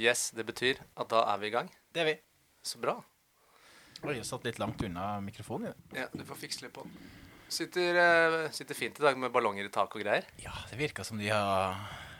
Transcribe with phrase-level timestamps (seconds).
[0.00, 1.68] Yes, det betyr at da er vi i gang.
[1.94, 2.14] Det er vi.
[2.66, 2.96] Så bra.
[4.04, 5.74] Oi, jeg satt litt langt unna mikrofonen.
[5.94, 6.96] Ja, du får fikse litt på den.
[7.54, 10.26] Sitter, eh, sitter fint i dag med ballonger i taket og greier.
[10.42, 11.76] Ja, det virka som de har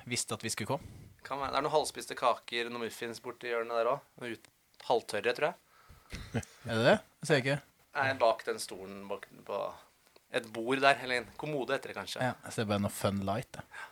[0.06, 1.00] visst at vi skulle komme.
[1.24, 4.50] Kan være, det er noen halvspiste kaker, noen muffins borti hjørnet der òg.
[4.84, 6.44] Halvtørre, tror jeg.
[6.68, 6.98] Er det det?
[7.20, 7.60] Det ser jeg ikke.
[7.96, 9.58] Nei, bak den stolen bak på
[10.34, 11.00] et bord der.
[11.02, 12.22] Eller en kommode heter det kanskje.
[12.22, 13.58] Ja, jeg ser bare noe fun light.
[13.58, 13.84] jeg.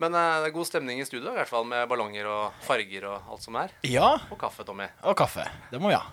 [0.00, 3.04] Men eh, det er god stemning i studio, i hvert fall med ballonger og farger
[3.10, 3.74] og alt som er.
[3.84, 4.86] Ja, Og kaffe, Tommy.
[5.04, 5.44] og kaffe.
[5.70, 6.06] Det må vi ha.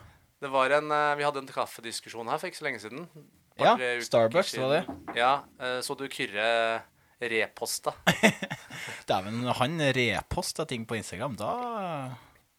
[0.43, 3.07] Det var en, eh, vi hadde en kaffediskusjon her for ikke så lenge siden.
[3.57, 3.73] Ja,
[4.05, 4.67] Starbucks siden.
[4.69, 5.17] Var det?
[5.17, 6.83] Ja, eh, så du Kyrre
[7.17, 7.95] reposta.
[9.09, 11.49] Dæven, han reposta ting på Instagram, da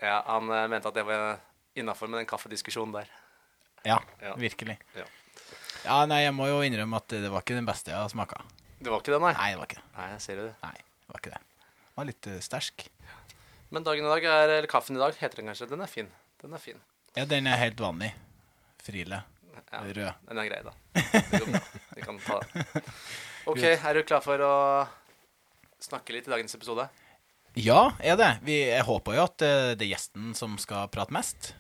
[0.03, 1.39] Ja, han eh, mente at det var
[1.79, 3.13] innafor med den kaffediskusjonen der.
[3.87, 4.35] Ja, Ja.
[4.35, 4.79] virkelig.
[4.97, 5.05] Ja.
[5.85, 8.41] Ja, nei, jeg må jo innrømme at det var ikke den beste jeg har smaka.
[8.83, 9.33] Det var ikke det, nei?
[9.39, 9.87] Nei, det var ikke det.
[9.97, 10.55] Nei, ser du det.
[10.65, 10.75] Nei,
[11.09, 11.41] det var ikke det.
[11.65, 12.83] Det var litt uh, sterk.
[13.73, 15.69] Men dagen i dag er, eller kaffen i dag heter den kanskje.
[15.71, 16.11] Den er fin.
[16.43, 16.83] Den er fin.
[17.17, 18.11] Ja, den er helt vanlig.
[18.85, 19.23] Frile.
[19.73, 20.13] Ja, Rød.
[20.29, 20.75] Den er grei, da.
[21.25, 21.63] Det går bra.
[21.97, 22.39] Vi kan ta.
[23.49, 24.55] OK, er du klar for å
[25.81, 26.85] snakke litt i dagens episode?
[27.57, 28.31] Ja, er det.
[28.45, 31.55] Vi, jeg håper jo at eh, det er gjesten som skal prate mest.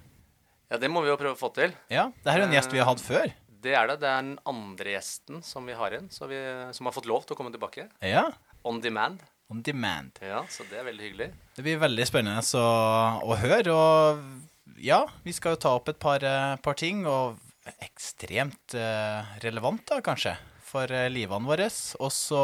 [0.68, 1.72] Ja, det må vi jo prøve å få til.
[1.88, 3.32] Ja, det her er en gjest vi har hatt før.
[3.48, 3.98] Det er det.
[4.04, 6.38] Det er den andre gjesten som vi har inn, så vi,
[6.76, 7.88] som har fått lov til å komme tilbake.
[8.04, 8.28] Ja,
[8.68, 9.22] On demand.
[9.48, 10.18] On demand.
[10.24, 11.28] Ja, så det er veldig hyggelig.
[11.56, 12.68] Det blir veldig spennende å,
[13.24, 17.38] å høre, og ja, vi skal jo ta opp et par, eh, par ting, og
[17.84, 20.36] ekstremt eh, relevant da, kanskje,
[20.68, 21.68] for eh, livene våre.
[21.98, 22.42] Og så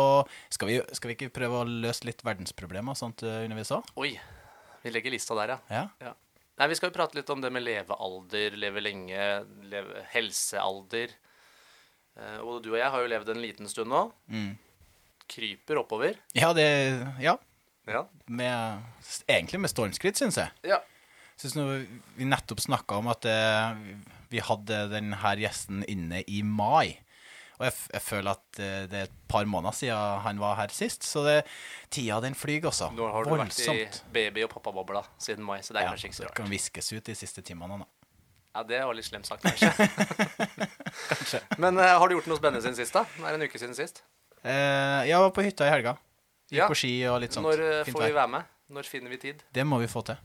[0.53, 3.99] skal vi, skal vi ikke prøve å løse litt verdensproblemer, og sånt undervis også?
[4.01, 4.15] Oi,
[4.85, 5.83] vi legger lista der, ja.
[5.83, 6.11] Ja.
[6.11, 6.15] ja.
[6.61, 9.23] Nei, Vi skal jo prate litt om det med levealder, leve lenge,
[9.67, 11.15] leve, helsealder.
[12.15, 14.05] Eh, og du og jeg har jo levd en liten stund nå.
[14.31, 14.53] Mm.
[15.29, 16.17] Kryper oppover.
[16.37, 16.67] Ja, det,
[17.21, 17.37] ja,
[17.87, 18.05] Ja.
[18.27, 18.83] med,
[19.29, 20.51] egentlig med stormskritt, synes jeg.
[20.65, 20.81] ja.
[21.37, 21.65] Synes nå
[22.17, 23.73] vi nettopp snakket om at eh,
[24.31, 27.01] vi hadde denne gjesten inne i mai.
[27.59, 30.69] Og jeg, jeg føler at eh, det er et par måneder siden han var her
[30.75, 31.41] sist, så det,
[31.91, 32.93] tida den flyr også.
[32.95, 36.07] Nå har du vært i baby- og pappabobla siden mai, så det er Ja, kanskje
[36.13, 36.37] ikke så det rart.
[36.39, 37.79] kan viskes ut de siste timene.
[37.83, 37.87] nå.
[38.55, 39.75] Ja, Det var litt slemt sagt, kanskje.
[41.59, 43.03] Men uh, har du gjort noe spennende siden sist, da?
[43.19, 44.05] Det er en uke siden sist.
[44.45, 45.97] Eh, jeg var på hytta i helga.
[46.51, 46.69] Gikk Ja.
[46.69, 47.47] på ski og litt sånt.
[47.47, 48.45] Når eh, Fint får vi være med?
[48.71, 49.43] Når finner vi tid?
[49.53, 50.17] Det må vi få til.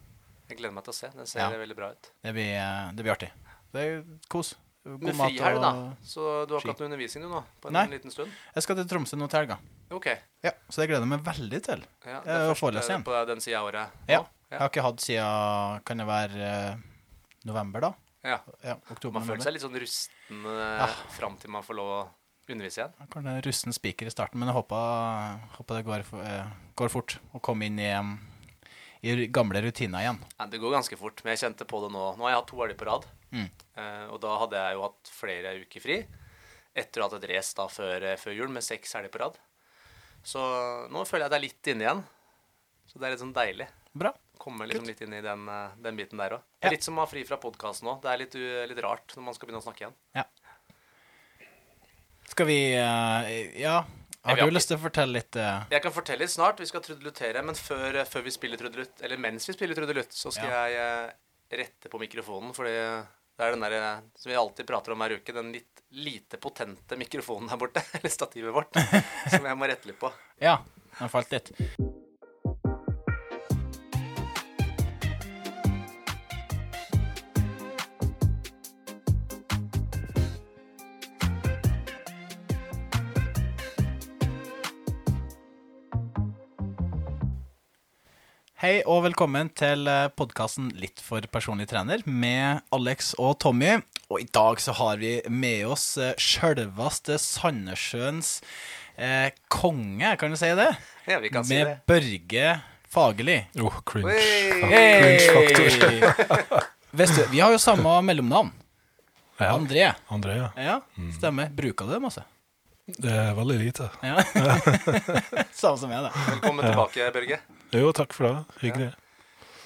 [0.50, 1.08] Jeg gleder meg til å se.
[1.16, 1.50] Den ser Ja.
[1.52, 2.12] veldig bra ut.
[2.24, 3.32] Det blir, eh, det blir artig.
[3.72, 4.56] Det er kos.
[4.86, 5.96] God Men mat frihelg, og- da?
[6.04, 7.44] Så du har ikke hatt noe undervisning du nå?
[7.62, 7.86] På en Nei.
[7.88, 8.32] liten stund?
[8.56, 9.58] Jeg skal til Tromsø nå til helga.
[9.92, 10.08] OK.
[10.44, 11.84] Ja, så det gleder jeg meg veldig til.
[12.06, 13.04] Ja, det første forelesning igjen.
[13.04, 13.90] på den sida av året.
[14.08, 14.14] Ja.
[14.20, 14.26] Ja.
[14.52, 16.82] Jeg har ikke hatt siden Kan det være
[17.46, 17.94] november, da?
[18.24, 18.40] ja.
[18.64, 20.88] Ja, oktober, Man føler seg litt sånn rusten Ja.
[21.10, 22.10] fram til man får lov å
[22.56, 23.10] undervise igjen.
[23.14, 27.18] Kanskje en rusten spiker i starten, men jeg håper, håper det går, eh, går fort
[27.36, 27.92] å komme inn i,
[29.06, 30.22] i gamle rutiner igjen.
[30.38, 32.06] Ja, det går ganske fort, men jeg kjente på det nå.
[32.18, 33.10] Nå har jeg hatt to helger på rad.
[33.32, 33.50] Mm.
[33.50, 36.00] Eh, og da hadde jeg jo hatt flere uker fri.
[36.80, 39.24] Etter å ha hatt et race da før, eh, før jul med seks helger på
[39.24, 39.38] rad.
[40.24, 40.40] Så
[40.92, 42.02] nå føler jeg det er litt inne igjen.
[42.90, 43.70] Så det er litt sånn deilig.
[43.94, 44.12] Bra.
[44.40, 45.46] Komme liksom litt inn i den,
[45.84, 46.44] den biten der òg.
[46.64, 46.72] Ja.
[46.74, 48.02] Litt som å ha fri fra podkasten òg.
[48.04, 48.38] Det er litt,
[48.72, 49.98] litt rart når man skal begynne å snakke igjen.
[50.16, 50.26] Ja.
[52.30, 53.84] Skal vi eh, Ja,
[54.22, 56.60] har du lyst til å fortelle litt eh, Jeg kan fortelle litt snart.
[56.62, 60.14] Vi skal trudelutere, men før, eh, før vi spiller trudelutt, eller mens vi spiller trudelutt,
[60.16, 60.66] så skal Ja.
[60.70, 65.16] jeg rette på mikrofonen, fordi det er den der som vi alltid prater om hver
[65.18, 68.76] uke, den litt lite potente mikrofonen der borte, eller stativet vårt,
[69.34, 70.12] som jeg må rette litt på.
[70.44, 70.60] Ja,
[71.00, 71.50] den falt litt.
[88.60, 89.88] Hei og velkommen til
[90.20, 93.78] podkasten Litt for personlig trener med Alex og Tommy.
[94.12, 98.34] Og i dag så har vi med oss eh, sjølveste Sandnessjøens
[99.00, 100.68] eh, konge, kan du si det?
[101.08, 101.78] Ja, vi kan si med det.
[101.88, 102.50] Børge
[102.92, 103.38] Fagerli.
[103.64, 104.18] Oh, cringe.
[104.68, 105.24] Hey!
[105.24, 106.68] Cringe-faktor.
[107.00, 108.52] Vet du, vi har jo samme mellomnavn.
[109.40, 109.88] Ja, André.
[110.12, 110.52] André, ja.
[110.60, 110.78] Ja,
[111.16, 111.48] stemmer.
[111.56, 112.28] Bruker du det masse?
[112.98, 113.90] Det er veldig lite.
[114.02, 114.18] Ja.
[115.54, 116.10] Samme som jeg, da.
[116.32, 117.40] Velkommen tilbake, Børge.
[117.76, 118.60] Jo, takk for det.
[118.64, 118.90] Hyggelig.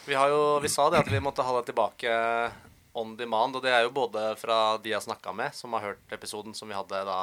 [0.05, 2.17] Vi, har jo, vi sa det at vi måtte ha deg tilbake
[2.99, 5.85] on demand, og det er jo både fra de jeg har snakka med, som har
[5.91, 7.21] hørt episoden som vi hadde da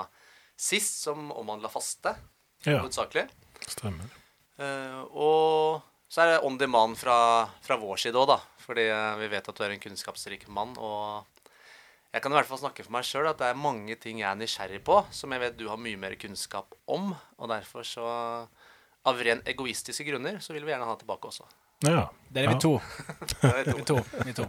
[0.61, 2.15] sist, som omhandla faste,
[2.65, 3.27] Ja, hovedsakelig.
[3.69, 4.09] stemmer.
[4.61, 8.41] Uh, og så er det on demand fra, fra vår side òg, da.
[8.65, 10.73] Fordi eh, vi vet at du er en kunnskapsrik mann.
[10.79, 11.40] Og
[12.13, 14.29] jeg kan i hvert fall snakke for meg sjøl at det er mange ting jeg
[14.31, 17.13] er nysgjerrig på, som jeg vet du har mye mer kunnskap om.
[17.39, 18.07] Og derfor så,
[19.07, 21.47] av ren egoistiske grunner, så vil vi gjerne ha tilbake også.
[21.87, 22.09] Ja.
[22.35, 22.75] Der er vi to.
[23.41, 24.01] Det er Vi to.
[24.27, 24.49] Vi to.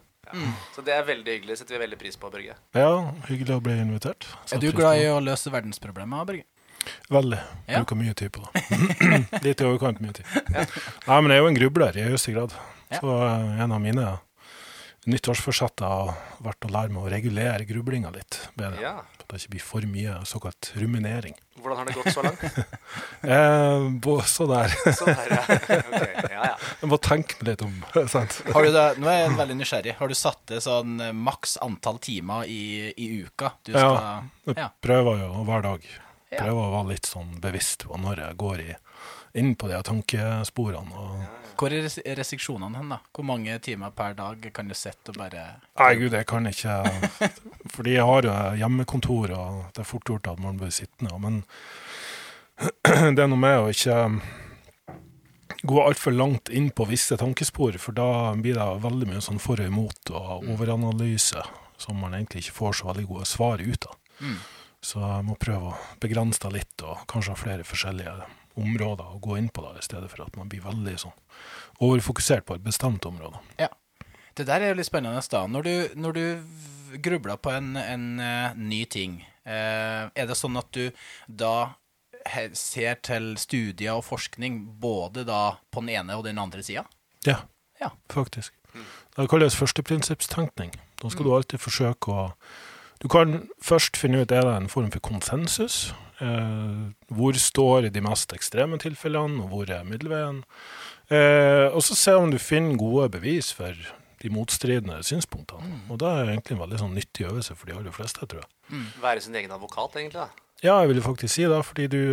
[0.76, 1.58] Så det er veldig hyggelig.
[1.60, 2.54] setter vi veldig pris på, Børge.
[2.78, 2.90] ja,
[3.28, 4.28] hyggelig å bli invitert.
[4.54, 6.46] Er du glad i å løse verdensproblemer, Børge?
[7.12, 7.40] Veldig.
[7.68, 7.82] Ja.
[7.82, 8.62] Bruker mye tid på det.
[9.46, 10.26] Litt i overkant mye tid.
[10.50, 12.56] Nei, men jeg er jo en grubler i høyeste grad.
[12.92, 13.00] Ja.
[13.02, 14.06] Så eh, en av mine
[15.10, 16.12] nyttårsforsetter har
[16.46, 18.82] vært å lære meg å regulere grublinga litt bedre.
[18.84, 18.92] Ja.
[19.22, 21.34] At det ikke blir for mye såkalt ruminering.
[21.62, 22.44] Hvordan har det gått så langt?
[23.22, 24.72] Eh, bo- så der.
[24.98, 25.42] Sånn der, ja.
[25.78, 26.08] Okay.
[26.34, 26.54] ja, ja.
[26.82, 27.76] Jeg må tenke meg litt om.
[28.14, 28.40] sant?
[28.50, 29.94] Har du det, nå er jeg veldig nysgjerrig.
[30.00, 33.52] Har du satt det sånn eh, maks antall timer i, i uka?
[33.68, 34.00] Du skal,
[34.50, 34.56] Ja.
[34.58, 35.86] Jeg prøver jo hver dag.
[36.32, 36.40] Ja.
[36.48, 38.72] Prøver å være litt sånn bevisst på når jeg går i,
[39.44, 40.98] inn på de tankesporene.
[41.06, 41.86] Og, Hvor er
[42.18, 42.98] restriksjonene hen, da?
[43.14, 45.44] Hvor mange timer per dag kan du sitte og bare
[45.78, 46.78] Nei, gud, jeg kan ikke
[47.76, 51.14] Fordi jeg har jo hjemmekontor, og det er fort gjort at man blir sittende.
[51.22, 51.44] Men
[53.16, 54.00] det er noe med å ikke
[55.62, 59.62] gå altfor langt inn på visse tankespor, for da blir det veldig mye sånn for
[59.62, 61.46] og imot og overanalyse
[61.82, 63.98] som man egentlig ikke får så veldig gode svar ut av.
[64.22, 64.38] Mm.
[64.82, 68.16] Så jeg må prøve å begrense det litt, og kanskje ha flere forskjellige
[68.60, 71.16] områder å gå inn på, da, i stedet for at man blir veldig sånn
[71.82, 73.40] overfokusert på et bestemt område.
[74.38, 75.44] Det der er jo litt spennende, da.
[75.48, 76.24] Når du, når du
[77.04, 80.92] grubler på en, en uh, ny ting, uh, er det sånn at du
[81.28, 81.74] da
[82.54, 86.86] ser til studier og forskning både da på den ene og den andre sida?
[87.26, 87.42] Ja,
[87.82, 87.90] Ja.
[88.10, 88.54] faktisk.
[89.16, 90.72] Det kalles førsteprinsippstenkning.
[91.02, 92.34] Da skal du alltid forsøke å
[93.02, 95.92] Du kan først finne ut er det en form for konsensus.
[96.22, 100.44] Eh, hvor står de mest ekstreme tilfellene, og hvor er middelveien?
[101.10, 103.74] Eh, og så se om du finner gode bevis for
[104.22, 105.82] de motstridende synspunktene.
[105.90, 108.84] Og det er egentlig en veldig sånn nyttig øvelse for de aller fleste, tror jeg.
[109.02, 110.22] Være sin egen advokat, egentlig.
[110.22, 110.52] da.
[110.62, 112.04] Ja, jeg vil faktisk si det, fordi du,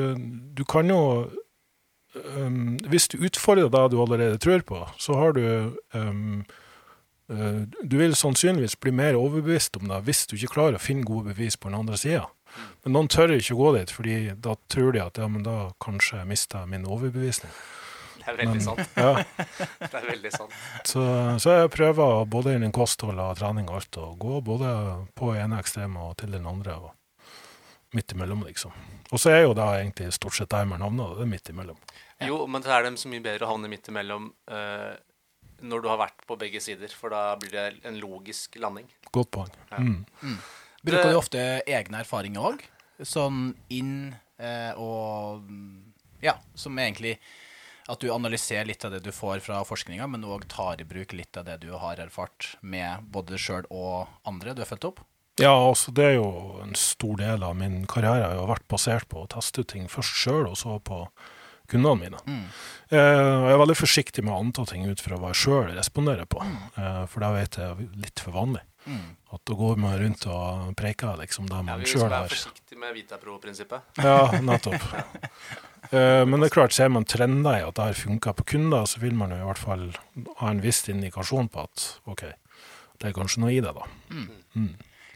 [0.57, 1.29] du kan jo
[2.15, 6.47] um, Hvis du utfordrer det du allerede tror på, så har du um,
[7.29, 11.05] uh, Du vil sannsynligvis bli mer overbevist om det hvis du ikke klarer å finne
[11.05, 12.25] gode bevis på den andre sida.
[12.85, 15.57] Men noen tør ikke å gå dit, fordi da tror de at ja, men da
[15.83, 17.53] kanskje jeg mister min overbevisning.
[18.19, 18.97] Det er veldig Men- sant.
[18.97, 19.13] Ja,
[19.91, 20.53] Det er veldig sant.
[20.85, 21.03] så,
[21.41, 24.73] så jeg prøver både innen kosthold og trening og alt å gå både
[25.17, 26.77] på ene ekstreme og til den andre.
[26.77, 26.95] og
[27.97, 28.75] Midt imellom, liksom.
[29.09, 31.79] Og så er jo da egentlig stort sett der man havner, det er midt imellom.
[32.21, 34.93] Jo, men så er det så mye bedre å havne midt imellom uh,
[35.65, 38.91] når du har vært på begge sider, for da blir det en logisk landing.
[39.15, 39.55] Godt poeng.
[39.73, 39.81] Ja.
[39.81, 40.37] Mm.
[40.91, 42.65] Bruker du ofte egne erfaringer òg?
[43.07, 45.45] Sånn inn eh, og
[46.25, 47.19] Ja, som egentlig
[47.89, 51.15] at du analyserer litt av det du får fra forskninga, men òg tar i bruk
[51.17, 54.85] litt av det du har erfart med både deg sjøl og andre du har fulgt
[54.91, 55.01] opp?
[55.41, 59.09] Ja, altså det er jo en stor del av min karriere jeg har vært basert
[59.09, 61.05] på å teste ut ting først sjøl, og så på
[61.71, 62.21] kundene mine.
[62.91, 66.29] Eh, jeg er veldig forsiktig med å anta ting ut fra hva jeg sjøl responderer
[66.29, 68.65] på, eh, for da vet jeg er litt for vanlig.
[69.35, 72.21] At da går man rundt og preker liksom det Ja, man vi sjøl skal være
[72.23, 72.33] har.
[72.33, 73.81] forsiktige med Vitapro-prinsippet.
[74.01, 74.89] Ja, nettopp.
[75.93, 78.87] uh, Men det er klart, ser man trender i at det her funker på kunder,
[78.89, 79.89] så vil man jo i hvert fall
[80.41, 82.25] ha en viss indikasjon på at ok,
[82.99, 83.89] det er kanskje noe i det, da.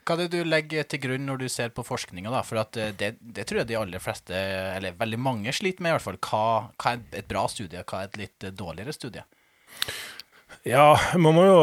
[0.03, 2.41] Hva er det du legger til grunn når du ser på forskninga, da?
[2.43, 4.35] For eh, det, det tror jeg de aller fleste,
[4.77, 6.19] eller veldig mange, sliter med, i hvert fall.
[6.19, 9.23] Hva, hva er et bra studie, hva er et litt dårligere studie?
[10.69, 11.63] Ja, man må jo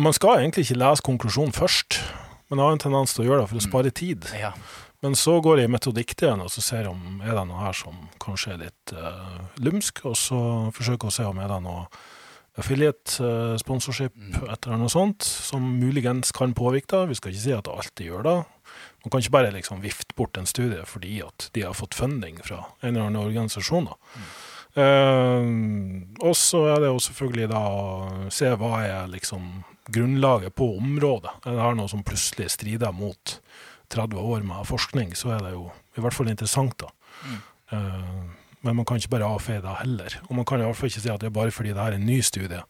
[0.00, 2.00] Man skal egentlig ikke lese konklusjonen først.
[2.48, 4.26] men har en tendens til å gjøre det for å spare tid.
[4.36, 4.52] Ja.
[5.00, 7.96] Men så går jeg i metodikkdelen og så ser om er det noe her som
[8.20, 10.40] kanskje er litt uh, lumsk, og så
[10.76, 11.86] forsøker jeg å se om er det noe
[12.60, 14.12] affiliate-sponsorship
[14.44, 17.14] eller noe sånt som muligens kan påvirke det.
[17.14, 18.36] Vi skal ikke si at det alltid gjør det.
[19.02, 22.38] Man kan ikke bare liksom vifte bort en studie fordi at de har fått funding
[22.44, 23.88] fra en eller annen organisasjon.
[23.88, 23.96] da.
[24.20, 30.70] Eh, og så er det jo selvfølgelig da å se hva er liksom grunnlaget på
[30.78, 31.34] området.
[31.44, 33.38] Er det her noe som plutselig strider mot
[33.92, 35.66] 30 år med forskning, så er det jo
[35.98, 36.88] i hvert fall interessant, da.
[37.72, 38.14] Eh,
[38.62, 40.16] men man kan ikke bare avfeie det heller.
[40.28, 41.96] Og man kan i hvert fall ikke si at det er bare fordi det her
[41.96, 42.62] er en ny studie,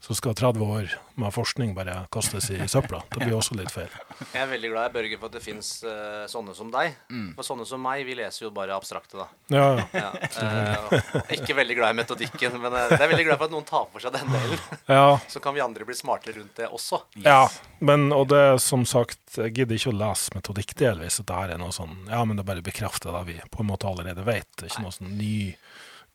[0.00, 3.02] så skal 30 år med forskning bare kastes i søpla.
[3.12, 3.92] Det blir også litt feil.
[4.34, 5.72] Jeg er veldig glad, Børge, for at det fins
[6.32, 6.96] sånne som deg.
[7.36, 9.28] For sånne som meg, vi leser jo bare abstrakte, da.
[9.52, 10.00] Ja, ja.
[10.00, 13.54] Ja, uh, ikke veldig glad i metodikken, men eh, jeg er veldig glad for at
[13.54, 14.62] noen tar for seg den delen.
[14.98, 15.04] ja.
[15.30, 17.02] Så kan vi andre bli smartere rundt det også.
[17.24, 17.42] Ja,
[17.84, 21.38] men og det er som sagt, jeg gidder ikke å lese metodikk delvis, at det
[21.42, 24.26] her er noe sånn, ja, men det bare bekrefter det vi på en måte allerede
[24.26, 24.48] vet.
[24.56, 25.36] Det er ikke noe sånn ny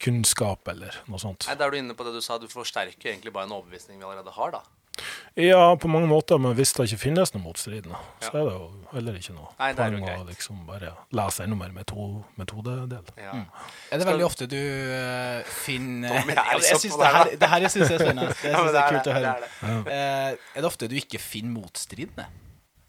[0.02, 1.46] kunnskap eller noe sånt.
[1.48, 3.98] Nei, Da er du inne på det du sa, du forsterker egentlig bare en overbevisning
[4.00, 4.62] vi allerede har, da.
[5.36, 8.68] Ja, på mange måter, men hvis det ikke finnes noe motstridende, så er det jo
[8.94, 10.30] heller ikke noe Nei, det er jo poeng å greit.
[10.30, 13.10] liksom bare lese enda mer metode, metodedel.
[13.20, 13.34] Ja.
[13.92, 17.50] Er det veldig ofte du uh, finner Tommy jeg, liksom jeg synes det, her, det
[17.52, 18.32] her jeg synes er spennende.
[18.40, 19.34] Det Ja, det synes er kult å høre.
[19.36, 19.84] det er det.
[19.84, 22.28] Uh, er det ofte du ikke finner motstridende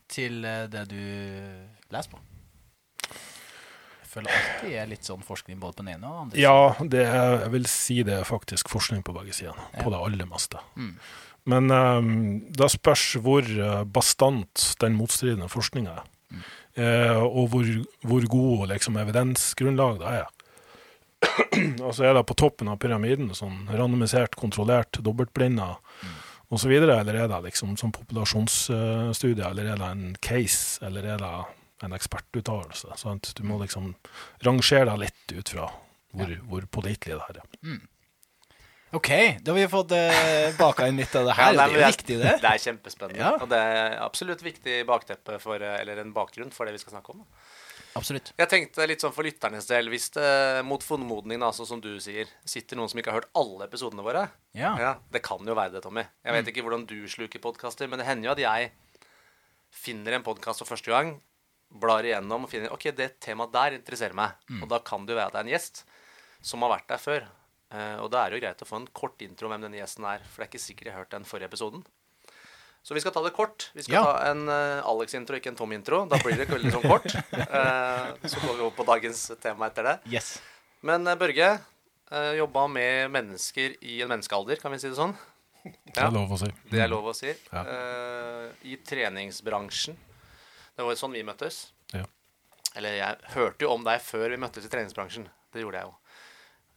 [0.08, 1.02] til eh, det du
[1.92, 2.24] leser på?
[4.18, 6.42] Føler alltid er litt sånn forskning både på den ene og den andre.
[6.42, 10.02] Ja, det er, jeg vil si det er faktisk forskning på begge sider, på det
[10.02, 10.62] aller meste.
[10.76, 10.94] Mm.
[11.48, 12.14] Men um,
[12.52, 16.10] da spørs hvor eh, bastant den motstridende forskninga er.
[16.28, 16.42] Mm.
[16.78, 17.70] Eh, og hvor,
[18.04, 20.28] hvor god liksom, evidensgrunnlag det er.
[21.88, 26.12] altså er det på toppen av pyramiden, sånn randomisert, kontrollert, dobbeltblinda Mm.
[26.54, 31.32] osv., eller er det liksom sånn populasjonsstudie, eller er det en case, eller er det
[31.84, 32.96] en ekspertuttalelse?
[32.98, 33.34] sant?
[33.38, 33.94] Du må liksom
[34.46, 35.68] rangere deg litt ut fra
[36.18, 37.80] hvor, hvor pålitelig det her er.
[38.96, 39.10] Ok,
[39.44, 41.54] da har vi fått eh, baka inn litt av det Ja, her.
[41.58, 42.34] nei, det er jo viktig, det.
[42.42, 43.20] Det er kjempespennende.
[43.20, 43.34] Ja.
[43.44, 46.96] Og det er absolutt viktig bakteppe for, eh, eller en bakgrunn for det vi skal
[46.96, 47.20] snakke om.
[47.26, 47.54] da.
[48.00, 48.32] Absolutt.
[48.38, 52.30] Jeg tenkte litt sånn for lytternes del, hvis det mot formodning, sånn som du sier,
[52.46, 54.76] sitter noen som ikke har hørt alle episodene våre Ja.
[54.80, 56.06] Ja, Det kan jo være det, Tommy.
[56.24, 58.72] Jeg vet ikke hvordan du sluker podkaster, men det hender jo at jeg
[59.74, 61.20] finner en podkast for første gang,
[61.70, 64.38] blar igjennom og finner Ok, det temaet der interesserer meg.
[64.62, 65.84] Og da kan det jo være at det er en gjest
[66.48, 67.28] som har vært der før.
[67.68, 69.80] Uh, og da er det jo greit å få en kort intro om hvem denne
[69.82, 71.82] gjesten er, for det er ikke sikkert jeg har hørt den forrige episoden.
[72.88, 73.66] Så vi skal ta det kort.
[73.76, 74.04] Vi skal Ja.
[74.08, 76.06] ta en uh, Alex-intro, ikke en Tom-intro.
[76.08, 77.10] Da blir det veldig sånn kort.
[77.36, 79.98] Uh, så går vi over på dagens tema etter det.
[80.14, 80.38] Yes.
[80.88, 85.18] Men Børge uh, jobba med mennesker i en menneskealder, kan vi si det sånn?
[85.68, 86.48] Det er lov å si.
[86.72, 87.28] Det er lov å si.
[87.52, 87.62] Ja.
[87.68, 89.98] Eh, I treningsbransjen.
[90.78, 91.72] Det var jo sånn vi møttes.
[91.90, 92.06] Ja.
[92.78, 95.26] Eller jeg hørte jo om deg før vi møttes i treningsbransjen.
[95.54, 95.96] Det gjorde jeg jo.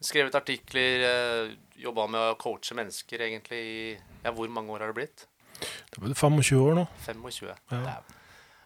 [0.08, 3.82] Skrevet artikler, uh, jobba med å coache mennesker egentlig i
[4.24, 5.26] Ja, hvor mange år har det blitt?
[5.60, 6.86] Det blir vel 25 år nå.
[7.04, 7.52] 25.
[7.76, 7.98] Ja.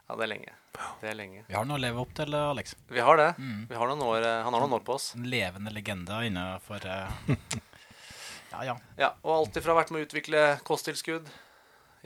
[0.05, 0.55] Ja, det er lenge.
[1.01, 1.43] Det er lenge.
[1.49, 2.77] Vi har noe å leve opp til, Alex.
[2.93, 3.31] Vi har det.
[3.39, 3.67] Mm.
[3.71, 5.11] Vi har noen år, eh, han har noen år på oss.
[5.19, 7.31] En levende legende innenfor uh...
[8.55, 8.75] Ja, ja.
[8.95, 11.27] Ja, og alltid fra vært med å utvikle kosttilskudd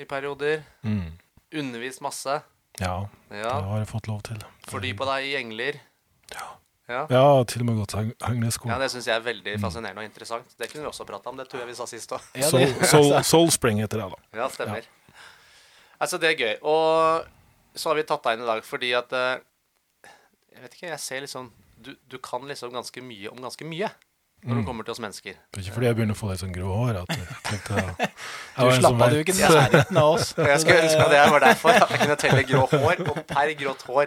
[0.01, 0.63] i perioder.
[0.81, 1.19] Mm.
[1.61, 2.39] Undervist masse.
[2.81, 3.43] Ja, Ja.
[3.59, 4.39] det har jeg fått lov til.
[4.69, 5.81] Fordypa deg i engler.
[6.35, 6.47] Ja.
[6.89, 7.07] Ja.
[7.13, 8.69] Ja, til og med gått heng- henglesko.
[8.71, 10.55] Ja, det syns jeg er veldig fascinerende og interessant.
[10.57, 11.37] Det kunne vi også prata om.
[11.37, 12.21] Det tror jeg vi sa sist òg.
[12.35, 14.39] ja Soul, det, Soul, Spring heter det, da.
[14.41, 14.87] Ja, stemmer.
[16.01, 16.57] Altså, det er gøy.
[16.63, 17.27] Og
[17.75, 19.39] så har vi tatt deg inn i dag fordi at eh,
[20.55, 23.91] Jeg vet ikke, jeg ser liksom Du, du kan liksom ganske mye om ganske mye
[24.39, 24.59] når Mm.
[24.63, 25.35] du kommer til oss mennesker.
[25.53, 27.75] Det er ikke fordi jeg begynner å få litt sånn grå hår at jeg tenkte
[27.99, 30.29] jeg du slappa du ikke nærheten av oss.
[30.53, 33.53] Jeg skulle ønske at det var derfor at jeg kunne telle grå hår, og per
[33.59, 34.07] grått hår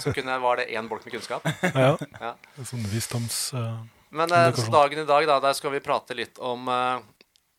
[0.00, 1.44] så kunne, var det én bolk med kunnskap.
[1.74, 2.32] Ja, Ja.
[2.64, 3.38] sånn visdoms...
[3.54, 6.98] Uh, Men uh, dagen i dag, da, der skal vi prate litt om uh,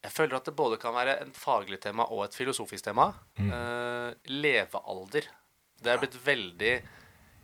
[0.04, 3.12] Jeg føler at det både kan være en faglig tema og et filosofisk tema.
[3.38, 5.28] Eh, levealder.
[5.82, 6.74] Det er blitt veldig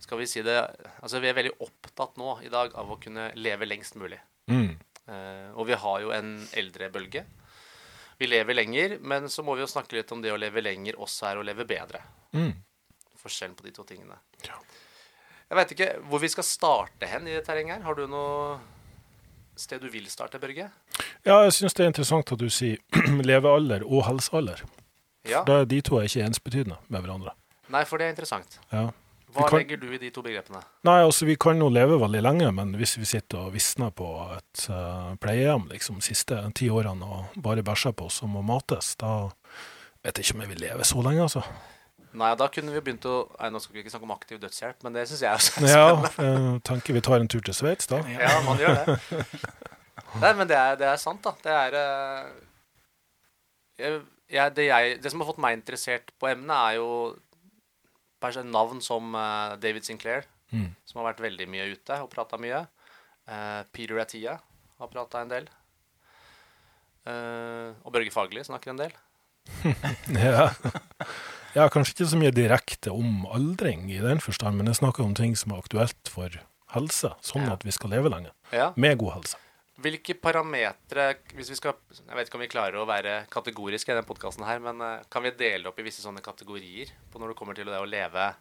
[0.02, 0.58] Skal vi si det
[1.02, 4.18] Altså, vi er veldig opptatt nå i dag av å kunne leve lengst mulig.
[4.52, 4.70] Mm.
[5.08, 7.22] Eh, og vi har jo en eldrebølge.
[8.20, 10.98] Vi lever lenger, men så må vi jo snakke litt om det å leve lenger
[11.00, 12.02] også er å leve bedre.
[12.36, 12.52] Mm.
[13.22, 14.18] Forskjellen på de to tingene.
[14.44, 14.58] Ja.
[15.48, 17.86] Jeg veit ikke hvor vi skal starte hen i det terrenget her.
[17.88, 18.58] Har du noe
[19.56, 20.68] sted du vil starte, Børge?
[21.24, 22.82] Ja, jeg syns det er interessant at du sier
[23.32, 24.66] levealder og helsealder.
[25.28, 25.44] Ja.
[25.48, 27.36] Da, de to er ikke ensbetydende med hverandre.
[27.74, 28.60] Nei, for det er interessant.
[28.72, 28.90] Ja.
[29.36, 30.62] Hva kan- legger du i de to begrepene?
[30.88, 34.08] Nei, altså vi kan jo leve veldig lenge, men hvis vi sitter og visner på
[34.38, 38.94] et uh, pleiehjem liksom siste ti årene og bare bæsjer på oss og må mates,
[38.96, 39.28] da
[40.06, 41.44] vet jeg ikke om jeg vil leve så lenge, altså.
[42.18, 44.80] Nei, da kunne vi begynt å Nei, nå skal vi ikke snakke om aktiv dødshjelp,
[44.88, 46.54] men det syns jeg også er Ja, spennende.
[46.56, 48.00] jeg tenker vi tar en tur til Sveits, da.
[48.16, 48.96] Ja, man gjør det.
[50.24, 51.36] Nei, men det er, det er sant, da.
[51.44, 52.32] Det er eh,
[53.84, 54.00] jeg,
[54.34, 56.88] jeg, det, jeg, det som har fått meg interessert på emnet, er jo
[58.22, 60.70] navn som eh, David Sinclair, Mm.
[60.86, 62.68] som har vært veldig mye ute og prata mye.
[63.28, 64.40] Eh, Peter Attia
[64.80, 65.48] har prata en del.
[67.06, 68.92] Eh, og Børge Fagerli snakker en del.
[70.08, 70.50] Ja.
[71.56, 75.14] ja, kanskje ikke så mye direkte om aldring i den forstand, men jeg snakker om
[75.16, 76.30] ting som er aktuelt for
[76.76, 77.54] helse, sånn Ja.
[77.54, 78.32] at vi skal leve lenge.
[78.52, 78.72] Ja.
[78.76, 79.38] Med god helse.
[79.78, 83.96] Hvilke parametere hvis vi skal, Jeg vet ikke om vi klarer å være kategoriske i
[83.96, 87.38] denne podkasten men eh, kan vi dele opp i visse sånne kategorier på når det
[87.38, 88.32] kommer til det å leve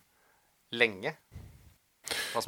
[0.72, 1.16] lenge?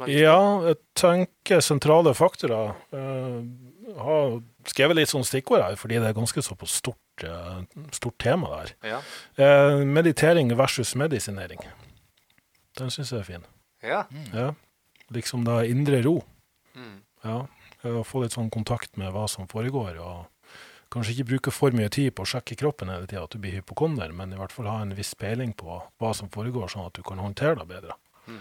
[0.07, 2.77] Ja, jeg tenker sentrale faktorer.
[2.93, 4.37] Jeg har
[4.69, 7.61] skrevet litt sånn stikkord her, fordi det er ganske så på stort, eh,
[7.95, 8.73] stort tema der.
[8.93, 9.01] Ja.
[9.35, 11.59] Eh, meditering versus medisinering.
[12.77, 13.45] Den syns jeg er fin.
[13.83, 14.05] ja.
[14.33, 14.53] Ja.
[15.11, 16.19] Liksom da indre ro.
[16.77, 17.01] Mm.
[17.25, 17.39] Ja.
[17.83, 20.25] Eh, Å få litt sånn kontakt med hva som foregår, og
[20.91, 23.53] kanskje ikke bruke for mye tid på å sjekke kroppen hele tida, at du blir
[23.59, 26.93] hypokonder, men i hvert fall ha en viss peiling på hva som foregår, sånn at
[26.97, 27.93] du kan håndtere det bedre.
[28.27, 28.39] Mm.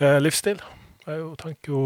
[0.00, 0.58] Eh, livsstil
[1.06, 1.82] er jo, tenker jo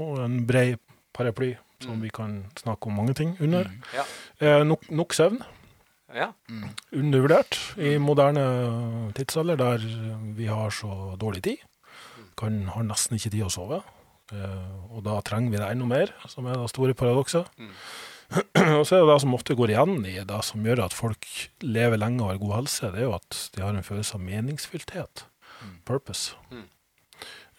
[0.00, 0.78] og en bred
[1.12, 2.00] paraply som Mm.
[2.02, 3.64] vi kan snakke om mange ting under.
[3.64, 3.82] Mm.
[3.94, 4.04] Ja.
[4.40, 5.40] Eh, nok, nok søvn.
[6.14, 6.32] ja.
[6.92, 9.78] Undervurdert i moderne tidsalder, der
[10.36, 11.58] vi har så dårlig tid.
[12.36, 13.82] Kan, har nesten ikke tid å sove.
[14.34, 17.50] Eh, og da trenger vi det enda mer, som er det store paradokset.
[17.58, 17.74] Mm.
[18.78, 21.26] og så er det det som ofte går igjen i det som gjør at folk
[21.66, 24.26] lever lenge og har god helse, det er jo at de har en følelse av
[24.26, 25.24] meningsfyllthet.
[25.84, 26.36] Purpose.
[26.54, 26.68] Mm.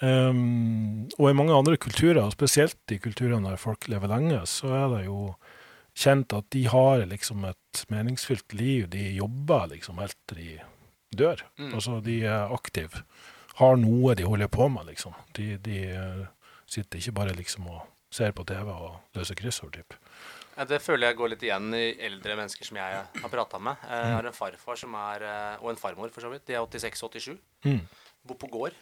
[0.01, 4.71] Um, og i mange andre kulturer, og spesielt i kulturene der folk lever lenge, så
[4.73, 5.35] er det jo
[5.93, 8.87] kjent at de har liksom et meningsfylt liv.
[8.89, 10.55] De jobber liksom helt til de
[11.21, 11.43] dør.
[11.59, 11.73] Mm.
[11.75, 13.03] Altså de er aktive.
[13.59, 15.13] Har noe de holder på med, liksom.
[15.37, 16.23] De, de eh,
[16.71, 19.95] sitter ikke bare liksom og ser på TV og løser kryssord, typ.
[20.57, 23.77] Ja, Det føler jeg går litt igjen i eldre mennesker som jeg har prata med.
[23.87, 26.45] Eh, Jeg har en farfar som er, eh, og en farmor for så vidt.
[26.45, 27.37] De er 86-87.
[27.65, 27.79] Mm.
[28.27, 28.75] Bor på gård.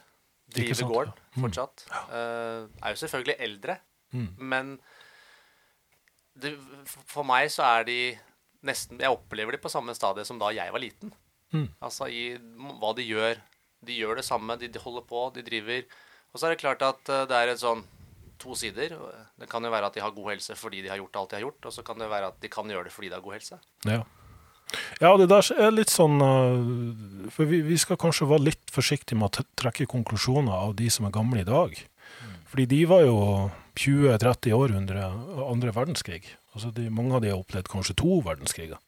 [0.50, 1.36] Driver sant, gården ja.
[1.36, 1.42] Mm.
[1.44, 1.84] fortsatt.
[2.10, 3.78] Eh, er jo selvfølgelig eldre,
[4.12, 4.28] Mm.
[4.38, 4.80] men
[6.40, 6.56] det,
[7.06, 7.98] for meg så er de
[8.66, 11.12] nesten Jeg opplever de på samme stadie som da jeg var liten.
[11.54, 11.68] Mm.
[11.82, 13.38] Altså i hva de gjør.
[13.86, 15.84] De gjør det samme, de holder på, de driver.
[16.30, 17.82] Og så er det klart at eh, det er et sånn
[18.40, 18.94] to sider.
[19.36, 21.38] Det kan jo være at de har god helse fordi de har gjort alt de
[21.40, 23.24] har gjort, og så kan det være at de kan gjøre det fordi de har
[23.24, 23.58] god helse.
[23.84, 24.00] Ja.
[25.02, 29.18] ja, det der er litt sånn uh, For vi, vi skal kanskje være litt forsiktige
[29.20, 31.76] med å trekke konklusjoner av de som er gamle i dag.
[32.50, 33.18] Fordi de var jo
[33.78, 34.96] 20-30 år under
[35.44, 36.24] andre verdenskrig.
[36.54, 38.80] Altså de, mange av de har opplevd kanskje to verdenskriger.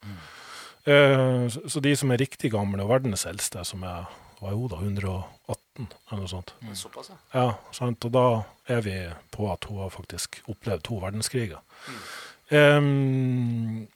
[0.82, 4.08] Eh, så, så de som er riktig gamle, og verdens eldste, som er
[4.42, 6.52] var jo da, 118 eller noe sånt.
[6.76, 7.18] Såpass, ja.
[7.32, 8.04] Ja, sant?
[8.04, 8.26] og da
[8.70, 8.96] er vi
[9.34, 11.62] på at hun har faktisk opplevd to verdenskriger.
[12.52, 13.86] Em,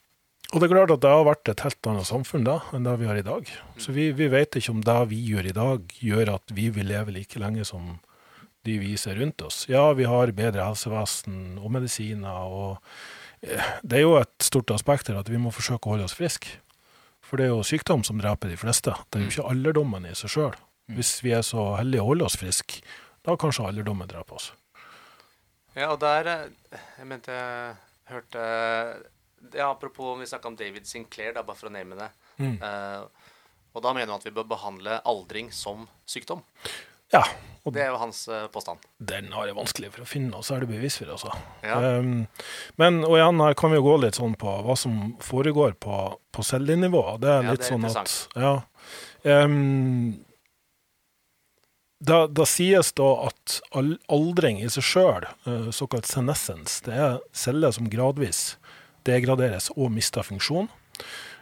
[0.52, 2.97] og det er klart at det har vært et helt annet samfunn da enn det
[3.02, 3.50] vi har i dag.
[3.83, 6.88] Så vi, vi vet ikke om det vi gjør i dag, gjør at vi vil
[6.88, 7.97] leve like lenge som
[8.66, 9.64] de vi ser rundt oss.
[9.71, 12.78] Ja, vi har bedre helsevesen og medisiner, og
[13.47, 16.16] eh, det er jo et stort aspekt her at vi må forsøke å holde oss
[16.18, 16.56] friske.
[17.26, 18.94] For det er jo sykdom som dreper de fleste.
[19.11, 20.59] Det er jo ikke alderdommen i seg sjøl.
[20.94, 22.83] Hvis vi er så heldige å holde oss friske,
[23.27, 24.53] da kanskje alderdommen dreper oss.
[25.77, 27.75] Ja, og der eh, Jeg mente jeg
[28.09, 28.42] hørte
[29.53, 32.09] ja, Apropos vi snakka om David Sinclair, da, bare for å name det.
[32.40, 32.55] Mm.
[32.62, 33.05] Uh,
[33.77, 36.40] og da mener han at vi bør behandle aldring som sykdom.
[37.12, 37.20] Ja,
[37.62, 38.83] og Det er jo hans uh, påstand.
[38.99, 41.31] den har jeg vanskelig for å finne så er det bevis for, altså.
[41.62, 41.77] Ja.
[42.01, 42.25] Um,
[42.81, 46.01] men og igjen her kan vi jo gå litt sånn på hva som foregår på,
[46.35, 47.05] på cellenivå.
[47.22, 48.16] Det er Ja, litt det er sånn at.
[48.35, 48.55] Ja.
[49.44, 50.16] Um,
[51.98, 53.61] da, da sies da at
[54.12, 55.28] aldring i seg sjøl,
[55.72, 58.56] såkalt senescence, det er celler som gradvis
[59.06, 60.68] degraderes og mister funksjon.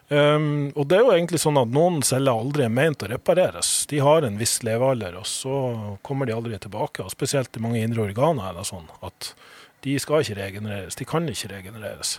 [0.09, 3.71] Um, og det er jo egentlig sånn at noen celler aldri er ment å repareres.
[3.89, 5.59] De har en viss levealder, og så
[6.05, 7.05] kommer de aldri tilbake.
[7.05, 9.33] Og spesielt i mange indre organer er det sånn at
[9.85, 10.97] de skal ikke regenereres.
[10.97, 12.17] De kan ikke regenereres.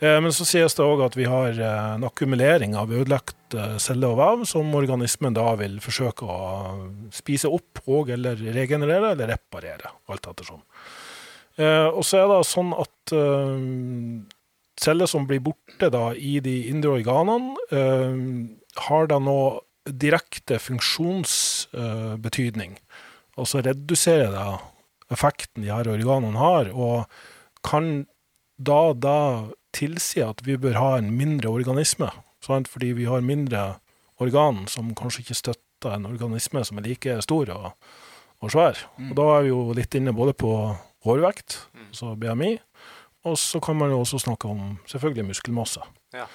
[0.00, 3.34] Eh, men så sies det òg at vi har eh, en akkumulering av ødelagt
[3.78, 6.38] celler og vev som organismen da vil forsøke å
[7.14, 10.64] spise opp og eller regenerere eller reparere, alt ettersom.
[11.56, 13.56] Eh, og så er det sånn at eh,
[14.80, 18.14] celler som blir borte da i de indre organene, eh,
[18.88, 22.72] har da nå direkte funksjonsbetydning.
[23.40, 24.46] Altså reduserer det
[25.12, 27.06] effekten de her organene har, og
[27.66, 28.06] kan
[28.56, 29.18] da, da
[29.76, 32.08] tilsi at vi bør ha en mindre organisme.
[32.44, 32.68] Sant?
[32.70, 33.76] Fordi vi har mindre
[34.22, 37.72] organ som kanskje ikke støtter en organisme som er like stor og,
[38.40, 38.86] og svær.
[39.10, 40.52] Og da er vi jo litt inne både på
[41.06, 42.56] hårvekt, altså BMI,
[43.26, 45.82] og så kan man jo også snakke om selvfølgelig muskelmasse.
[46.14, 46.26] Ja.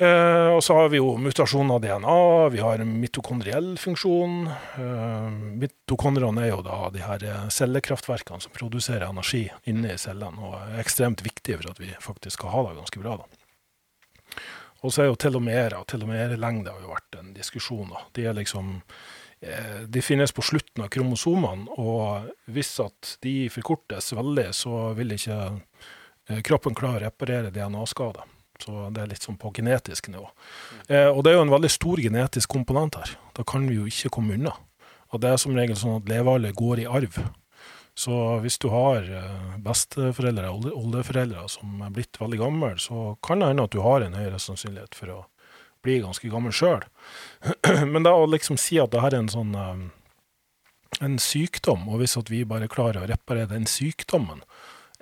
[0.00, 4.48] Eh, og så har vi jo mutasjon av DNA, vi har mitokondriell funksjon.
[4.50, 5.28] Eh,
[5.62, 10.58] mitokondriene er jo da de her eh, cellekraftverkene som produserer energi inne i cellene, og
[10.58, 13.20] er ekstremt viktige for at vi faktisk skal ha det ganske bra.
[13.22, 14.42] da.
[14.82, 17.94] Og så er jo telomerer, og telomerelengde har jo vært en diskusjon.
[17.94, 18.02] da.
[18.18, 18.74] De er liksom
[19.40, 25.14] eh, de finnes på slutten av kromosomene, og hvis at de forkortes veldig, så vil
[25.14, 28.33] ikke eh, kroppen klare å reparere DNA-skader.
[28.62, 30.28] Så det er litt sånn på genetisk nivå.
[30.88, 33.16] Eh, og det er jo en veldig stor genetisk komponent her.
[33.36, 34.54] Da kan vi jo ikke komme unna.
[35.12, 37.18] Og det er som regel sånn at levealder går i arv.
[37.94, 43.52] Så hvis du har eh, besteforeldre, oldeforeldre som er blitt veldig gamle, så kan det
[43.52, 45.20] hende at du har en høyere sannsynlighet for å
[45.84, 46.82] bli ganske gammel sjøl.
[47.92, 49.84] Men da å liksom si at det her er en sånn eh,
[51.02, 54.42] en sykdom, og hvis at vi bare klarer å reparere den sykdommen,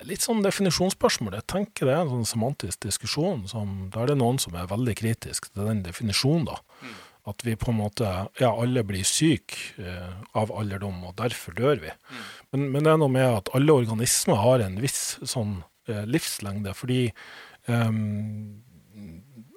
[0.09, 1.37] litt sånn definisjonsspørsmål.
[1.39, 4.71] Jeg tenker det er en sånn semantisk diskusjon som, der det er noen som er
[4.71, 6.49] veldig kritisk til den definisjonen.
[6.49, 6.59] da.
[6.83, 7.01] Mm.
[7.33, 8.09] At vi på en måte
[8.41, 11.93] Ja, alle blir syke eh, av alderdom, og derfor dør vi.
[11.93, 12.25] Mm.
[12.51, 16.75] Men, men det er noe med at alle organismer har en viss sånn eh, livslengde,
[16.75, 17.93] fordi eh,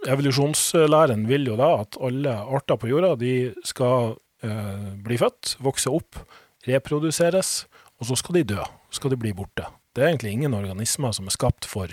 [0.05, 3.33] evolusjonslæren vil jo da at alle arter på jorda de
[3.65, 4.13] skal
[4.45, 6.21] eh, bli født, vokse opp,
[6.69, 7.63] reproduseres,
[7.97, 8.69] og så skal de dø.
[8.93, 9.65] Skal de bli borte.
[9.95, 11.91] Det er egentlig ingen organismer som er skapt for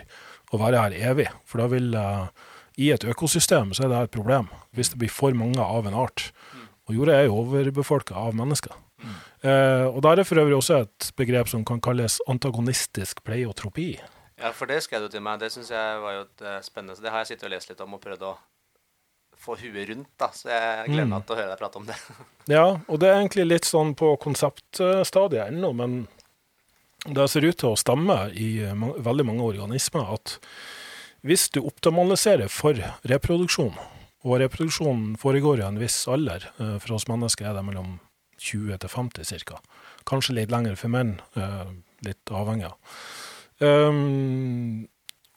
[0.53, 1.29] å være her evig.
[1.49, 2.27] For da vil uh,
[2.77, 5.99] i et økosystem så er det et problem hvis det blir for mange av en
[6.03, 6.31] art.
[6.88, 8.75] Og jorda er jo overbefolka av mennesker.
[9.43, 13.95] Uh, og der er for øvrig også et begrep som kan kalles antagonistisk pleiotropi.
[14.43, 15.38] Ja, for det skrev du til meg.
[15.43, 16.97] Det syns jeg var jo et eh, spennende.
[16.99, 18.33] Så det har jeg sittet og lest litt om og prøvd å
[19.43, 20.29] få huet rundt, da.
[20.35, 21.99] Så jeg gleder meg til å høre deg prate om det.
[22.51, 26.01] Ja, og det er egentlig litt sånn på konseptstadiet ennå, men
[27.09, 30.37] det ser ut til å stemme i veldig mange organismer at
[31.27, 33.75] hvis du optimaliserer for reproduksjon,
[34.23, 37.99] og reproduksjonen foregår i en viss alder, eh, for oss mennesker er det mellom
[38.38, 39.61] 20 til 50 ca.,
[40.07, 41.71] kanskje litt lenger for menn, eh,
[42.03, 42.79] litt avhengig av.
[43.62, 44.88] Um,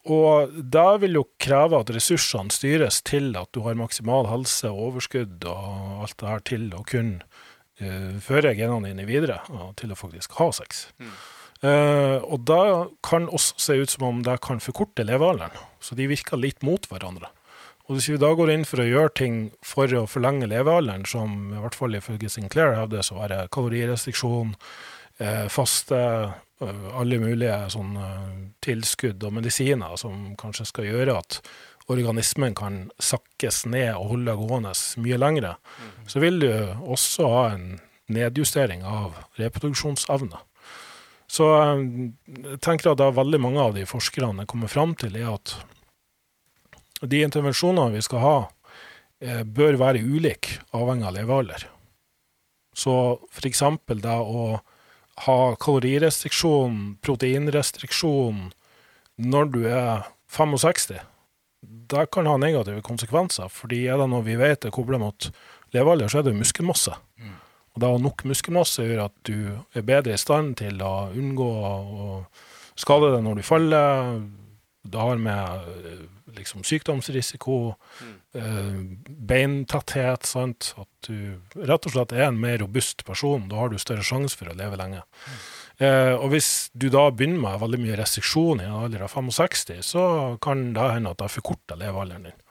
[0.06, 4.92] og det vil jo kreve at ressursene styres til at du har maksimal helse og
[4.92, 7.22] overskudd og alt det her til å kunne
[7.78, 9.42] eh, føre genene dine videre
[9.78, 10.88] til å faktisk ha sex.
[10.98, 11.14] Mm.
[11.66, 12.62] Eh, og det
[13.06, 16.86] kan også se ut som om det kan forkorte levealderen, så de virker litt mot
[16.92, 17.32] hverandre.
[17.86, 21.54] Og hvis vi da går inn for å gjøre ting for å forlenge levealderen, som
[21.54, 24.56] i hvert fall ifølge Sinclair så er det kalorirestriksjon,
[25.22, 26.00] uh, faste,
[26.66, 28.08] uh, alle mulige sånne
[28.66, 31.40] tilskudd og medisiner som kanskje skal gjøre at
[31.94, 34.74] organismen kan sakkes ned og holde gående
[35.06, 35.54] mye lengre,
[36.10, 36.50] så vil du
[36.82, 37.68] også ha en
[38.10, 40.42] nedjustering av reproduksjonsevne.
[41.36, 41.86] Så eh,
[42.54, 45.56] jeg tenker at det veldig mange av de forskerne kommer fram til, er at
[47.04, 48.36] de intervensjonene vi skal ha,
[49.24, 51.68] eh, bør være ulike avhengig av levealder.
[52.76, 52.96] Så
[53.32, 53.64] f.eks.
[53.88, 54.46] det å
[55.26, 58.50] ha kalorirestriksjon, proteinrestriksjon,
[59.16, 61.00] når du er 65,
[61.62, 63.50] det kan ha negative konsekvenser.
[63.50, 65.30] fordi er det noe vi vet er koblet mot
[65.72, 66.96] levealder, så er det muskelmasse.
[67.76, 72.10] Og da nok muskelmasse gjør at du er bedre i stand til å unngå å
[72.80, 74.22] skade deg når du faller.
[74.86, 76.06] Det har med eh,
[76.38, 77.58] liksom, sykdomsrisiko,
[78.38, 80.72] eh, beintetthet sant?
[80.80, 83.50] At du rett og slett er en mer robust person.
[83.52, 85.04] Da har du større sjanse for å leve lenge.
[85.84, 89.84] Eh, og hvis du da begynner med veldig mye restriksjon i en alder av 65,
[89.84, 90.04] så
[90.44, 92.42] kan det hende at det forkorter levealderen din.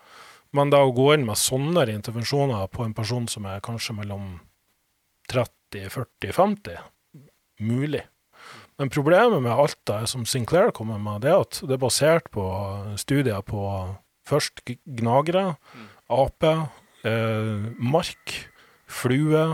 [0.54, 4.37] Men da å gå inn med sånne intervensjoner på en person som er kanskje mellom
[5.30, 6.82] 30, 40, 50
[7.60, 8.04] mulig.
[8.76, 12.30] Men problemet med alt det som Sinclair kommer med, det er at det er basert
[12.34, 12.44] på
[12.98, 13.60] studier på
[14.26, 14.64] først
[14.98, 15.54] gnagere,
[16.10, 16.52] ape,
[17.06, 18.34] eh, mark,
[18.90, 19.44] flue,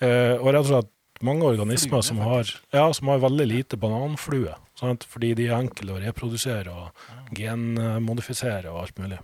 [0.00, 0.90] eh, og rett og slett
[1.24, 5.06] mange organismer som har, ja, som har veldig lite bananflue, sant?
[5.08, 9.20] fordi de er enkle å reprodusere og genmodifisere og alt mulig.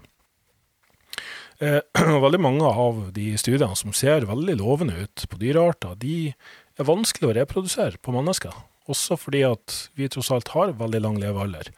[1.60, 1.80] Eh,
[2.24, 6.32] veldig mange av de studiene som ser veldig lovende ut på dyrearter, de
[6.80, 8.54] er vanskelig å reprodusere på mennesker.
[8.90, 11.68] Også fordi at vi tross alt har veldig lang levealder.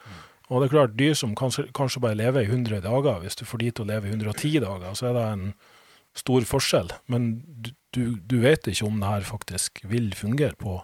[0.53, 3.45] Og det er klart, dyr som kanskje, kanskje bare lever i 100 dager, hvis du
[3.49, 5.45] får de til å leve i 110 dager, så er det en
[6.19, 6.93] stor forskjell.
[7.11, 7.33] Men
[7.93, 10.79] du, du, vet ikke om det her faktisk vil fungere på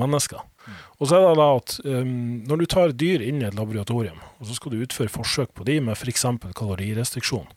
[0.00, 0.40] mennesker.
[0.98, 2.12] Og så er det da at um,
[2.48, 5.66] når du tar dyr inn i et laboratorium, og så skal du utføre forsøk på
[5.68, 6.24] de med f.eks.
[6.56, 7.50] kalorirestriksjon,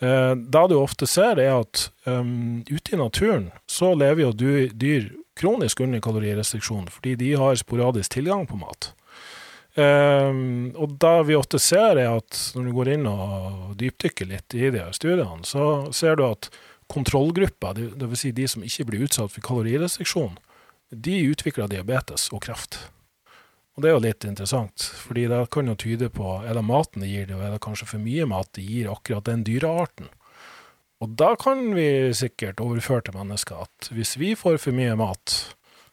[0.00, 4.32] da du ofte ser er at um, ute i naturen så lever jo
[4.76, 5.06] dyr
[5.36, 8.90] kronisk under kalorirestriksjon, fordi de har sporadisk tilgang på mat.
[9.76, 14.56] Um, og det vi ofte ser, er at når du går inn og dypdykker litt
[14.56, 16.48] i de her studiene, så ser du at
[16.92, 18.20] kontrollgrupper, dvs.
[18.22, 20.38] si de som ikke blir utsatt for kalorirestriksjon,
[20.90, 22.78] de utvikler diabetes og kreft.
[23.76, 27.04] Og det er jo litt interessant, fordi det kan jo tyde på er det maten
[27.04, 30.08] det gir det, og er det kanskje for mye mat det gir akkurat den dyrearten.
[31.04, 35.34] Og da kan vi sikkert overføre til mennesker at hvis vi får for mye mat,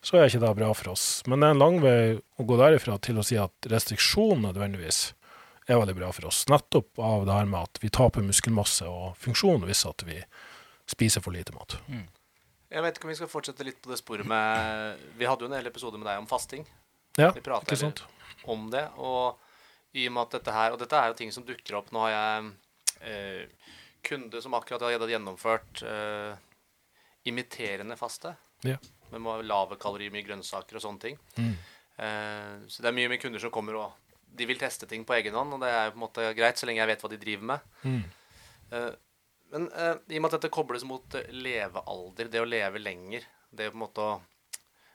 [0.03, 1.07] så er ikke det bra for oss.
[1.27, 1.97] Men det er en lang vei
[2.39, 5.01] å gå derifra til å si at restriksjon nødvendigvis
[5.67, 6.43] er veldig bra for oss.
[6.51, 10.21] Nettopp av det her med at vi taper muskelmasse og funksjon hvis at vi
[10.91, 11.75] spiser for lite mat.
[12.73, 15.51] Jeg vet ikke om vi skal fortsette litt på det sporet med Vi hadde jo
[15.51, 16.63] en hel episode med deg om fasting.
[17.17, 18.03] Ja, Vi prater sant?
[18.49, 18.87] om det.
[18.97, 19.39] Og
[19.93, 21.91] i og med at dette her Og dette er jo ting som dukker opp.
[21.93, 22.47] Nå har jeg
[23.05, 23.69] eh,
[24.03, 26.33] kunde som akkurat hadde gjennomført eh,
[27.29, 28.33] imiterende faste.
[28.65, 28.79] Ja.
[29.13, 31.19] Med lave kalorier, mye grønnsaker og sånne ting.
[31.37, 31.53] Mm.
[32.01, 33.91] Eh, så det er mye med kunder som kommer og
[34.33, 36.65] de vil teste ting på egen hånd, og det er på en måte greit så
[36.65, 37.67] lenge jeg vet hva de driver med.
[37.85, 38.03] Mm.
[38.73, 38.91] Eh,
[39.53, 43.27] men eh, i og med at dette kobles mot eh, levealder, det å leve lenger
[43.53, 44.15] Det på en måte å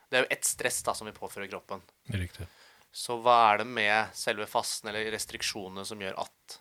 [0.09, 1.81] Det er jo ett stress da som vi påfører kroppen.
[2.13, 2.47] Riktig.
[2.91, 6.59] Så hva er det med selve fasten eller restriksjonene som gjør at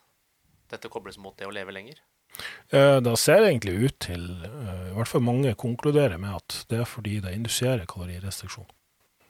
[0.68, 2.00] dette kobles mot det å leve lenger?
[2.70, 6.64] Eh, Da ser det egentlig ut til, eh, i hvert fall mange konkluderer med at
[6.68, 8.68] det er fordi det induserer kalorirestriksjon.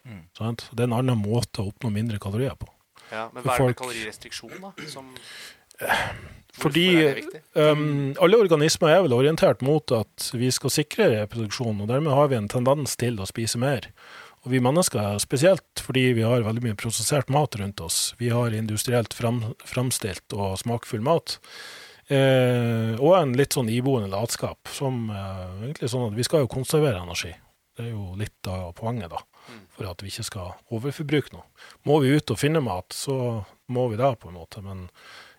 [0.04, 0.24] Mm.
[0.36, 0.56] Sånn?
[0.74, 2.66] Det er en annen måte å oppnå mindre kalorier på.
[3.12, 4.72] Ja, Men For hva er det med kalorirestriksjon, da?
[4.90, 5.14] Som,
[6.58, 6.86] Fordi
[7.54, 12.32] um, alle organismer er vel orientert mot at vi skal sikre reproduksjon, og dermed har
[12.32, 13.86] vi en tendens til å spise mer.
[14.44, 18.14] Og vi mennesker spesielt fordi vi har veldig mye prosessert mat rundt oss.
[18.18, 21.38] Vi har industrielt fram, framstilt og smakfull mat.
[22.08, 24.70] Eh, og en litt sånn iboende latskap.
[24.72, 27.34] Som eh, egentlig sånn at vi skal jo konservere energi.
[27.76, 29.22] Det er jo litt av poenget, da.
[29.76, 31.44] For at vi ikke skal overforbruke noe.
[31.86, 34.62] Må vi ut og finne mat, så må vi det, på en måte.
[34.64, 34.88] Men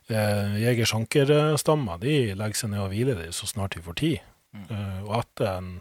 [0.09, 4.27] eh, jeger-sjanker-stammer de legger seg ned og hviler de så snart de får tid.
[4.55, 4.67] Mm.
[4.73, 5.71] Eh, og etter en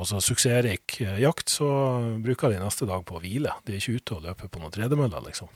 [0.00, 1.68] altså suksessrik eh, jakt, så
[2.24, 3.54] bruker de neste dag på å hvile.
[3.66, 5.50] De er ikke ute og løper på noen tredemøller, liksom.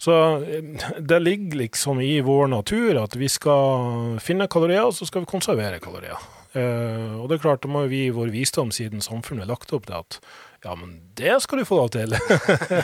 [0.00, 5.08] Så eh, det ligger liksom i vår natur at vi skal finne kalorier, og så
[5.08, 6.20] skal vi konservere kalorier.
[6.56, 9.74] Eh, og det er klart, da må vi i vår visdom siden samfunnet er lagt
[9.76, 10.20] opp til at
[10.60, 12.12] ja, men det skal du få lov til.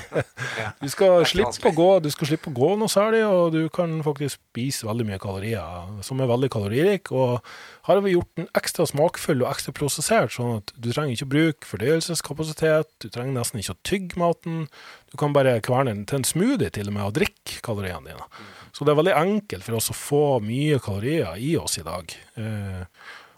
[0.82, 3.98] du skal slippe å gå, du skal slippe å gå noe særlig, og du kan
[4.04, 7.12] faktisk spise veldig mye kalorier som er veldig kaloririk.
[7.12, 7.44] Og
[7.88, 11.34] har vi gjort den ekstra smakfull og ekstra prosessert, sånn at du trenger ikke å
[11.34, 14.64] bruke fordøyelseskapasitet, du trenger nesten ikke å tygge maten.
[15.12, 18.46] Du kan bare kverne den til en smoothie til og med, og drikke kaloriene dine.
[18.72, 22.16] Så det er veldig enkelt for oss å få mye kalorier i oss i dag.
[22.40, 22.82] Eh,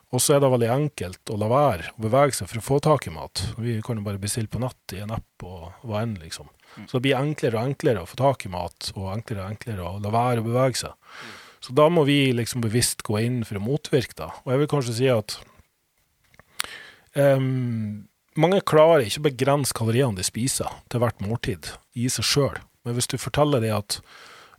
[0.09, 2.79] og så er det veldig enkelt å la være å bevege seg for å få
[2.85, 3.43] tak i mat.
[3.61, 6.49] Vi kan jo bare bestille på nett i en app og hva enn, liksom.
[6.87, 9.85] Så det blir enklere og enklere å få tak i mat, og enklere og enklere
[9.85, 11.21] å la være å bevege seg.
[11.61, 14.31] Så da må vi liksom bevisst gå inn for å motvirke det.
[14.45, 15.37] Og jeg vil kanskje si at
[17.19, 18.07] um,
[18.39, 22.61] mange klarer ikke å begrense kaloriene de spiser til hvert måltid i seg sjøl.
[22.87, 23.99] Men hvis du forteller dem at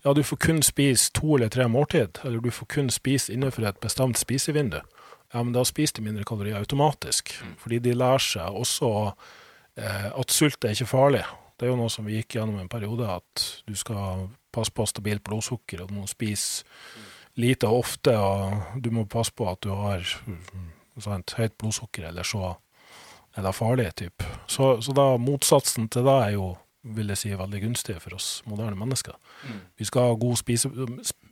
[0.04, 3.66] ja, du får kun spise to eller tre måltid, eller du får kun spise innenfor
[3.68, 4.80] et bestemt spisevindu,
[5.34, 7.36] ja, men da spiser de mindre kalorier automatisk.
[7.62, 8.90] Fordi de lærer seg også
[9.78, 11.24] eh, at sult er ikke farlig.
[11.60, 14.86] Det er jo noe som vi gikk gjennom en periode, at du skal passe på
[14.90, 16.64] stabilt blodsukker, og du må spise
[17.40, 20.72] lite og ofte, og du må passe på at du har mm,
[21.04, 22.56] sant, høyt blodsukker, eller så
[23.36, 24.26] er det farlig, typ.
[24.48, 26.50] Så, så da motsatsen til det er jo,
[26.96, 29.20] vil jeg si, veldig gunstig for oss moderne mennesker.
[29.44, 29.60] Mm.
[29.78, 30.72] Vi skal ha god spise,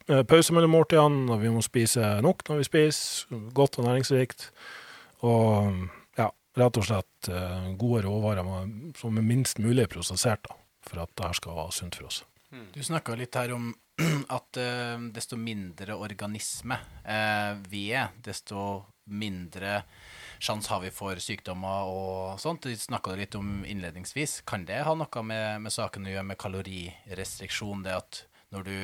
[0.07, 4.49] pause mellom måltidene, og vi må spise nok når vi spiser, godt og næringsrikt.
[5.27, 5.87] Og
[6.19, 8.47] ja, rett og slett eh, gode råvarer
[8.99, 12.23] som er minst mulig prosessert, da, for at det her skal være sunt for oss.
[12.73, 13.73] Du snakka litt her om
[14.37, 19.81] at uh, desto mindre organisme uh, vi er, desto mindre
[20.39, 22.67] sjanse har vi for sykdommer og sånt.
[22.67, 24.41] Du snakka litt om innledningsvis.
[24.47, 27.83] Kan det ha noe med, med saken å gjøre med kalorirestriksjon?
[27.87, 28.21] Det at
[28.53, 28.77] når du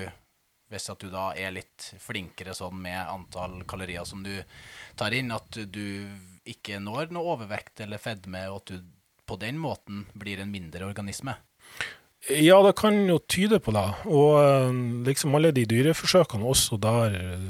[0.73, 4.33] hvis at du da er litt flinkere sånn med antall kalorier som du
[4.99, 6.09] tar inn, at du
[6.49, 8.88] ikke når noe overvekt eller fedme, og at du
[9.29, 11.38] på den måten blir en mindre organisme?
[12.31, 13.86] Ja, det kan jo tyde på det.
[14.07, 14.75] Og eh,
[15.07, 17.47] liksom alle de dyreforsøkene også der eh,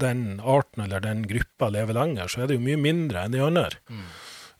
[0.00, 3.42] den arten eller den gruppa lever lenger, så er det jo mye mindre enn de
[3.44, 3.68] andre.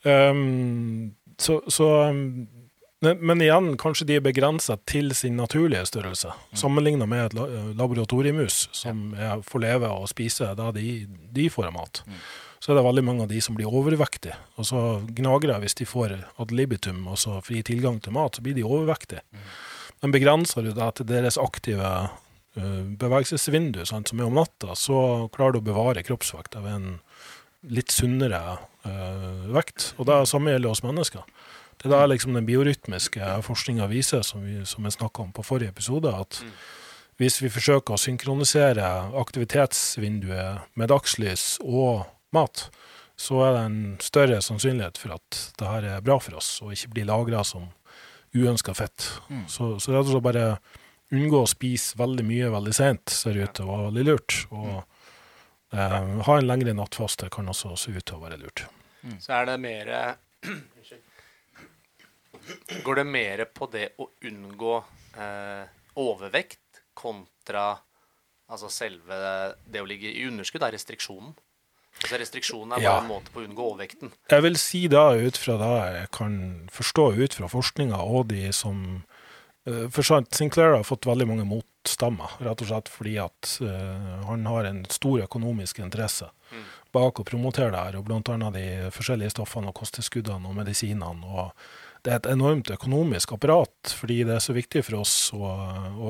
[0.04, 2.48] Um, så, så um,
[3.00, 7.46] men, men igjen, kanskje de er begrensa til sin naturlige størrelse, sammenligna med et la
[7.78, 10.86] laboratoriemus som er, får leve og spise det de,
[11.32, 12.02] de får av mat.
[12.60, 14.36] Så er det veldig mange av de som blir overvektige.
[14.60, 14.80] Og så
[15.16, 19.24] gnagere, hvis de får ad libitum, altså fri tilgang til mat, så blir de overvektige.
[20.04, 25.30] Men begrenser du deg til deres aktive uh, bevegelsesvindu, sant, som er om natta, så
[25.32, 27.00] klarer du å bevare kroppsvekta ved en
[27.72, 28.42] litt sunnere
[28.84, 29.94] uh, vekt.
[29.96, 31.24] Og det samme gjelder oss mennesker.
[31.80, 35.44] Det er da liksom den biorytmiske forskninga viser, som, vi, som jeg snakka om på
[35.46, 36.42] forrige episode, at
[37.20, 38.86] hvis vi forsøker å synkronisere
[39.20, 42.68] aktivitetsvinduet med dagslys og mat,
[43.20, 46.72] så er det en større sannsynlighet for at det her er bra for oss, og
[46.72, 47.68] ikke blir lagra som
[48.32, 49.10] uønska fett.
[49.28, 49.44] Mm.
[49.48, 50.46] Så, så rett og slett bare
[51.12, 54.38] unngå å spise veldig mye veldig seint, ser ut til å være veldig lurt.
[54.54, 54.72] Og
[55.74, 58.64] eh, ha en lengre nattfaste kan også se ut til å være lurt.
[59.20, 59.92] Så er det mer.
[62.84, 64.74] Går det mer på det å unngå
[65.18, 65.64] eh,
[66.00, 67.78] overvekt kontra
[68.50, 69.16] altså selve
[69.70, 71.34] det å ligge i underskudd, er restriksjonen?
[72.00, 72.98] Altså Restriksjonen er bare Ja.
[73.02, 74.12] en måte på å unngå overvekten.
[74.30, 78.52] Jeg vil si da ut fra det jeg kan forstå ut fra forskninga og de
[78.52, 79.04] som
[79.66, 84.24] eh, For sant, Sinclair har fått veldig mange motstammer, rett og slett fordi at uh,
[84.26, 86.64] han har en stor økonomisk interesse Mm.
[86.92, 91.24] bak å promotere det her, og annet de forskjellige stoffene og kosttilskuddene og medisinene.
[91.24, 91.52] og
[92.04, 95.54] Det er et enormt økonomisk apparat, fordi det er så viktig for oss å,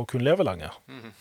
[0.00, 0.70] å kunne leve lenge.
[0.90, 1.12] Mm.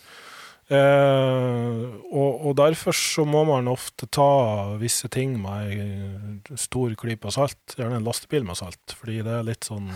[0.69, 1.77] Eh,
[2.13, 7.73] og, og derfor så må man ofte ta visse ting med ei stor klype salt,
[7.73, 9.89] gjerne en lastebil med salt, fordi det er litt sånn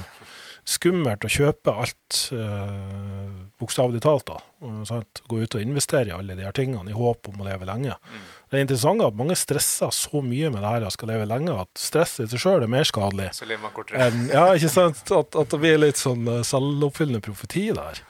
[0.63, 3.29] skummelt å kjøpe alt, eh,
[3.61, 4.39] bokstavelig talt, da.
[4.87, 5.21] Sant?
[5.29, 7.99] Gå ut og investere i alle de her tingene i håp om å leve lenge.
[7.99, 8.25] Mm.
[8.53, 11.55] Det er interessant at mange stresser så mye med det her og skal leve lenge,
[11.57, 13.31] at stress i seg sjøl er mer skadelig.
[13.33, 14.05] Så lever man kortere.
[14.05, 14.99] En, ja, ikke sant?
[15.09, 18.03] At, at det blir litt sånn eh, selvoppfyllende profeti der.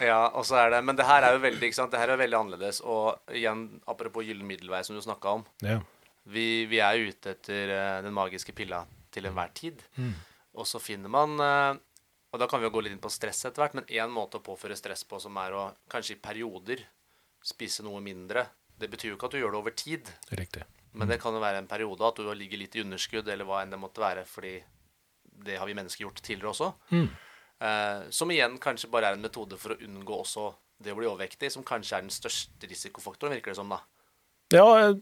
[0.00, 1.92] Ja, og så er det, Men det her er jo veldig ikke sant?
[1.92, 2.80] Det her er veldig annerledes.
[2.88, 5.44] Og igjen, apropos gyllen middelvei, som du snakka om.
[5.60, 5.76] Ja.
[6.24, 8.80] Vi, vi er ute etter eh, den magiske pilla
[9.12, 9.84] til enhver tid.
[10.00, 10.16] Mm.
[10.56, 11.76] Og så finner man eh,
[12.32, 14.40] Og da kan vi jo gå litt inn på stress etter hvert, men én måte
[14.40, 16.80] å påføre stress på som er å kanskje i perioder
[17.44, 18.46] spise noe mindre.
[18.82, 20.64] Det betyr jo ikke at du gjør det over tid, Riktig.
[20.98, 23.62] men det kan jo være en periode at du ligger litt i underskudd, eller hva
[23.62, 24.56] enn det måtte være, fordi
[25.46, 26.72] det har vi mennesker gjort tidligere også.
[26.90, 27.08] Mm.
[27.62, 30.50] Eh, som igjen kanskje bare er en metode for å unngå også
[30.82, 33.82] det å bli overvektig, som kanskje er den største risikofaktoren, virker det som, da.
[34.52, 34.98] Ja, jeg,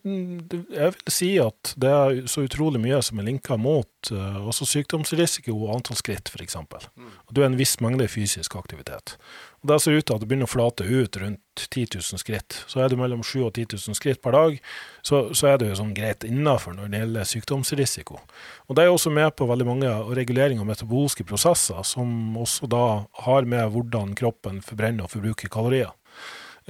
[0.71, 4.69] jeg vil si at det er så utrolig mye som er linka mot uh, også
[4.77, 6.55] sykdomsrisiko og antall skritt, f.eks.
[6.95, 7.09] Mm.
[7.35, 9.17] Du er en viss mengde fysisk aktivitet.
[9.61, 12.57] Det ser ut til at det begynner å flate ut rundt 10 000 skritt.
[12.71, 14.57] Så er du mellom 7 og 10 000 skritt per dag,
[15.05, 18.21] så, så er det sånn greit innafor når det gjelder sykdomsrisiko.
[18.71, 22.87] Og Det er også med på veldig mange regulering av metabolske prosesser, som også da
[23.27, 25.93] har med hvordan kroppen forbrenner og forbruker kalorier.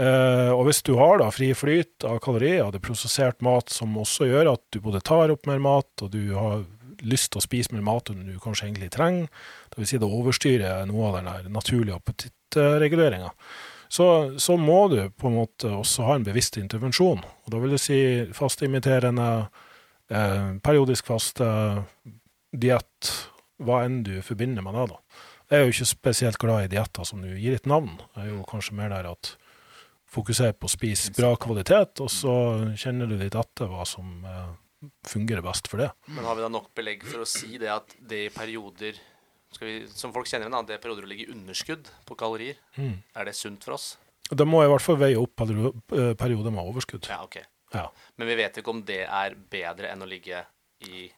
[0.00, 3.98] Uh, og hvis du har da fri flyt av kalorier, det er prosessert mat som
[4.00, 6.62] også gjør at du både tar opp mer mat, og du har
[7.06, 9.28] lyst til å spise mer mat enn du kanskje egentlig trenger,
[9.76, 13.32] vil si det overstyrer noe av den naturlige appetittreguleringa,
[13.90, 14.06] så,
[14.38, 17.24] så må du på en måte også ha en bevisst intervensjon.
[17.24, 17.98] Og da vil du si
[18.36, 19.30] fasteimiterende,
[20.14, 21.48] eh, periodisk faste,
[22.54, 23.10] diett,
[23.60, 24.86] hva enn du forbinder med det.
[24.92, 25.26] da.
[25.50, 27.98] Jeg er jo ikke spesielt glad i dietter som du gir et navn.
[28.14, 29.34] Jeg er jo kanskje mer der at
[30.10, 32.34] fokuser på å spise bra kvalitet, og så
[32.78, 34.52] kjenner du litt etter hva som eh,
[35.06, 35.90] fungerer best for det.
[36.08, 38.98] Men har vi da nok belegg for å si det at det i perioder
[39.50, 42.54] skal vi, Som folk kjenner igjen, det er perioder å ligge i underskudd på kalorier.
[42.78, 43.00] Mm.
[43.18, 43.96] Er det sunt for oss?
[44.30, 47.08] Da må jeg i hvert fall veie opp perio- eh, perioder med overskudd.
[47.10, 47.40] Ja, ok.
[47.74, 47.88] Ja.
[48.16, 50.44] Men vi vet ikke om det er bedre enn å ligge
[50.86, 51.10] i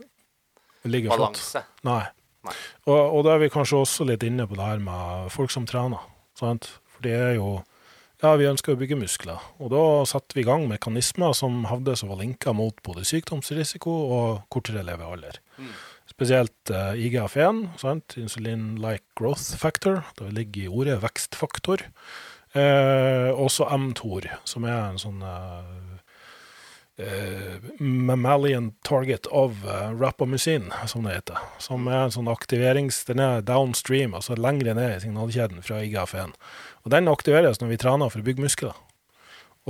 [0.82, 1.60] Det balanse.
[1.60, 1.84] flott.
[1.84, 2.06] Nei.
[2.48, 2.54] Nei.
[2.88, 5.66] Og, og da er vi kanskje også litt inne på det her med folk som
[5.68, 6.00] trener.
[6.34, 6.70] Sant?
[6.88, 7.50] For det er jo
[8.22, 9.42] Ja, vi ønsker å bygge muskler.
[9.58, 13.94] Og da setter vi i gang mekanismer som hevdes å være linka mot både sykdomsrisiko
[14.16, 15.40] og kortere levealder.
[15.58, 15.72] Mm.
[16.12, 18.14] Spesielt uh, IGF-1, sant?
[18.20, 20.04] insulin-like growth factor.
[20.18, 21.88] Det ligger i ordet vekstfaktor.
[22.52, 25.92] Eh, også mTOR, som er en sånn eh,
[27.00, 31.40] eh, mammalian target of uh, rapamycin, som det heter.
[31.62, 33.00] Som er en sånn aktiverings...
[33.08, 36.36] Den er downstream, altså lengre ned i signalkjeden fra IGF-1.
[36.82, 38.78] Og den aktiveres når vi trener for å bygge muskler.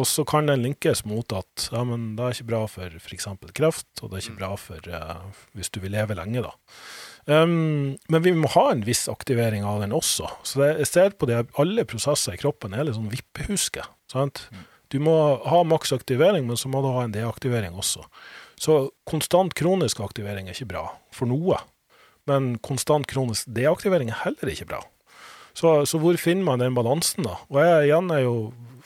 [0.00, 3.26] Og så kan den linkes mot at ja, men det er ikke bra for f.eks.
[3.52, 6.54] kreft, og det er ikke bra for uh, hvis du vil leve lenge, da.
[7.28, 10.30] Um, men vi må ha en viss aktivering av den også.
[10.48, 13.84] Så det, jeg ser på det, alle prosesser i kroppen er litt sånn vippehuske.
[14.10, 14.46] Sant?
[14.92, 15.14] Du må
[15.48, 18.06] ha maks aktivering, men så må du ha en deaktivering også.
[18.60, 21.60] Så konstant kronisk aktivering er ikke bra for noe.
[22.30, 24.82] Men konstant kronisk deaktivering er heller ikke bra.
[25.58, 27.36] Så, så hvor finner man den balansen, da?
[27.52, 28.36] Og jeg igjen er jo,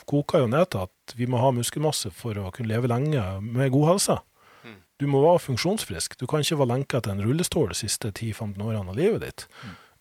[0.06, 3.72] koker jo ned til at vi må ha muskelmasse for å kunne leve lenge med
[3.74, 4.18] god helse.
[4.66, 4.76] Mm.
[5.02, 6.18] Du må være funksjonsfrisk.
[6.18, 9.48] Du kan ikke være lenka til en rullestol de siste 10-15 årene av livet ditt.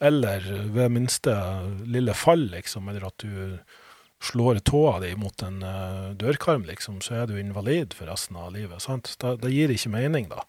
[0.04, 0.44] Eller
[0.76, 1.34] ved minste
[1.88, 3.60] lille fall, liksom, eller at du
[4.26, 8.54] slår tåa di mot en eh, dørkarm, liksom, så er du invalid for resten av
[8.56, 8.82] livet.
[8.84, 9.14] Sant?
[9.22, 10.46] Det, det gir ikke mening, da.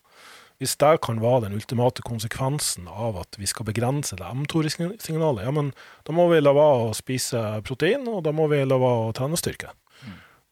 [0.59, 5.51] Hvis det kan være den ultimate konsekvensen av at vi skal begrense det mTOR-signalet, ja,
[5.53, 5.75] men
[6.07, 9.13] da må vi la være å spise protein, og da må vi la være å
[9.17, 9.73] trene styrke.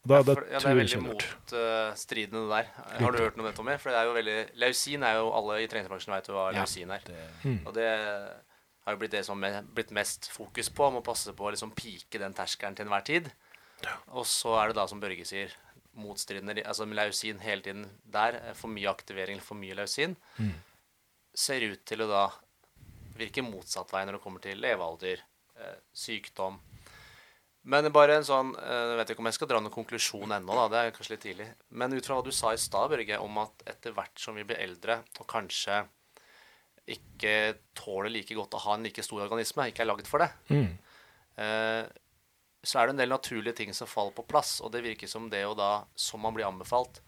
[0.05, 2.67] Og Da, det For, ja, det er veldig er motstridende, det der.
[3.01, 3.77] Har du hørt noe om det, Tommy?
[3.81, 6.59] For det er jo veldig Lausin er jo Alle i treningsbransjen vet jo hva Ja.
[6.61, 7.01] lausin er.
[7.07, 7.15] Det,
[7.45, 7.67] Mm.
[7.67, 7.89] Og det
[8.85, 10.91] har jo blitt det som er blitt mest fokus på.
[10.93, 13.33] Må passe på å liksom pike den terskelen til enhver tid.
[14.13, 15.49] Og så er det da, som Børge sier,
[15.97, 18.35] motstridende Altså lausin hele tiden der.
[18.35, 20.17] eh, For mye aktivering eller for mye lausin.
[20.39, 20.55] Mm.
[21.35, 22.25] Ser ut til å da
[23.19, 25.21] virke motsatt vei når det kommer til levealder,
[25.57, 26.59] eh, sykdom.
[27.67, 30.55] Men bare en sånn eh, Jeg vet ikke om jeg skal dra noen konklusjon ennå,
[30.55, 30.69] da.
[30.69, 31.47] Det er kanskje litt tidlig.
[31.71, 34.45] Men ut fra hva du sa i stad, Børge, om at etter hvert som vi
[34.45, 35.87] blir eldre, og kanskje
[36.87, 40.31] ikke tåler like godt å ha en like stor organisme, ikke er laget for det,
[40.51, 40.75] Mm.
[42.65, 44.59] Så er det en del naturlige ting som faller på plass.
[44.65, 47.01] Og det virker som det å da, som man blir anbefalt,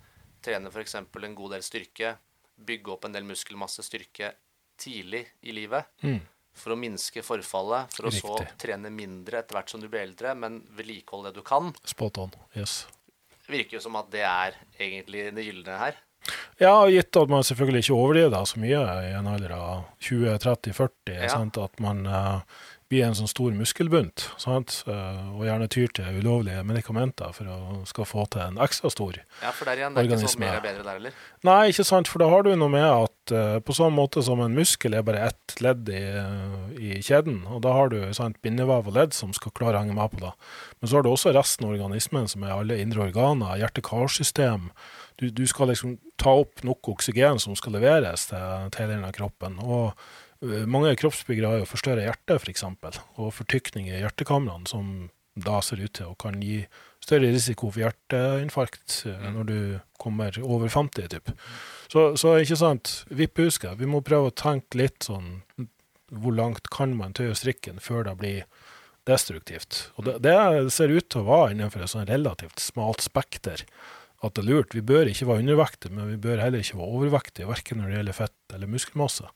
[0.45, 0.95] trene f.eks.
[1.01, 2.15] en god del styrke,
[2.57, 4.33] bygge opp en del muskelmasse styrke
[4.81, 6.21] tidlig i livet Mm.
[6.57, 10.35] for å minske forfallet, for å så trene mindre etter hvert som du blir eldre,
[10.35, 11.75] men vedlikeholde det du kan.
[11.85, 12.31] Spot on.
[12.55, 12.87] Yes.
[13.49, 15.97] Virker jo som at det er egentlig det gylne her.
[16.59, 21.13] Ja, gitt at man selvfølgelig ikke overdriver det så mye i en alder av 20-30-40,
[21.23, 21.65] Ja.
[21.65, 22.41] at man eh,
[22.91, 24.79] blir en sånn stor muskelbunt, sant?
[24.87, 29.17] Eh, og gjerne tyr til ulovlige medikamenter for å skal få til en ekstra stor.
[29.17, 29.43] organisme.
[29.43, 31.17] Ja, for der igjen, det er ikke sånn mer er bedre der eller?
[31.49, 34.43] Nei, ikke sant, for da har du noe med at eh, på sånn måte som
[34.45, 36.03] en muskel er bare ett ledd i,
[36.79, 39.97] i kjeden, og da har du sant, bindevev og ledd som skal klare å henge
[39.97, 40.35] med på det.
[40.79, 44.71] Men så har du også resten av organismen, som er alle indre organer, hjerte-karsystem.
[45.19, 49.11] Du, du skal liksom ta opp nok oksygen som skal leveres til, til hele denne
[49.17, 49.59] kroppen.
[49.65, 49.97] Og
[50.69, 52.65] mange kroppsbyggere har jo forstørra hjerte, f.eks.,
[53.17, 56.63] og fortykning i hjertekamrene, som da ser ut til å kan gi
[57.05, 59.27] større risiko for hjerteinfarkt mm.
[59.35, 59.59] når du
[60.01, 61.33] kommer over 50, typ.
[61.93, 65.43] Så, så ikke sant, vipphusker, vi må prøve å tenke litt sånn
[66.07, 68.43] Hvor langt kan man tøye strikken før det blir
[69.07, 69.91] destruktivt?
[69.97, 73.65] Og det, det ser ut til å være innenfor et sånn relativt smalt spekter
[74.25, 74.75] at det er lurt.
[74.75, 77.99] Vi bør ikke være undervektige, men vi bør heller ikke være overvektige, verken når det
[77.99, 79.29] gjelder fett eller muskelmasse.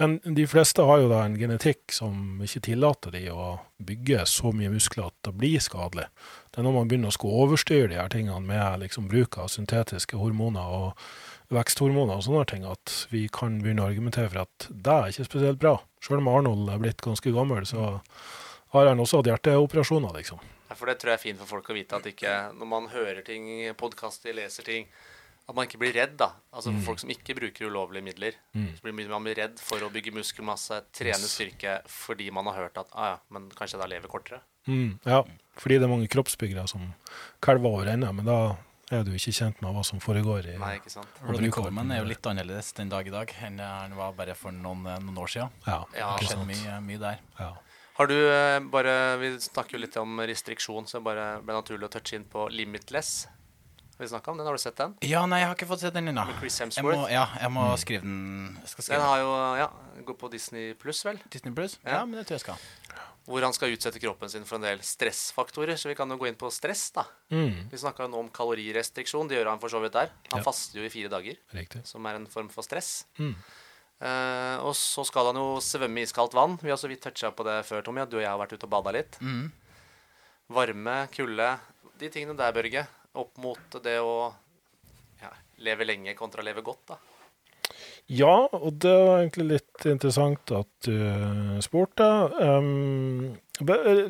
[0.00, 4.48] Men de fleste har jo da en genetikk som ikke tillater de å bygge så
[4.56, 6.06] mye muskler at det blir skadelig.
[6.48, 9.50] Det er når man begynner å skulle overstyre de her tingene med liksom bruk av
[9.52, 11.04] syntetiske hormoner og
[11.52, 15.28] veksthormoner og sånne ting, at vi kan begynne å argumentere for at det er ikke
[15.28, 15.74] spesielt bra.
[16.00, 17.92] Selv om Arnold er blitt ganske gammel, så
[18.72, 20.40] har han også hatt hjerteoperasjoner, liksom.
[20.70, 23.20] For det tror jeg er fint for folk å vite, at ikke når man hører
[23.26, 24.88] ting, podkaster, leser ting,
[25.50, 26.30] at man ikke blir redd, da.
[26.54, 28.38] Altså for folk som ikke bruker ulovlige midler.
[28.54, 32.80] Så blir man blir redd for å bygge muskelmasse, trene styrke, fordi man har hørt
[32.80, 34.42] at ah, ja, men kanskje da lever kortere.
[34.70, 35.22] Mm, ja,
[35.58, 36.90] fordi det er mange kroppsbyggere som
[37.42, 38.38] kalver over ennå, men da
[38.90, 41.18] er du ikke kjent med hva som foregår i Nei, ikke sant?
[41.22, 44.54] Ronny Coleman er jo litt annerledes den dag i dag enn han var bare for
[44.54, 45.52] noen, noen år siden.
[45.66, 47.20] Ja, Det Ja, har ikke skjedd mye, mye der.
[47.38, 47.52] Ja.
[48.00, 51.86] Har du eh, bare Vi snakker jo litt om restriksjon, så det bare ble naturlig
[51.86, 53.28] å touche inn på Limitless.
[54.00, 54.46] Vi snakka om den?
[54.48, 54.94] Har du sett den?
[55.04, 56.22] Ja, nei, jeg har ikke fått sett den ennå.
[56.40, 58.56] Jeg må, ja, jeg må skrive den.
[58.62, 59.06] Jeg skal Den skrive den.
[59.10, 59.66] har jo Ja,
[60.08, 61.18] går på Disney pluss, vel.
[61.30, 61.76] Disney Plus?
[61.84, 61.98] Ja.
[61.98, 62.04] Ja.
[62.06, 62.56] men det tror jeg skal.
[63.28, 65.76] Hvor han skal utsette kroppen sin for en del stressfaktorer.
[65.76, 67.04] Så vi kan jo gå inn på stress, da.
[67.30, 69.28] Mm, Vi snakka jo nå om kalorirestriksjon.
[69.28, 70.08] Det gjør han for så vidt der.
[70.32, 70.42] Han Ja.
[70.48, 71.84] faster jo i fire dager, riktig.
[71.86, 73.04] som er en form for stress.
[73.18, 73.34] Mm.
[74.00, 76.56] Uh, og så skal han jo svømme i iskaldt vann.
[76.62, 78.06] Vi har så vidt toucha på det før, Tommy.
[78.08, 79.18] Du og jeg har vært ute og bada litt.
[79.20, 79.52] Mm.
[80.48, 81.50] Varme, kulde.
[82.00, 82.86] De tingene der, Børge.
[83.18, 84.30] Opp mot det å
[85.20, 85.30] ja,
[85.66, 87.00] leve lenge kontra leve godt, da.
[88.10, 92.06] Ja, og det var egentlig litt interessant at du eh, spurte.
[92.42, 93.36] Um,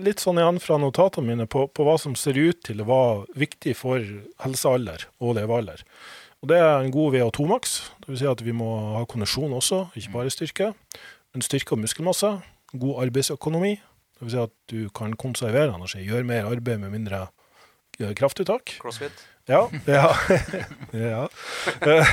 [0.01, 3.41] litt sånn igjen fra notatene mine på, på hva som ser ut til å være
[3.43, 4.01] viktig for
[4.45, 5.85] helsealder og levealder.
[6.41, 7.75] Og det er en god VO2-maks,
[8.07, 8.23] dvs.
[8.23, 10.71] Si at vi må ha kondisjon også, ikke bare styrke.
[11.35, 12.33] Men styrke og muskelmasse.
[12.73, 13.75] God arbeidsøkonomi,
[14.17, 14.33] dvs.
[14.33, 17.27] Si at du kan konservere energi, gjøre mer arbeid med mindre
[18.17, 18.77] kraftuttak.
[18.81, 19.27] Crossfit.
[19.51, 19.69] Ja.
[19.87, 20.15] ja.
[20.93, 21.29] ja.
[21.81, 22.13] Eh,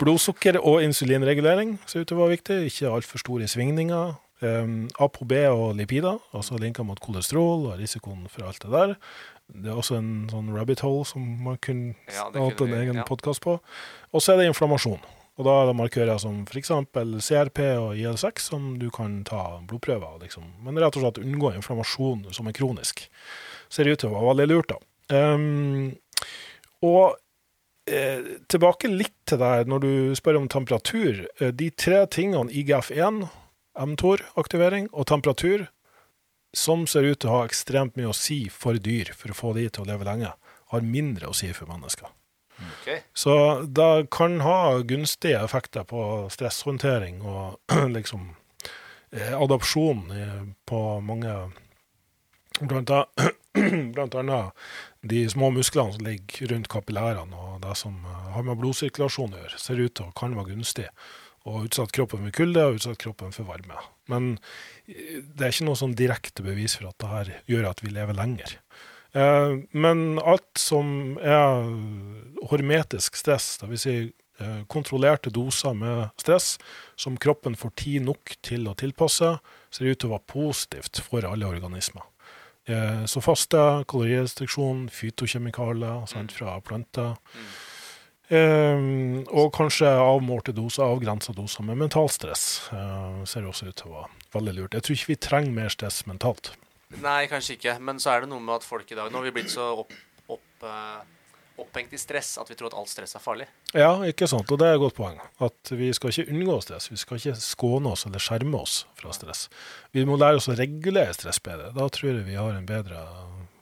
[0.00, 2.58] Blodsukker og insulinregulering ser ut til å være viktig.
[2.70, 4.16] Ikke altfor store svingninger.
[4.38, 8.92] Um, ApoB og lipider, altså linker mot kolesterol og risikoen for alt det der.
[9.50, 13.06] Det er også en sånn rabbit hole som man kunne Ja, hatt en egen ja.
[13.08, 13.56] podkast på.
[14.12, 15.00] Og så er det inflammasjon.
[15.38, 16.70] Og da er det markører som f.eks.
[17.22, 20.20] CRP og IL6 som du kan ta blodprøver av.
[20.22, 20.46] Liksom.
[20.66, 23.06] Men rett og slett unngå inflammasjon som er kronisk.
[23.70, 24.78] Ser ut til å være veldig lurt, da.
[25.12, 25.94] Um,
[26.84, 27.16] og
[27.88, 31.24] eh, tilbake litt til deg når du spør om temperatur.
[31.40, 33.24] Eh, de tre tingene IGF-1,
[33.78, 35.66] mTOR-aktivering og temperatur,
[36.56, 39.54] som ser ut til å ha ekstremt mye å si for dyr for å få
[39.58, 40.30] de til å leve lenge,
[40.72, 42.08] har mindre å si for mennesker.
[42.80, 43.02] Okay.
[43.14, 43.32] Så
[43.70, 46.00] det kan ha gunstige effekter på
[46.34, 47.60] stresshåndtering og
[47.96, 48.32] liksom
[49.12, 51.38] eh, adopsjon eh, på mange
[52.58, 53.06] Blant, a-
[53.94, 54.50] blant annet
[55.08, 59.40] de små musklene som ligger rundt kapillærene og det som eh, har med blodsirkulasjon å
[59.42, 60.88] gjøre, ser ut til å kan være gunstig.
[61.48, 63.80] Og utsatt kroppen for kulde og utsatt kroppen for varme.
[64.10, 64.34] Men
[64.86, 67.92] eh, det er ikke noe sånn direkte bevis for at det her gjør at vi
[67.94, 68.56] lever lenger.
[69.16, 71.68] Eh, men alt som er
[72.50, 73.84] hormetisk stress, dvs.
[73.84, 73.98] Si,
[74.70, 76.60] kontrollerte doser med stress,
[76.94, 79.32] som kroppen får tid nok til å tilpasse,
[79.74, 82.04] ser ut til å være positivt for alle organismer.
[82.68, 87.16] Eh, så faste, kalorirestriksjon, fytokjemikalier sant, fra planter.
[88.28, 88.88] Eh,
[89.32, 92.46] og kanskje avmålte doser, avgrensa doser med mentalstress.
[92.76, 94.76] Eh, ser også ut til å være veldig lurt.
[94.76, 96.52] Jeg tror ikke vi trenger mer stress mentalt.
[97.00, 97.78] Nei, kanskje ikke.
[97.84, 99.70] Men så er det noe med at folk i dag Nå har vi blitt så
[99.84, 99.92] opp,
[100.28, 101.00] opp, eh,
[101.62, 103.48] opphengt i stress at vi tror at alt stress er farlig.
[103.76, 104.50] Ja, ikke sant.
[104.50, 105.20] Og det er et godt poeng.
[105.44, 106.90] At vi skal ikke unngå stress.
[106.92, 109.46] Vi skal ikke skåne oss eller skjerme oss fra stress.
[109.96, 111.72] Vi må lære oss å regulere stress bedre.
[111.76, 113.04] Da tror jeg vi har en bedre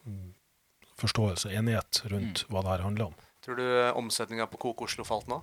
[0.07, 0.33] mm,
[1.03, 3.21] forståelse, enighet rundt hva det her handler om.
[3.47, 5.43] Tror du omsetninga på Coke Oslo falt nå?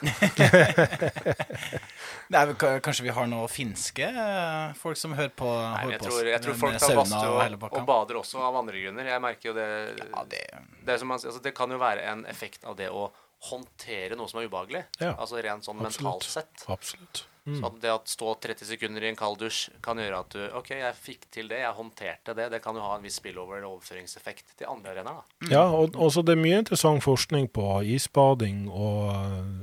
[2.30, 2.42] Nei,
[2.84, 6.28] kanskje vi har noen finske eh, folk som hører på, Nei, hører jeg på tror,
[6.30, 9.04] jeg tror folk tar sauna badstue og og, og bader også av andre grunner.
[9.12, 9.68] Jeg merker jo det
[10.04, 10.42] Ja, det,
[10.84, 13.02] det, er som man, altså det kan jo være en effekt av det å
[13.50, 14.82] håndtere noe som er ubehagelig.
[15.00, 16.04] Ja, altså rent sånn absolutt.
[16.04, 16.56] mentalt sett.
[16.68, 17.16] Absolutt.
[17.44, 17.64] Så Mm.
[17.64, 20.70] at det å stå 30 sekunder i en kald dusj kan gjøre at du OK,
[20.76, 22.50] jeg fikk til det, jeg håndterte det.
[22.52, 25.24] Det kan jo ha en viss spillover overføringseffekt til andre arenaer.
[25.40, 25.50] Mm.
[25.50, 27.64] Ja, og så det er mye interessant forskning på
[27.96, 29.08] isbading og,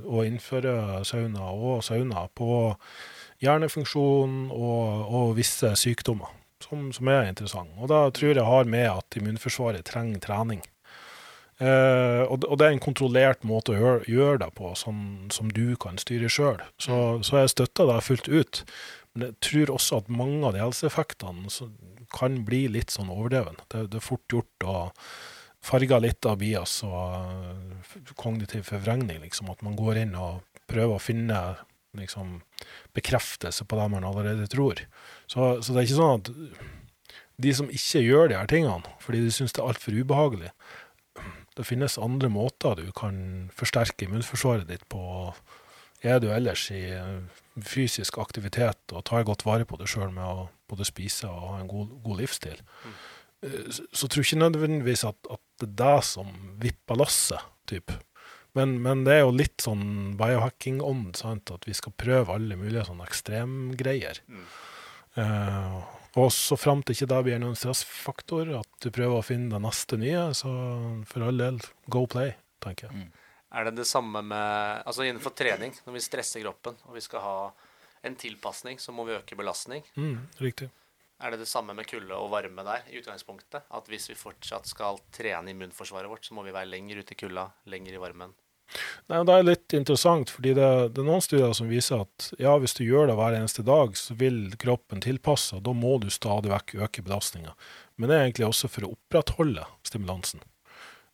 [0.09, 2.73] å innføre sauna og sauna på
[3.45, 7.69] hjernefunksjon og, og visse sykdommer, som, som er interessant.
[7.77, 10.63] Og da tror jeg har med at immunforsvaret trenger trening.
[11.57, 15.97] Eh, og, det- er en kontrollert måte å gjøre, det på, som, som du kan
[15.97, 16.61] styre sjøl.
[16.77, 18.63] Så, så jeg støtter deg fullt ut.
[19.13, 21.49] Men jeg tror også at mange av de helseeffektene
[22.13, 23.57] kan bli litt sånn overdreven.
[23.73, 24.77] Det, det er fort gjort å
[25.67, 29.23] farge litt av bias og eh, kognitiv forvrengning.
[29.25, 31.41] Liksom, at man går inn og prøver å finne
[31.97, 32.41] liksom,
[32.93, 34.85] bekreftelse på det man allerede tror.
[35.25, 36.31] Så, så det er ikke sånn at
[37.41, 40.49] de som ikke gjør de her tingene fordi de syns det er altfor ubehagelig
[41.57, 45.01] Det finnes andre måter du kan forsterke immunforsvaret ditt på.
[46.05, 50.25] Er du ellers i eh, fysisk aktivitet og tar godt vare på deg sjøl med
[50.25, 52.59] å både spise og ha en god, god livsstil,
[53.41, 56.29] eh, så, tror jeg ikke nødvendigvis at, at det er det som
[56.61, 57.53] vipper lasset.
[57.67, 57.97] type.
[58.55, 63.05] Men, men det er jo litt sånn biohacking-ånd, at vi skal prøve alle mulige sånne
[63.05, 64.21] ekstremgreier.
[65.17, 65.81] Eh,
[66.17, 69.61] og så fram til ikke det blir noen stressfaktor, at du prøver å finne det
[69.61, 70.49] neste nye, så
[71.09, 71.61] for all del,
[71.93, 73.09] go play, tenker jeg.
[73.57, 77.23] Er det det samme med Altså innenfor trening, når vi stresser kroppen og vi skal
[77.23, 77.37] ha
[78.05, 79.85] en tilpasning, så må vi øke belastning.
[79.95, 80.69] Mm, riktig.
[81.17, 83.65] Er det det samme med kulde og varme der i utgangspunktet?
[83.73, 87.17] At hvis vi fortsatt skal trene immunforsvaret vårt, så må vi være lenger ute i
[87.17, 88.35] kulda, lenger i varmen?
[89.07, 92.55] Nei, Det er litt interessant, fordi det, det er noen studier som viser at ja,
[92.59, 96.09] hvis du gjør det hver eneste dag, så vil kroppen tilpasse, og da må du
[96.13, 97.55] stadig vekk øke belastninga.
[97.97, 100.43] Men det er egentlig også for å opprettholde stimulansen.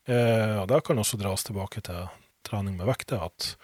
[0.09, 2.09] Eh, og Det kan også dras tilbake til
[2.43, 3.23] trening med vekter.
[3.23, 3.55] at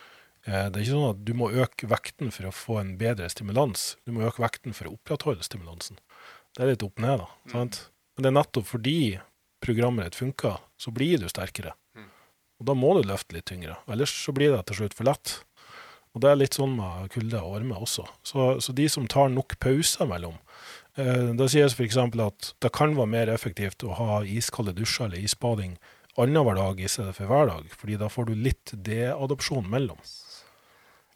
[0.46, 3.30] eh, Det er ikke sånn at du må øke vekten for å få en bedre
[3.30, 3.98] stimulans.
[4.06, 6.00] Du må øke vekten for å opprettholde stimulansen.
[6.56, 7.28] Det er litt opp ned, da.
[7.52, 7.84] sant?
[8.16, 9.00] Men det er nettopp fordi
[9.64, 11.74] programmet ditt funker, så blir du sterkere.
[12.60, 15.38] Og da må du løfte litt tyngre, ellers så blir det til slutt for lett.
[16.16, 18.04] Og det er litt sånn med kulde og varme også.
[18.26, 20.40] Så, så de som tar nok pauser mellom
[20.98, 22.00] eh, Da sies f.eks.
[22.02, 25.78] at det kan være mer effektivt å ha iskalde dusjer eller isbading
[26.20, 30.02] annenhver dag i stedet for hver dag, fordi da får du litt deadopsjon mellom.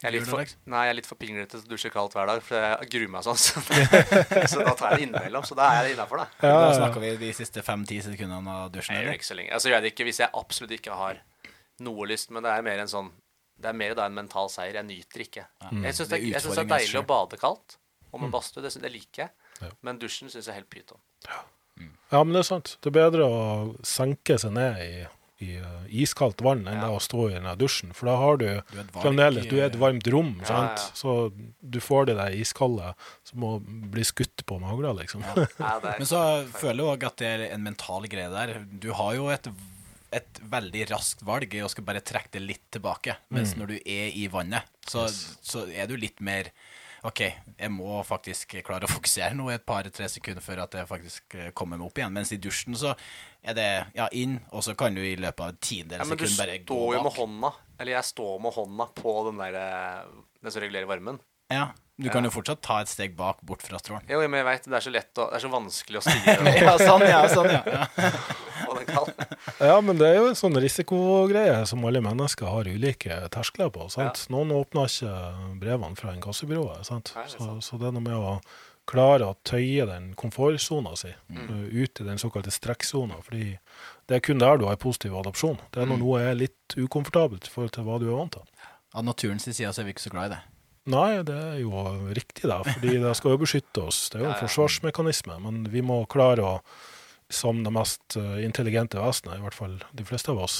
[0.03, 2.27] Jeg er litt for, nei, jeg er litt for pinglete til å dusje kaldt hver
[2.29, 3.39] dag, for jeg gruer meg sånn.
[3.39, 3.61] Så,
[4.51, 5.45] så da tar jeg det innimellom.
[5.47, 6.25] Så da er jeg innafor, da.
[6.39, 6.73] Da Ja, ja.
[6.79, 8.95] snakker vi de siste fem-ti sekundene av dusjen.
[8.95, 9.53] Jeg gjør det ikke så lenge.
[9.57, 11.21] Altså, jeg gjør det ikke hvis jeg absolutt ikke har
[11.79, 13.11] noe lyst, men det er mer en sånn
[13.63, 14.73] Det er mer da en mental seier.
[14.75, 15.43] Jeg nyter ikke.
[15.71, 17.77] Jeg syns det, Det er deilig å bade kaldt.
[18.11, 19.31] Og med badstue, det, det liker jeg.
[19.61, 19.69] Ja.
[19.81, 20.99] Men dusjen syns jeg er helt pyton.
[22.11, 22.77] Ja, men det er sant.
[22.81, 23.37] Det er bedre å
[23.87, 25.05] senke seg ned i,
[25.45, 26.87] i uh, iskaldt vann enn Ja.
[26.87, 29.47] det å stå i den dusjen, for da har du Du er et valg fremdeles
[29.49, 30.83] Du er et varmt rom, Ja, sant?
[30.83, 30.97] ja.
[30.99, 31.15] Så
[31.61, 32.93] du får det der iskalde
[33.25, 35.25] som må bli skutt på liksom.
[35.25, 36.21] Ja, det er, Men så
[36.53, 38.65] føler jeg òg at det er en mental greie der.
[38.69, 39.49] Du har jo et,
[40.13, 43.17] et veldig raskt valg i å skal bare trekke det litt tilbake.
[43.33, 46.51] Mens når du er i vannet, så, så er du litt mer
[47.03, 47.19] OK,
[47.59, 51.35] jeg må faktisk klare å fokusere nå i et par-tre sekunder før at jeg faktisk
[51.35, 52.13] eh, kommer meg opp igjen.
[52.15, 52.93] Mens i dusjen så
[53.43, 56.21] er det ja, inn, og så kan du i løpet av en tiendedel ja, men
[56.21, 59.41] du sekund bare gå står jo med hånda Eller jeg står med hånda på den
[59.43, 61.19] der eh, Den som regulerer varmen.
[61.51, 64.03] Ja, du kan jo fortsatt ta et steg bak, bort fra strålen.
[64.11, 66.53] Jo, men jeg vet, det er så lett å, Det er så vanskelig å styre
[66.67, 67.21] Ja, sånn, ja.
[67.31, 67.63] sånn, ja.
[68.03, 68.99] ja.
[68.99, 69.09] og.
[69.59, 73.87] Ja, men det er jo en sånn risikogreie som alle mennesker har ulike terskler på.
[73.93, 74.25] sant?
[74.33, 75.15] Noen åpner ikke
[75.61, 76.85] brevene fra inkassobyrået.
[76.87, 77.13] sant?
[77.15, 78.37] Nei, det er Så, så det er noe med å
[78.89, 81.69] klare å tøye den komfortsona si Mm.
[81.71, 83.21] ut i den såkalte strekksona.
[83.23, 83.57] fordi
[84.07, 85.57] det er kun der du har positiv adopsjon.
[85.71, 85.93] Det er Mm.
[85.95, 88.41] når noe er litt ukomfortabelt i forhold til hva du er vant til.
[88.93, 90.41] Av naturens side så er vi ikke så glad i det.
[90.91, 94.07] Nei, det er jo riktig, da, fordi det skal jo beskytte oss.
[94.11, 96.57] Det er jo en forsvarsmekanisme, men vi må klare å
[97.33, 100.59] som det mest eh, intelligente vesenet, i hvert fall de fleste av oss,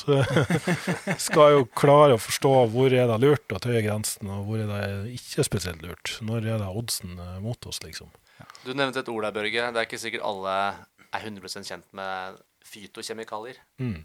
[1.28, 4.72] skal jo klare å forstå hvor er det lurt å tøye grensen, og hvor er
[4.72, 6.16] det ikke spesielt lurt.
[6.26, 8.10] Når er det oddsen eh, mot oss, liksom.
[8.64, 9.70] Du nevnte et ord der, Børge.
[9.70, 10.56] Det er ikke sikkert alle
[11.14, 13.60] er 100 kjent med fytokjemikalier.
[13.78, 14.00] Mm.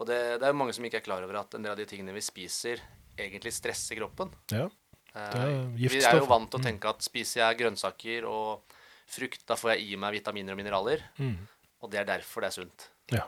[0.00, 1.78] Og det, det er jo mange som ikke er klar over at en del av
[1.78, 2.82] de tingene vi spiser,
[3.14, 4.32] egentlig stresser kroppen.
[4.50, 4.66] Ja.
[5.14, 8.60] Eh, Det er vi er jo vant til å tenke at spiser jeg grønnsaker og
[9.06, 11.02] frukt, da får jeg i meg vitaminer og mineraler.
[11.18, 11.36] Mm.
[11.84, 12.88] Og det er derfor det er sunt.
[13.12, 13.24] Ja.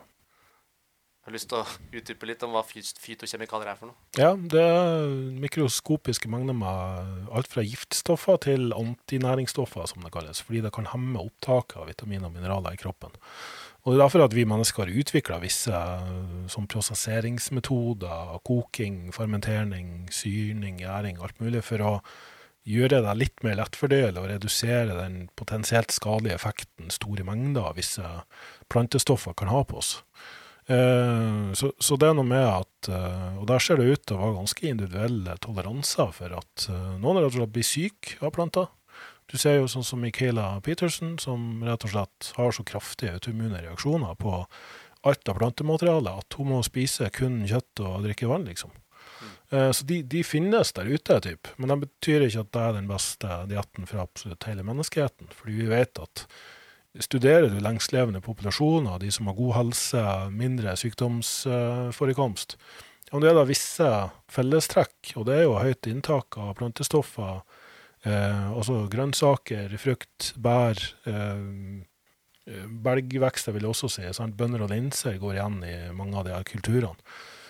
[1.27, 1.67] Jeg har lyst til å
[1.99, 3.97] utdype litt om hva fy- fytokjemikalier er for noe.
[4.17, 5.09] Ja, det er
[5.43, 11.19] mikroskopiske mengder med alt fra giftstoffer til antinæringsstoffer, som det kalles, fordi det kan hemme
[11.19, 13.11] opptaket av vitaminer og mineraler i kroppen.
[13.87, 20.09] Og Det er derfor at vi mennesker har utvikla visse eh, som prosesseringsmetoder, koking, fermentering,
[20.11, 21.93] syrning, gjæring, alt mulig, for å
[22.67, 28.03] gjøre det litt mer lettfordøyelig og redusere den potensielt skadelige effekten store mengder av visse
[28.75, 30.01] plantestoffer kan ha på oss.
[30.67, 34.17] Eh, Så, så det er noe med at eh, Og der ser det ut til
[34.17, 36.67] å være ganske individuelle toleranser for at
[36.99, 38.67] noen rett og slett blir syke av planter.
[39.27, 43.59] Du ser jo sånn som Michaela Peterson, som rett og slett har så kraftige autoimmune
[43.65, 44.45] reaksjoner på
[45.07, 48.71] alt av plantemateriale at hun må spise kun kjøtt og drikke vann, liksom.
[49.51, 51.49] Eh, Så de, de finnes der ute, typ.
[51.57, 55.31] men det betyr ikke at det er den beste dietten for absolutt hele menneskeheten.
[55.35, 56.27] Fordi vi vet at
[57.03, 60.03] studerer du lengstlevende populasjoner, de som har god helse,
[60.33, 62.57] mindre sykdomsforekomst,
[63.13, 63.91] om det er da visse
[64.33, 67.43] fellestrekk, og det er jo høyt inntak av plantestoffer,
[68.07, 70.81] eh, også grønnsaker, frukt, bær,
[71.11, 71.47] eh,
[72.47, 74.07] eh, belgvekster vil jeg også si.
[74.17, 74.37] Sant?
[74.39, 76.97] Bønner og linser går igjen i mange av de her kulturene.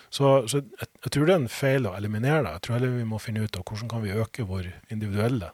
[0.09, 2.55] Så, så jeg, jeg tror det er en feil å eliminere det.
[2.55, 5.51] Jeg tror heller vi må finne ut av hvordan kan vi øke vår individuelle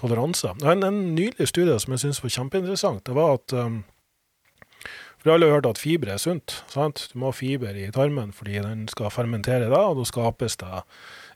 [0.00, 0.54] toleranse.
[0.66, 3.04] En, en nylig studie som jeg syns var kjempeinteressant.
[3.06, 3.82] Det var at um,
[5.22, 6.64] For alle har hørt at fiber er sunt.
[6.66, 7.06] sant?
[7.12, 10.82] Du må ha fiber i tarmen fordi den skal fermentere deg, og da skapes det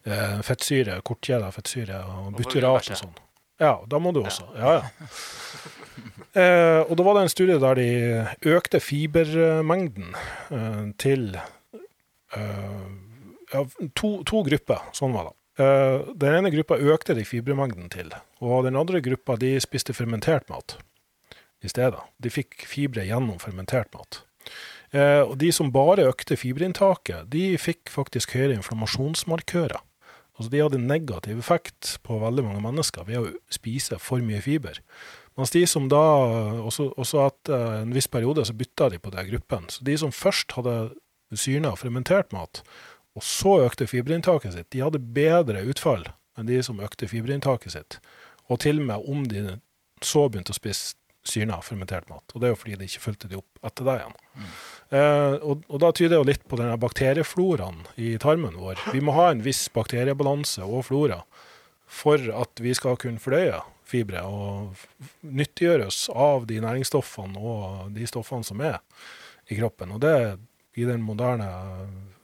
[0.06, 3.16] eh, fettsyre, kortkjeda fettsyre og butyrat og sånn.
[3.62, 4.48] Ja, da må du også.
[4.58, 4.84] Ja, ja.
[6.36, 10.10] Eh, og da var det en studie der de økte fibermengden
[10.52, 12.82] eh, til eh,
[13.54, 13.62] ja,
[13.96, 14.82] to, to grupper.
[14.92, 15.36] Sånn var det.
[15.64, 18.12] Eh, den ene gruppa økte de fibermengden til,
[18.44, 20.76] og den andre gruppa de spiste fermentert mat
[21.64, 22.04] i stedet.
[22.20, 24.20] De fikk fibre gjennom fermentert mat.
[24.92, 29.80] Eh, og de som bare økte fiberinntaket, de fikk faktisk høyere inflammasjonsmarkører.
[30.36, 34.80] Altså De hadde negativ effekt på veldig mange mennesker ved å spise for mye fiber.
[35.36, 36.02] Mens de som da,
[36.64, 39.66] også, også etter en viss periode, så bytta de på den gruppen.
[39.72, 40.76] Så de som først hadde
[41.36, 42.62] syrna og fermentert mat,
[43.16, 46.04] og så økte fiberinntaket sitt, de hadde bedre utfall
[46.36, 47.98] enn de som økte fiberinntaket sitt.
[48.52, 49.58] Og til og med om de
[50.04, 50.94] så begynte å spise
[51.26, 52.24] syrna fermentert mat.
[52.34, 54.18] Og det er jo fordi de ikke fulgte de opp etter det igjen.
[54.94, 58.80] Eh, og, og da tyder det jo litt på denne bakteriefloraen i tarmen vår.
[58.94, 61.22] Vi må ha en viss bakteriebalanse og flora
[61.86, 64.78] for at vi skal kunne fordøye fibre og
[65.22, 68.80] nyttiggjøre oss av de næringsstoffene og de stoffene som er
[69.50, 69.94] i kroppen.
[69.94, 70.16] Og det
[70.76, 71.48] i den moderne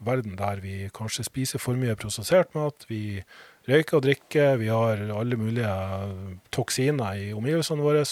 [0.05, 3.23] verden der vi kanskje spiser for mye prosessert mat, vi
[3.71, 5.73] røyker og drikker, vi har alle mulige
[6.55, 8.03] toksiner i omgivelsene våre,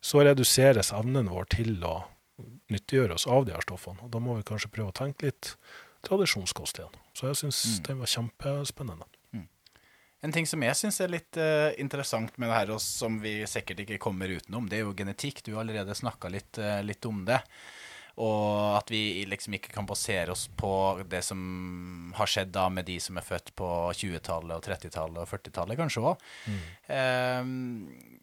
[0.00, 2.00] så reduseres evnen vår til å
[2.74, 4.00] nyttiggjøre oss av de her stoffene.
[4.06, 5.54] Og da må vi kanskje prøve å tenke litt
[6.06, 7.00] tradisjonskost igjen.
[7.16, 9.08] Så jeg syns den var kjempespennende.
[10.20, 13.38] En ting som jeg syns er litt uh, interessant med det her, og som vi
[13.48, 15.40] sikkert ikke kommer utenom, det er jo genetikk.
[15.46, 17.40] Du har allerede snakka litt, uh, litt om det.
[18.20, 20.70] Og at vi liksom ikke kan basere oss på
[21.08, 25.30] det som har skjedd da med de som er født på 20-tallet og 30-tallet og
[25.30, 26.26] 40-tallet, kanskje òg.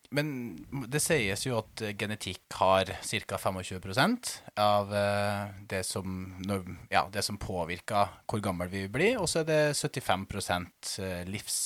[0.09, 0.29] Men
[0.87, 3.39] det sies jo at eh, genetikk har ca.
[3.43, 4.31] 25%
[4.63, 6.07] av eh, det som,
[6.89, 10.27] ja, det som påvirker hvor gammel vi blir, og så er det 75
[11.03, 11.59] eh, livs...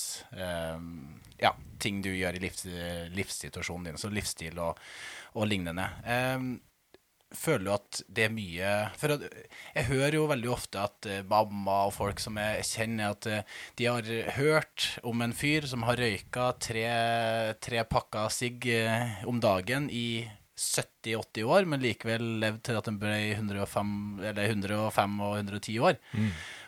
[1.42, 2.66] ja, ting du gjør i livs,
[3.14, 4.78] livssituasjonen din, så livsstil og,
[5.34, 5.88] og lignende.
[7.32, 9.24] Føler du at det er mye For at,
[9.76, 13.56] jeg hører jo veldig ofte at eh, mamma og folk som jeg kjenner, at eh,
[13.80, 16.86] de har hørt om en fyr som har røyka tre,
[17.64, 20.28] tre pakker sigg eh, om dagen i
[20.62, 23.94] 70-80 år, men likevel levd til at den ble 105,
[24.30, 25.98] eller 105 og 110 år.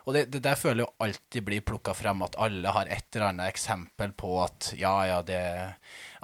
[0.07, 3.29] Og det, det der føler jo alltid blir plukka frem, at alle har et eller
[3.29, 5.43] annet eksempel på at ja, ja, det,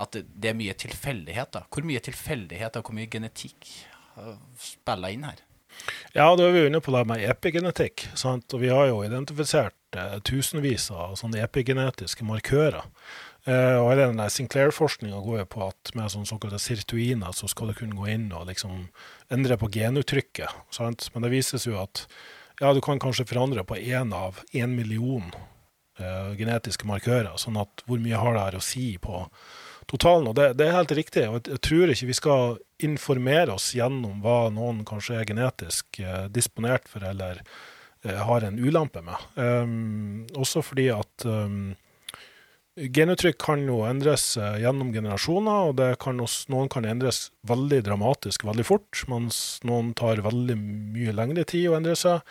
[0.02, 1.54] at det, det er mye tilfeldighet.
[1.54, 1.64] da.
[1.70, 3.70] Hvor mye tilfeldighet og hvor mye genetikk
[4.62, 5.46] spiller inn her?
[6.14, 8.08] Ja, da er vi inne på det med epigenetikk.
[8.18, 8.52] Sant?
[8.56, 12.88] Og vi har jo identifisert eh, tusenvis av sånne epigenetiske markører.
[13.48, 17.78] Eh, og den Sinclair-forskninga går jo på at med sånne såkalte sirtuiner så skal du
[17.78, 18.90] kunne gå inn og liksom
[19.32, 20.66] endre på genuttrykket.
[20.76, 21.08] Sant?
[21.14, 22.06] Men det vises jo at
[22.60, 25.30] ja, du kan kanskje forandre på én av én million
[26.02, 27.38] eh, genetiske markører.
[27.40, 29.24] Sånn at hvor mye har det her å si på
[29.90, 30.30] totalen.
[30.30, 31.26] Og det, det er helt riktig.
[31.28, 32.56] og jeg, jeg tror ikke vi skal
[32.90, 37.42] informere oss gjennom hva noen kanskje er genetisk eh, disponert for eller
[38.06, 39.30] eh, har en ulempe med.
[39.36, 41.74] Um, også fordi at um,
[42.80, 47.82] genuttrykk kan jo endres eh, gjennom generasjoner, og det kan også, noen kan endres veldig
[47.88, 52.24] dramatisk veldig fort, mens noen tar veldig mye lengre tid å endre seg.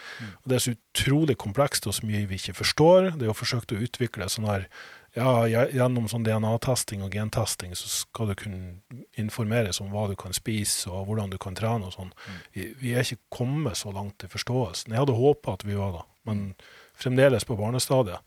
[0.43, 3.13] Og det er så utrolig komplekst og så mye vi ikke forstår.
[3.17, 4.69] Det er jo forsøkt å utvikle sånn her
[5.17, 10.37] ja, gjennom sånn DNA-testing og gentesting så skal du kunne informeres om hva du kan
[10.37, 12.13] spise og hvordan du kan trene og sånn.
[12.57, 14.93] Vi, vi er ikke kommet så langt i forståelsen.
[14.93, 16.51] Jeg hadde håpa at vi var da, men
[16.99, 18.21] fremdeles på barnestadiet.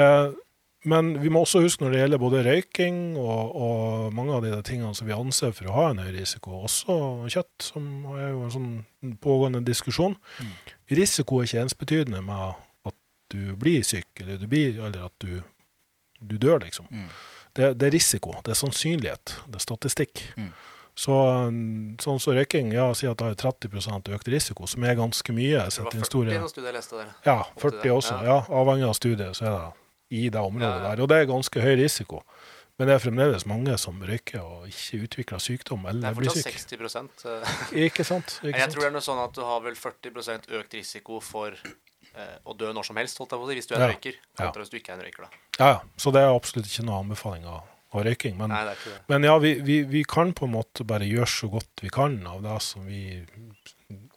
[0.00, 0.32] Eh,
[0.84, 4.52] men vi må også huske når det gjelder både røyking og, og mange av de
[4.68, 6.96] tingene som vi anser for å ha en høy risiko, også
[7.32, 7.86] kjøtt, som
[8.18, 10.18] er jo en sånn pågående diskusjon.
[10.92, 12.60] Risiko er ikke ensbetydende med
[12.90, 12.96] at
[13.32, 15.40] du blir syk, eller, du blir, eller at du,
[16.28, 16.86] du dør, liksom.
[16.90, 17.08] Mm.
[17.54, 20.24] Det, det er risiko, det er sannsynlighet, det er statistikk.
[20.36, 20.48] Mm.
[20.94, 21.14] Så
[21.50, 25.34] um, sånn som røyking, ja, sier at det har 30% økt risiko, som er ganske
[25.34, 25.64] mye.
[25.66, 26.34] Det var 40 store...
[26.34, 27.08] i noen studier jeg leste der.
[27.26, 28.18] Ja, 40 det, også.
[28.22, 28.36] ja.
[28.36, 29.72] Ja, avhengig av studiet så er det
[30.14, 30.90] i det området Ja, ja.
[30.92, 31.02] der.
[31.02, 32.20] Og det er ganske høy risiko.
[32.78, 36.30] Men det er fremdeles mange som røyker og ikke utvikler sykdom Det eller er blir
[36.30, 36.78] fortsatt syk.
[36.82, 38.38] 60 eh, Ikke sant?
[38.42, 38.74] Ikke Jeg sant?
[38.74, 41.54] tror det er noe sånn at du har vel 40 økt risiko for
[42.46, 43.92] å dø når som helst, holdt jeg på å si, hvis du er en Ja.
[43.94, 44.50] røyker, Ja.
[44.52, 45.22] hvis du ikke er en røyker.
[45.22, 45.30] da.
[45.58, 45.80] Ja, ja.
[45.96, 47.62] Så det er absolutt ikke noe anbefaling av,
[47.94, 48.36] av røyking.
[48.36, 48.74] Men, Nei,
[49.08, 52.18] men ja, vi, vi, vi kan på en måte bare gjøre så godt vi kan
[52.26, 53.24] av det som vi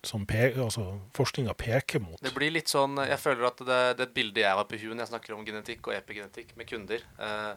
[0.04, 2.20] som pe altså, forskninga peker mot.
[2.22, 5.04] Det blir litt sånn Jeg føler at det, det bildet jeg har på huet når
[5.06, 7.54] jeg snakker om genetikk og epigenetikk med kunder eh,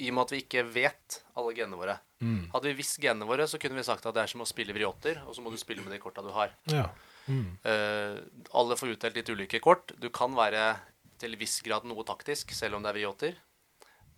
[0.00, 1.98] I og med at vi ikke vet alle genene våre.
[2.24, 2.48] Mm.
[2.54, 4.72] Hadde vi visst genene våre, så kunne vi sagt at det er som å spille
[4.72, 6.50] vriotter, og så må du spille med de korta du har.
[6.72, 6.86] Ja.
[7.30, 7.50] Mm.
[7.62, 8.16] Eh,
[8.60, 9.94] alle får utdelt litt ulike kort.
[10.02, 10.74] Du kan være
[11.20, 13.38] til viss grad noe taktisk, selv om det er vriotter.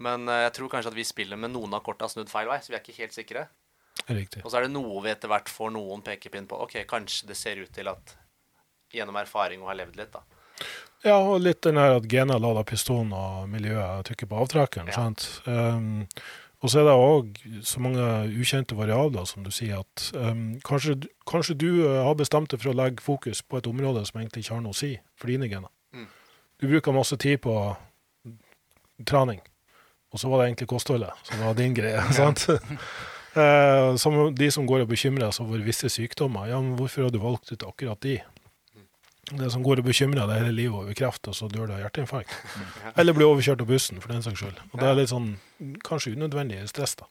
[0.03, 2.59] Men uh, jeg tror kanskje at vi spiller med noen av korta snudd feil vei,
[2.63, 3.47] så vi er ikke helt sikre.
[4.09, 4.43] Riktig.
[4.43, 6.59] Og så er det noe vi etter hvert får noen pekepinn på.
[6.65, 8.17] Ok, kanskje det ser ut til at
[8.93, 10.23] gjennom erfaring og har levd litt, da.
[11.03, 14.91] Ja, og litt den her at gener lader pistolen og miljøet trykker på avtrekkeren.
[14.93, 15.01] Ja.
[15.01, 15.27] sant?
[15.47, 16.05] Um,
[16.63, 18.05] og så er det òg så mange
[18.39, 22.63] ukjente variabler, som du sier, at um, kanskje, du- kanskje du uh, har bestemt deg
[22.63, 25.27] for å legge fokus på et område som egentlig ikke har noe å si for
[25.33, 25.73] dine gener.
[25.93, 26.07] Mm.
[26.63, 27.57] Du bruker masse tid på
[29.09, 29.41] trening,
[30.13, 31.99] og så var det egentlig kostholdet som var din greie.
[32.19, 32.47] sant?
[33.33, 36.47] Eh, som de som går og bekymrer seg over visse sykdommer.
[36.53, 38.19] Ja, men hvorfor har du valgt ut akkurat de?
[39.39, 41.83] Det som går og bekymrer deg hele livet over kreft, og så dør du av
[41.85, 42.33] hjerteinfarkt.
[43.01, 44.59] Eller blir overkjørt av bussen, for den saks skyld.
[44.71, 45.35] Og det er litt sånn
[45.87, 47.09] kanskje unødvendig stress, da.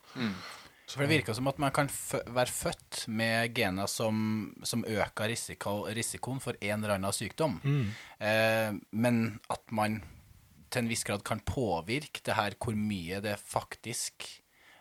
[0.91, 1.87] For Det virker som at man kan
[2.35, 7.59] være født med gener som, som øker risiko risikoen for en eller annen sykdom.
[8.19, 10.01] Eh, men at man
[10.71, 14.27] til en viss grad kan påvirke det her hvor mye det faktisk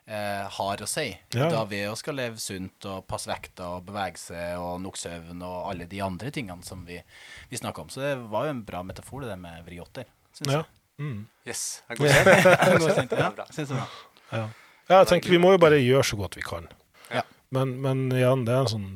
[0.07, 1.07] eh, har å si.
[1.35, 1.49] Ja.
[1.53, 5.45] Da ved å skal leve sunt og passe vekta og bevege seg og nok søvn
[5.47, 7.01] og alle de andre tingene som vi,
[7.51, 7.93] vi snakker om.
[7.93, 10.09] Så det var jo en bra metafor, det der med vriotter.
[10.37, 10.63] Synes Ja.
[10.63, 10.77] jeg.
[11.01, 11.21] Mm.
[11.49, 11.83] Yes.
[11.89, 12.09] Jeg det?
[12.13, 13.87] Det går Det er ja.
[14.33, 14.49] ja.
[14.91, 16.69] Jeg tenker vi må jo bare gjøre så godt vi kan.
[17.11, 17.23] Ja.
[17.51, 18.91] Men, men igjen, det er en sånn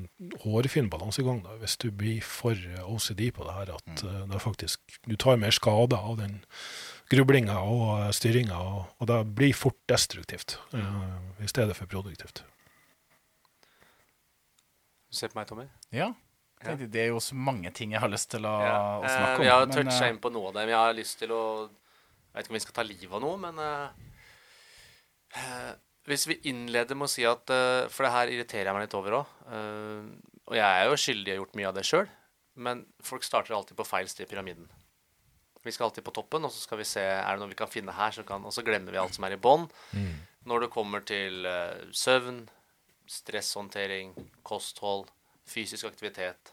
[0.45, 4.29] hårfin balansegang da, hvis du blir for OCD på det her, at mm.
[4.31, 6.43] det er faktisk, du tar mer skade av den
[7.13, 12.43] grublinga og styringer, styringa, og, og det blir fort destruktivt eh, i stedet for produktivt.
[15.11, 15.67] Du ser på meg, Tommy.
[15.95, 16.13] Ja.
[16.65, 18.79] Tenkte, Det er jo så mange ting jeg har lyst til å, Ja.
[18.99, 19.43] å Eh, snakke om.
[19.45, 20.61] Vi har men, toucha eh, inn på noe av det.
[20.65, 23.21] men Jeg har lyst til å Jeg vet ikke om vi skal ta livet av
[23.23, 23.89] noe, men eh,
[25.37, 25.73] eh,
[26.09, 28.95] Hvis vi innleder med å si at uh, For det her irriterer jeg meg litt
[28.99, 29.27] over òg.
[30.47, 32.09] og jeg er jo skyldig i å ha gjort mye av det sjøl.
[32.57, 34.69] Men folk starter alltid på feil sted i pyramiden.
[35.65, 37.71] Vi skal alltid på toppen, og så skal vi se er det noe vi kan
[37.73, 38.13] finne her.
[38.13, 39.65] Så kan, og så glemmer vi alt som er i bånn.
[40.45, 42.43] Når det kommer til uh, søvn,
[43.09, 44.13] stresshåndtering,
[44.45, 45.09] kosthold,
[45.49, 46.53] fysisk aktivitet.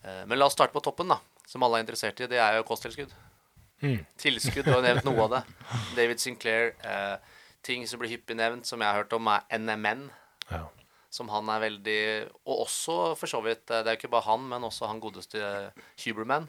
[0.00, 1.20] Uh, men la oss starte på toppen, da.
[1.46, 2.30] Som alle er interessert i.
[2.30, 3.12] Det er jo kosttilskudd.
[3.84, 4.00] Mm.
[4.16, 5.42] Tilskudd, du har nevnt noe av det.
[5.98, 6.72] David Sinclair.
[6.80, 7.20] Uh,
[7.66, 10.08] ting som blir hyppig nevnt, som jeg har hørt om, er NMN.
[10.48, 10.64] Ja.
[11.12, 12.00] Som han er veldig
[12.44, 15.40] Og også for så vidt Det er jo ikke bare han, men også han godeste
[16.02, 16.48] Huberman.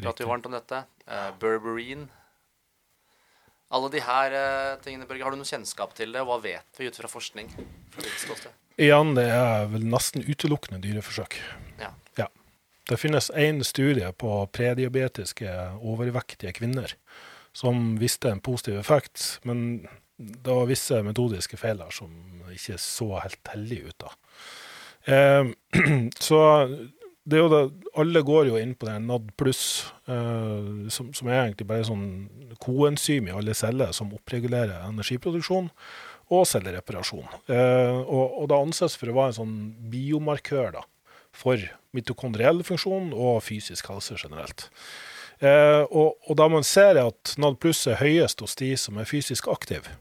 [0.00, 0.84] Prater jo varmt om dette.
[1.06, 2.08] Uh, Berberine.
[3.74, 6.22] Alle de her uh, tingene, Børge, har du noe kjennskap til det?
[6.26, 7.50] Hva vet vi ut fra forskning?
[7.94, 8.54] Fra?
[8.74, 11.38] Igjen, det er vel nesten utelukkende dyreforsøk.
[11.80, 11.92] Ja.
[12.18, 12.28] Ja.
[12.90, 16.96] Det finnes én studie på prediabetiske, overvektige kvinner
[17.54, 19.86] som viste en positiv effekt, men
[20.16, 22.10] det var visse metodiske feil som
[22.50, 24.02] ikke så helt heldige ut.
[24.02, 24.10] da.
[25.14, 25.44] Eh,
[26.28, 26.40] så
[27.24, 31.30] det er jo det, alle går jo inn på den NAD pluss, eh, som, som
[31.30, 32.08] er egentlig bare sånn
[32.62, 35.70] koenzym i alle celler som oppregulerer energiproduksjon.
[36.32, 37.26] og cellereparasjon.
[37.52, 39.56] Eh, og, og det anses for å være en sånn
[39.92, 40.84] biomarkør da,
[41.36, 41.60] for
[41.94, 44.70] mitokondriell funksjon og fysisk helse generelt.
[45.44, 49.08] Eh, og, og, da man ser at NAD pluss er høyest hos de som er
[49.08, 49.92] fysisk aktive,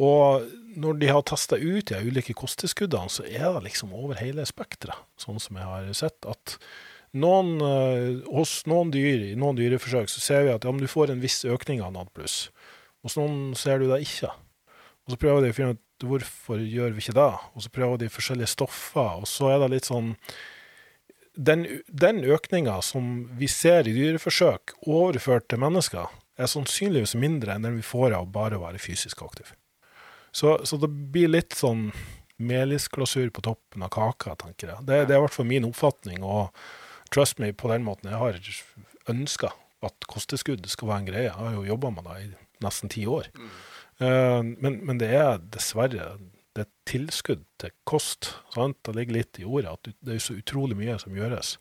[0.00, 4.44] og når de har testa ut de ulike kosttilskuddene, så er det liksom over hele
[4.48, 6.28] spekteret, sånn som jeg har sett.
[6.28, 6.58] at
[7.16, 11.14] noen, uh, hos noen dyr i noen dyreforsøk så ser vi at ja, du får
[11.14, 12.12] en viss økning av NAD+.
[13.06, 14.32] Hos noen ser du det ikke.
[15.06, 17.32] Og Så prøver de å finne ut hvorfor gjør vi ikke det.
[17.54, 19.22] Og så prøver de forskjellige stoffer.
[19.22, 20.16] Og så er det litt sånn
[21.36, 26.08] Den, den økninga som vi ser i dyreforsøk overført til mennesker,
[26.40, 29.52] er sannsynligvis mindre enn den vi får av bare å være fysisk aktiv.
[30.36, 31.88] Så, så det blir litt sånn
[32.36, 34.84] melisglasur på toppen av kaka, tenker jeg.
[34.84, 36.20] Det, det er i hvert fall min oppfatning.
[36.26, 36.52] Og
[37.14, 38.40] trust me, på den måten jeg har
[39.12, 39.54] ønska
[39.86, 41.28] at kosteskudd skal være en greie.
[41.30, 42.28] Jeg har jo jobba med det i
[42.64, 43.30] nesten ti år.
[43.36, 43.50] Mm.
[43.96, 46.16] Uh, men, men, det er dessverre
[46.56, 48.34] det er tilskudd til kost.
[48.54, 48.78] Sant?
[48.84, 51.56] Det ligger litt i ordet at det er så utrolig mye som gjøres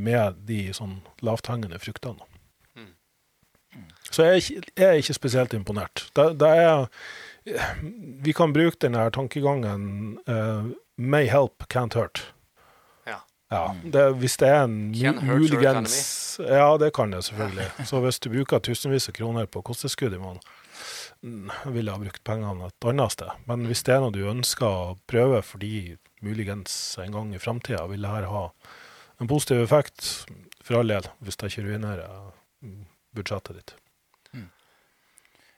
[0.00, 2.24] med de sånn lavthengende fruktene.
[2.76, 2.92] Mm.
[4.08, 6.06] Så jeg jeg er ikke spesielt imponert.
[6.16, 6.86] Det, det er
[8.22, 10.70] vi kan bruke denne tankegangen uh,
[11.00, 12.32] May help, can't hurt.
[13.06, 13.22] Ja.
[13.48, 14.90] ja det, hvis det er en
[15.24, 17.86] muligens Ja, det kan det selvfølgelig.
[17.88, 20.44] Så hvis du bruker tusenvis av kroner på kosteskudd i måneden,
[21.22, 23.32] mm, ville jeg ha brukt pengene et annet sted.
[23.48, 27.86] Men hvis det er noe du ønsker å prøve fordi muligens en gang i framtida
[27.88, 28.46] vil dette ha
[29.20, 30.26] en positiv effekt,
[30.60, 32.34] for all del, hvis det ikke ruinerer
[33.16, 33.74] budsjettet ditt.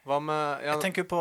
[0.03, 0.73] Hva med ja.
[0.73, 1.19] Jeg tenker på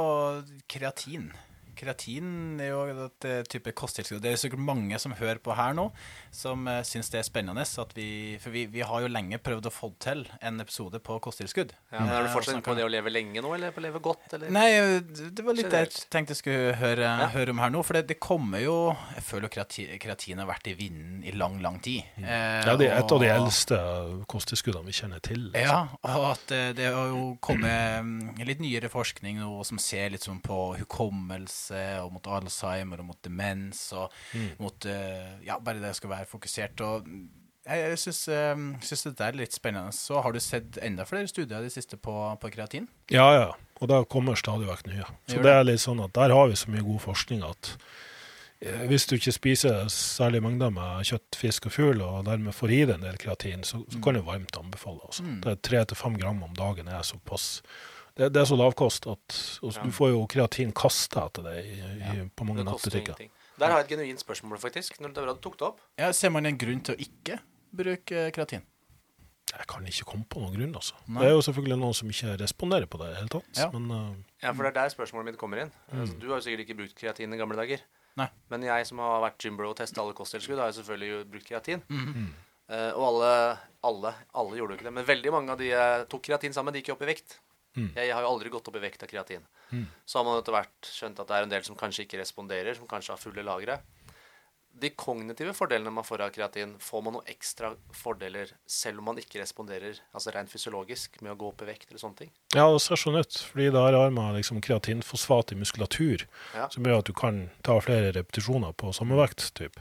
[0.70, 1.30] kreatin.
[1.78, 4.20] Kreatin er jo et eh, type kosttilskudd.
[4.22, 5.86] Det er sikkert mange som hører på her nå,
[6.34, 7.64] som uh, syns det er spennende.
[7.96, 8.08] Vi,
[8.42, 11.72] for vi, vi, har jo lenge prøvd å få til en episode på kosttilskudd.
[11.92, 13.86] Ja, men Er du fortsatt inne på det å leve lenge nå, eller på å
[13.86, 14.36] leve godt?
[14.36, 14.52] Eller?
[14.52, 14.68] Nei,
[15.08, 17.30] det var litt det jeg tenkte jeg skulle høre, ja.
[17.32, 17.82] høre, om her nå.
[17.86, 18.76] For det, det, kommer jo
[19.16, 22.04] Jeg føler jo kreatin, kreatin har vært i vinden i lang, lang tid.
[22.18, 22.28] Mm.
[22.28, 23.80] Eh, ja, det er et og, av de eldste
[24.30, 25.48] kosttilskuddene vi kjenner til.
[25.48, 25.64] Liksom.
[25.64, 30.26] Ja, og at det har jo kommet mm, litt nyere forskning nå som ser litt
[30.26, 34.50] sånn på hukommelse helse, og mot Alzheimer og mot demens, og mm.
[34.58, 36.80] mot uh, Ja, bare det skal være fokusert.
[36.80, 37.06] og
[37.64, 39.92] jeg, jeg syns, uh, det er litt spennende.
[39.92, 42.88] Så har du sett enda flere studier de siste på, på kreatin?
[43.10, 43.52] Ja, ja.
[43.80, 45.04] Og det kommer stadig vekk nye.
[45.26, 47.72] Så det er litt sånn at der har vi så mye god forskning at
[48.60, 52.70] eh, hvis du ikke spiser særlig mengder med kjøtt, fisk og fugl, og dermed får
[52.76, 54.04] i deg en del kreatin, så, så mm.
[54.04, 55.02] kan du varmt anbefale.
[55.08, 55.26] Altså.
[55.26, 55.40] Mm.
[55.42, 57.48] Det er tre til fem gram om dagen er såpass
[58.18, 59.84] det, det, er så lav kost at ja.
[59.84, 63.16] du får jo kreatin kasta etter deg i, i, på mange nattbutikker
[63.60, 64.98] Der har jeg et genuint spørsmål, faktisk.
[65.00, 65.80] Når du tok det opp.
[66.00, 67.38] Ja, Ser man en grunn til å ikke
[67.72, 68.66] bruke kreatin?
[69.52, 70.76] Jeg kan ikke komme på noen grunn.
[70.78, 70.96] altså.
[71.06, 71.20] Nei.
[71.20, 73.50] Det er jo selvfølgelig noen som ikke responderer på det i hele tatt.
[73.58, 73.66] Ja.
[73.74, 75.72] Men, uh, ja, for det er der spørsmålet mitt kommer inn.
[75.90, 75.98] Mm.
[76.04, 77.84] Altså, du har jo sikkert ikke brukt kreatin i gamle dager.
[78.20, 78.28] Nei.
[78.52, 81.84] Men jeg som har vært gymbro og testa alle kosttilskudd, har jo selvfølgelig brukt kreatin.
[81.92, 82.32] Mm.
[82.72, 83.32] Uh, og alle,
[83.92, 84.96] alle, alle gjorde jo ikke det.
[85.00, 87.36] Men veldig mange av de jeg tok kreatin sammen, de gikk opp i vekt.
[87.76, 87.88] Mm.
[87.96, 89.44] Jeg har jo aldri gått opp i vekt av kreatin.
[89.72, 89.86] Mm.
[90.04, 92.76] Så har man etter hvert skjønt at det er en del som kanskje ikke responderer,
[92.76, 93.80] som kanskje har fulle lagre.
[94.72, 99.20] De kognitive fordelene man får av kreatin, får man noen ekstra fordeler selv om man
[99.20, 102.32] ikke responderer altså rent fysiologisk med å gå opp i vekt eller sånne ting?
[102.56, 103.36] Ja, det ser sånn ut.
[103.52, 106.24] fordi der har man liksom kreatinfosfat i muskulatur,
[106.56, 106.70] ja.
[106.72, 109.50] som gjør at du kan ta flere repetisjoner på samme vekt.
[109.60, 109.76] Typ.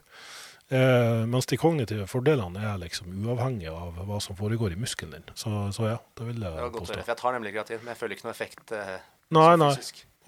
[0.72, 5.34] Eh, mens de kognitive fordelene er liksom uavhengige av hva som foregår i muskelen din.
[5.36, 6.72] Så, så ja, det vil jeg påstå.
[6.78, 8.94] Godt, for jeg tar nemlig kreatin, men jeg føler ikke noe effekt eh,
[9.36, 9.74] nei, nei.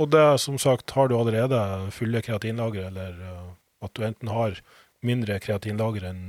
[0.01, 1.61] Og det som sagt, har du allerede
[1.95, 3.49] fulle kreatinlagre, eller uh,
[3.85, 4.59] at du enten har
[5.05, 6.23] mindre kreatinlager enn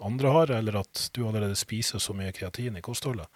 [0.00, 3.26] andre har, eller at du allerede spiser så mye kreatin i kostholdet,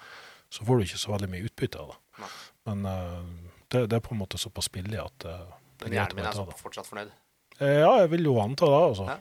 [0.48, 1.98] så får du ikke så veldig mye utbytte av det.
[2.22, 2.30] Nei.
[2.70, 5.50] Men uh, det, det, er på en måte såpass billig at uh,
[5.84, 7.12] Men hjernen min er så fortsatt fornøyd?
[7.60, 8.82] Ja, jeg vil jo anta det.
[8.88, 9.18] altså.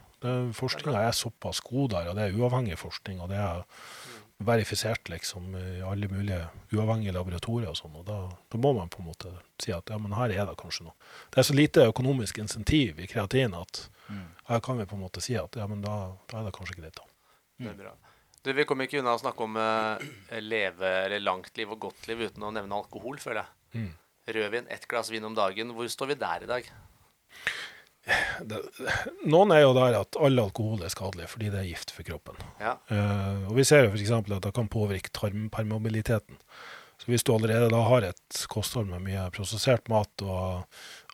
[0.56, 3.20] Forskninga er såpass god der, og det er uavhengig forskning.
[3.20, 3.66] og det er
[4.40, 6.40] verifisert liksom i alle mulige
[6.72, 7.96] uavhengige laboratorier og sånn.
[8.00, 8.20] og da,
[8.52, 10.96] da, må man på en måte si at ja, men her er det kanskje noe.
[11.28, 14.28] Det er så lite økonomisk insentiv i kreatin at mm.
[14.52, 15.98] her kan vi på en måte si at ja, men da,
[16.32, 16.96] da er det kanskje greit.
[16.96, 17.08] da.
[17.60, 17.66] Mm.
[17.66, 17.96] Det er bra.
[18.40, 20.00] Du, Vi kommer ikke unna å snakke om uh,
[20.40, 23.82] leve eller langt liv og godt liv uten å nevne alkohol, føler jeg.
[23.82, 23.92] Mm.
[24.40, 25.74] Rødvin, ett glass vin om dagen.
[25.76, 26.72] Hvor står vi der i dag?
[28.50, 28.60] Det,
[29.30, 32.40] Noen er jo der at all alkohol er skadelig fordi det er gift for kroppen.
[32.62, 32.76] Ja.
[32.92, 34.12] Uh, og Vi ser jo f.eks.
[34.18, 36.40] at det kan påvirke tarmpermobiliteten.
[37.00, 40.66] Så Hvis du allerede da har et kosthold med mye prosessert mat, og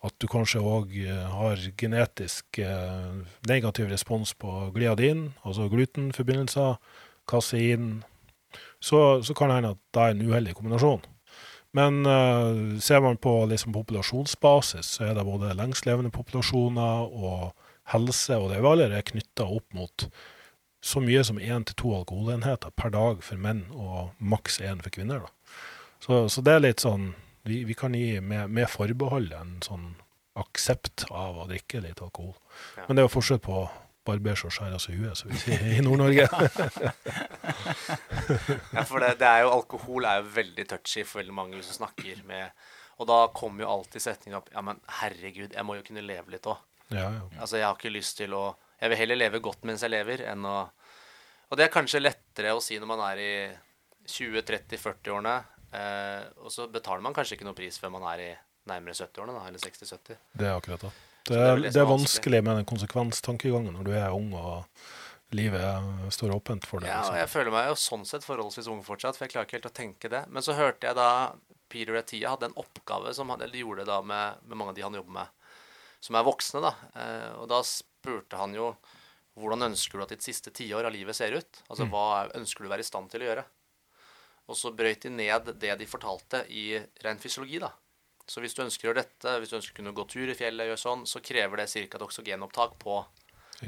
[0.06, 6.80] at du kanskje òg eh, har genetisk uh, negativ respons på gliadin, altså glutenforbindelser,
[7.30, 8.04] kasein,
[8.82, 11.06] så, så kan det hende at det er en uheldig kombinasjon.
[11.76, 17.52] Men uh, ser man på liksom, populasjonsbasis, så er det både lengstlevende populasjoner og
[17.92, 20.08] helse og levealder er knytta opp mot
[20.86, 24.94] så mye som én til to alkoholenheter per dag for menn og maks én for
[24.94, 25.26] kvinner.
[26.00, 27.14] Så, så det er litt sånn
[27.46, 29.92] Vi, vi kan gi med, med forbehold en sånn
[30.34, 32.34] aksept av å drikke litt alkohol.
[32.74, 32.88] Ja.
[32.88, 33.60] Men det er jo forskjell på
[34.06, 36.28] barbers og skjære seg i huet, som vi sier i Nord-Norge.
[38.76, 41.76] Ja, for det, det er jo, alkohol er jo veldig touchy for veldig mange som
[41.78, 42.50] snakker med
[43.00, 46.34] Og da kommer jo alltid setningen opp Ja, men herregud, jeg må jo kunne leve
[46.34, 46.58] litt òg.
[46.90, 47.22] ja, ja.
[47.40, 48.44] Altså, jeg har ikke lyst til å
[48.82, 50.56] Jeg vil heller leve godt mens jeg lever, enn å
[51.52, 53.34] Og det er kanskje lettere å si når man er i
[54.10, 55.36] 20-30-40-årene,
[55.74, 58.32] eh, og så betaler man kanskje ikke noe pris før man er i
[58.70, 60.18] nærmere 70-årene, da, eller 60-70.
[60.34, 60.92] Det er akkurat det.
[61.26, 64.86] Det er det det er vanskelig med den konsekvenstankegangen når du er ung og
[65.36, 66.92] livet står åpent for deg.
[66.92, 67.20] Ja, og liksom.
[67.20, 69.76] jeg føler meg jo sånn sett forholdsvis ung fortsatt, for jeg klarer ikke helt å
[69.76, 70.22] tenke det.
[70.32, 71.10] Men så hørte jeg da
[71.72, 75.00] Peter Attia hadde en oppgave som han, gjorde da med, med mange av de han
[75.00, 75.58] jobber med,
[76.06, 76.74] som er voksne, da.
[77.02, 78.76] Eh, og da spurte han jo
[79.36, 81.64] hvordan ønsker du at ditt siste tiår av livet ser ut?
[81.68, 83.44] Altså hva er, ønsker du å være i stand til å gjøre?
[84.46, 87.74] Og så brøyt de ned det de fortalte i ren fysiologi, da.
[88.28, 90.38] Så hvis du ønsker å gjøre dette, hvis du ønsker å kunne gå tur i
[90.38, 91.86] fjellet, gjøre sånn, så krever det ca.
[92.00, 93.04] et oksygenopptak på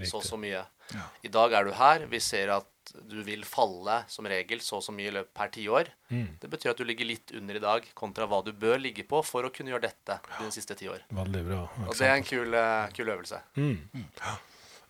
[0.04, 0.64] så og så mye.
[0.94, 1.06] Ja.
[1.24, 2.08] I dag er du her.
[2.10, 2.68] Vi ser at
[3.08, 5.90] du vil falle som regel så og så mye per tiår.
[6.10, 6.38] Mm.
[6.42, 9.22] Det betyr at du ligger litt under i dag kontra hva du bør ligge på
[9.28, 11.04] for å kunne gjøre dette dine siste ti år.
[11.16, 11.64] Veldig bra.
[11.88, 13.42] Og det er en kul, eh, kul øvelse.
[13.60, 13.76] Mm.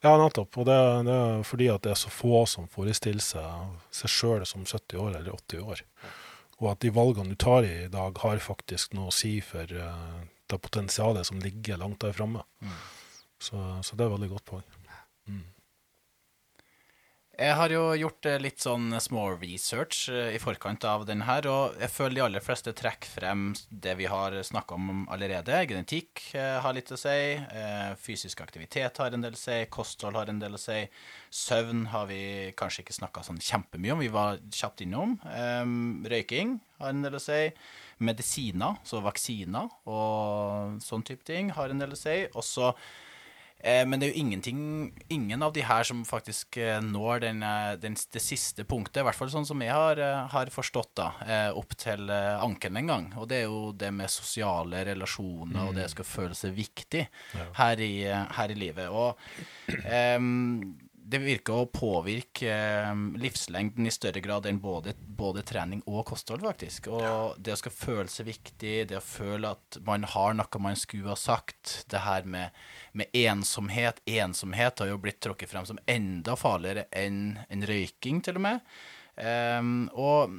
[0.05, 0.59] Ja, nettopp.
[0.61, 4.45] Og det, det er fordi at det er så få som forestiller seg seg sjøl
[4.45, 5.83] som 70 år eller 80 år.
[6.57, 10.23] Og at de valgene du tar i dag, har faktisk noe å si for uh,
[10.49, 12.41] det potensialet som ligger langt der framme.
[13.37, 14.76] Så, så det er veldig godt poeng.
[17.37, 21.45] Jeg har jo gjort eh, litt sånn små research eh, i forkant av den her,
[21.45, 25.59] og jeg føler de aller fleste trekker frem det vi har snakka om allerede.
[25.69, 27.37] Genetikk eh, har litt å si,
[28.01, 30.79] fysisk aktivitet har en del å si, kosthold har en del å si,
[31.29, 32.21] søvn har vi
[32.57, 35.19] kanskje ikke snakka sånn kjempemye om, vi var kjapt innom.
[35.29, 35.77] Em,
[36.09, 37.43] røyking har en del å si.
[38.01, 42.23] Medisiner, så vaksiner og sånn type ting, har en del å si.
[42.33, 42.73] Også
[43.89, 44.59] men det er jo ingenting,
[45.09, 49.05] ingen av de her som faktisk eh, når den, eh, den, det siste punktet, i
[49.07, 52.91] hvert fall sånn som jeg har, eh, har forstått, da, eh, opp til anken en
[52.93, 53.07] gang.
[53.17, 57.07] Og det er jo det med sosiale relasjoner, og det skal føle seg viktig
[57.57, 58.93] her, i, eh, her i livet.
[58.93, 59.17] Og
[59.89, 60.77] em,
[61.07, 66.43] det virker å påvirke em, livslengden i større grad enn både, både trening og kosthold,
[66.43, 66.89] faktisk.
[66.91, 70.75] Og det å skal føle seg viktig, det å føle at man har noe man
[70.79, 72.55] skulle ha sagt, det her med,
[72.91, 78.41] med ensomhet Ensomhet har jo blitt tråkket frem som enda farligere enn en røyking, til
[78.41, 78.77] og med.
[79.17, 80.33] Um, og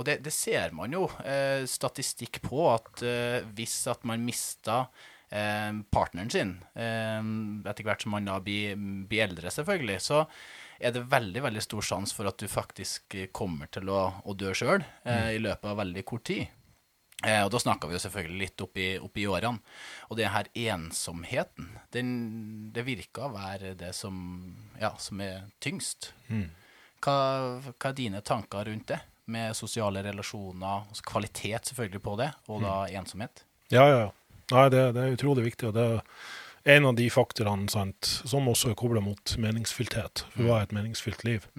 [0.00, 4.86] og det, det ser man jo eh, statistikk på, at eh, hvis at man mister
[5.30, 7.20] partneren sin eh,
[7.70, 8.74] etter hvert som man da blir,
[9.06, 10.24] blir eldre, selvfølgelig, så
[10.80, 14.54] er det veldig veldig stor sjanse for at du faktisk kommer til å, å dø
[14.56, 15.28] sjøl mm.
[15.36, 16.48] i løpet av veldig kort tid.
[17.20, 19.60] Eh, og da snakker vi jo selvfølgelig litt opp i, opp i årene.
[20.08, 22.12] Og det her ensomheten, den,
[22.72, 24.16] det virker å være det som,
[24.80, 26.14] ja, som er tyngst.
[27.04, 27.16] Hva,
[27.68, 29.02] hva er dine tanker rundt det?
[29.30, 33.44] Med sosiale relasjoner, kvalitet selvfølgelig på det, og da ensomhet?
[33.70, 34.00] Ja, ja.
[34.06, 34.08] ja.
[34.50, 35.84] Nei, det, det er utrolig viktig, og det
[36.66, 40.24] er en av de faktorene sant, som også er kobla mot meningsfylthet.
[40.34, 41.46] For hva er et meningsfylt liv?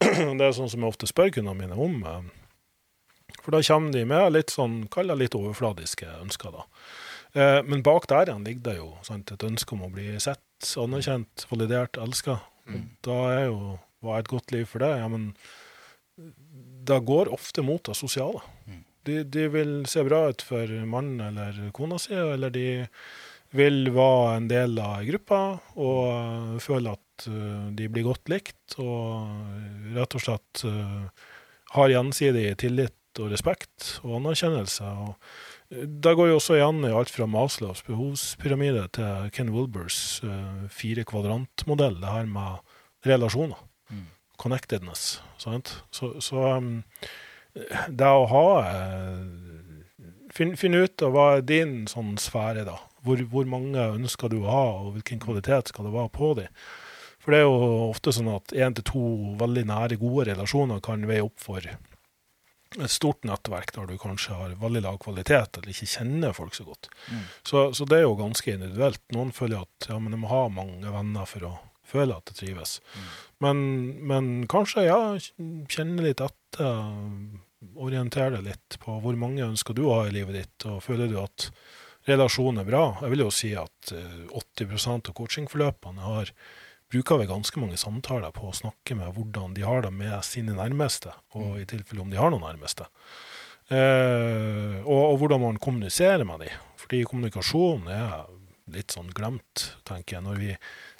[0.00, 1.98] Det er sånn som jeg ofte spør kundene mine om.
[2.06, 6.64] eh, For da kommer de med litt sånn, kall det litt overfladiske ønsker, da.
[7.36, 10.40] Eh, Men bak der igjen ligger det jo sant, et ønske om å bli sett,
[10.80, 12.38] anerkjent, validert, elska.
[13.04, 13.58] Da er jo
[14.02, 14.92] hva er et godt liv for det?
[14.98, 15.34] Ja, men
[16.86, 18.40] det går ofte mot det sosiale.
[19.06, 22.68] De, de vil se bra ut for mannen eller kona si, eller de
[23.56, 25.40] vil være en del av gruppa
[25.78, 30.64] og øh, føle at øh, de blir godt likt, og rett og slett
[31.76, 34.84] har gjensidig tillit og respekt og anerkjennelse.
[34.84, 35.14] Og
[36.04, 40.20] det går jo også igjen i alt fra Maslows behovspyramide til Ken Wilbers
[40.70, 43.62] fire kvadrantmodell, det her med relasjoner.
[44.36, 45.22] Connectedness.
[45.40, 45.84] Sant?
[45.90, 46.82] Så, så um,
[47.88, 49.26] det å ha eh,
[50.36, 52.74] Finn, finn ut av hva er din sånn sfære, da.
[53.06, 56.50] Hvor, hvor mange ønsker du å ha, og hvilken kvalitet skal det være på dem.
[57.22, 59.04] For det er jo ofte sånn at én til to
[59.40, 64.52] veldig nære, gode relasjoner kan veie opp for et stort nettverk der du kanskje har
[64.60, 66.90] veldig lav kvalitet, eller ikke kjenner folk så godt.
[67.46, 69.00] Så, så det er jo ganske individuelt.
[69.16, 71.54] Noen føler at ja, men de må ha mange venner for å
[71.86, 72.80] føle at det trives.
[73.40, 73.58] Men,
[74.04, 75.00] men kanskje, ja,
[75.72, 76.92] kjenne litt etter.
[77.76, 81.10] Orientere deg litt på hvor mange ønsker du å ha i livet ditt, og føler
[81.10, 81.50] du at
[82.06, 82.84] relasjonen er bra.
[83.02, 86.32] Jeg vil jo si at eh, 80% av coachingforløpene har
[86.92, 90.54] bruker vi ganske mange samtaler på å snakke med hvordan de har det med sine
[90.54, 92.86] nærmeste, og i tilfelle om de har noen nærmeste.
[93.66, 96.58] Eh, og, og hvordan man kommuniserer med dem.
[96.78, 98.26] Fordi kommunikasjon er
[98.74, 100.26] litt sånn glemt, tenker jeg.
[100.26, 100.52] Når vi,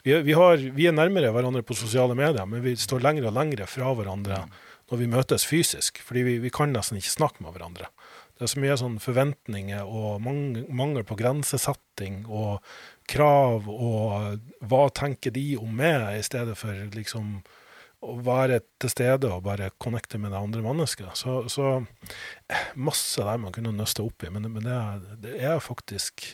[0.07, 3.37] vi, vi, har, vi, er nærmere hverandre på sosiale medier, men vi står lenger og
[3.39, 4.43] lenger fra hverandre
[4.91, 6.01] når vi møtes fysisk.
[6.05, 7.91] Fordi vi, vi kan nesten ikke snakke med hverandre.
[8.37, 12.65] Det er så mye sånn forventninger og mangel, på grensesetting og
[13.09, 17.39] krav og hva tenker de om meg, i stedet for liksom
[18.05, 21.09] å være til stede og bare connecte med det andre mennesket.
[21.17, 21.79] Så, så
[22.77, 24.77] masse der man kunne nøste opp i, men, men det,
[25.25, 26.29] det, er, faktisk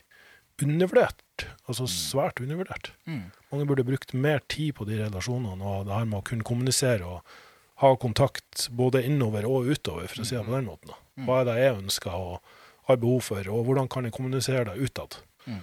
[0.62, 1.46] undervurdert.
[1.70, 1.92] Altså mm.
[1.94, 2.92] svært undervurdert.
[3.06, 3.30] Mm.
[3.54, 7.06] Mange burde brukt mer tid på de relasjonene og det her med å kunne kommunisere
[7.06, 7.38] og
[7.80, 10.94] ha kontakt både innover og utover, for å si det på den måten.
[11.16, 11.26] Mm.
[11.26, 12.56] Hva er det jeg ønsker og
[12.88, 15.18] har behov for, og hvordan kan jeg kommunisere det utad?
[15.46, 15.60] Mm.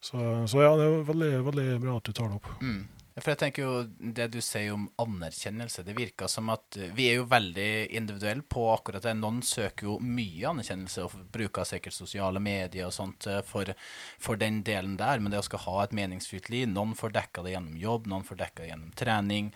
[0.00, 0.16] Så,
[0.48, 2.50] så, ja, det er veldig, veldig bra at du tar det opp.
[2.64, 2.80] Mm.
[3.20, 3.72] For jeg tenker jo
[4.16, 8.64] Det du sier om anerkjennelse, det virker som at vi er jo veldig individuelle på
[8.72, 9.14] akkurat det.
[9.18, 13.72] Noen søker jo mye anerkjennelse og bruker sikkert sosiale medier og sånt eh, for,
[14.20, 17.44] for den delen der, men det å skal ha et meningsfylt liv Noen får dekka
[17.44, 19.50] det gjennom jobb, noen får dekka det gjennom trening,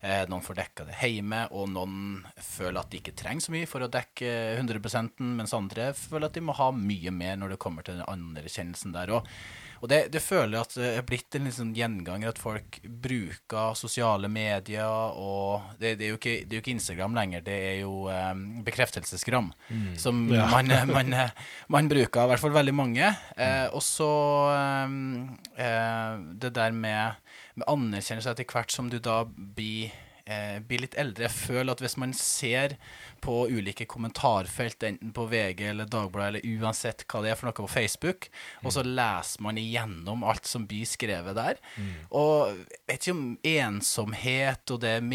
[0.00, 3.70] eh, noen får dekka det hjemme, og noen føler at de ikke trenger så mye
[3.70, 7.62] for å dekke 100% mens andre føler at de må ha mye mer når det
[7.62, 9.16] kommer til den anerkjennelsen der.
[9.18, 9.26] Og
[9.78, 13.76] og det, det føler jeg at det er blitt en liksom gjenganger at folk bruker
[13.78, 17.58] sosiale medier og Det, det, er, jo ikke, det er, jo ikke, Instagram lenger, det
[17.68, 19.52] er jo um, bekreftelsesgram.
[19.68, 19.92] Mm.
[20.00, 20.48] Som ja.
[20.54, 21.14] man, man,
[21.68, 23.12] man, bruker, i hvert fall veldig mange.
[23.36, 24.10] Eh, og så
[24.88, 27.22] um, eh, det der med,
[27.54, 29.94] med anerkjennelse etter hvert som du da blir
[30.28, 31.26] eh, blir litt eldre.
[31.26, 32.76] Jeg føler at hvis man ser
[33.22, 37.56] på ulike kommentarfelt, enten på VG eller Dagbladet eller uansett hva det er for noe
[37.56, 38.66] på Facebook, mm.
[38.66, 41.60] og så leser man igjennom alt som blir skrevet der.
[41.76, 41.92] Mm.
[42.18, 45.06] Og jeg vet ikke om ensomhet og det er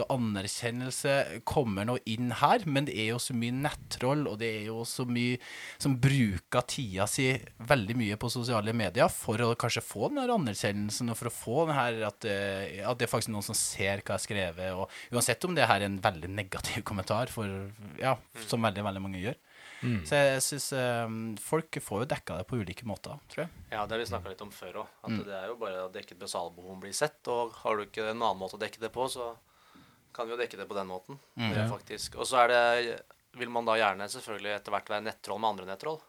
[0.00, 4.50] og anerkjennelse kommer nå inn her, men det er jo så mye nettroll, og det
[4.60, 5.38] er jo så mye
[5.80, 7.28] som bruker tida si
[7.70, 11.34] veldig mye på sosiale medier for å kanskje få den her anerkjennelsen, og for å
[11.34, 14.24] få den her at, eh, at det er faktisk noen som ser hva jeg har
[14.24, 17.54] skrevet, og uansett om det her er en veldig negativ kommentar har, for,
[18.00, 18.16] ja,
[18.48, 19.38] som veldig veldig mange gjør.
[19.80, 20.00] Mm.
[20.04, 23.52] Så jeg syns um, folk får jo dekka det på ulike måter, tror jeg.
[23.70, 24.90] Ja, det har vi snakka litt om før òg.
[25.04, 25.22] At mm.
[25.28, 27.20] det er jo bare å dekke et basalbehov blir sett.
[27.32, 29.32] Og har du ikke en annen måte å dekke det på, så
[30.16, 31.20] kan vi jo dekke det på den måten.
[31.40, 31.56] Mm.
[31.70, 32.18] faktisk.
[32.20, 33.00] Og så er det
[33.38, 36.00] vil man da gjerne selvfølgelig etter hvert være nettroll med andre nettroll.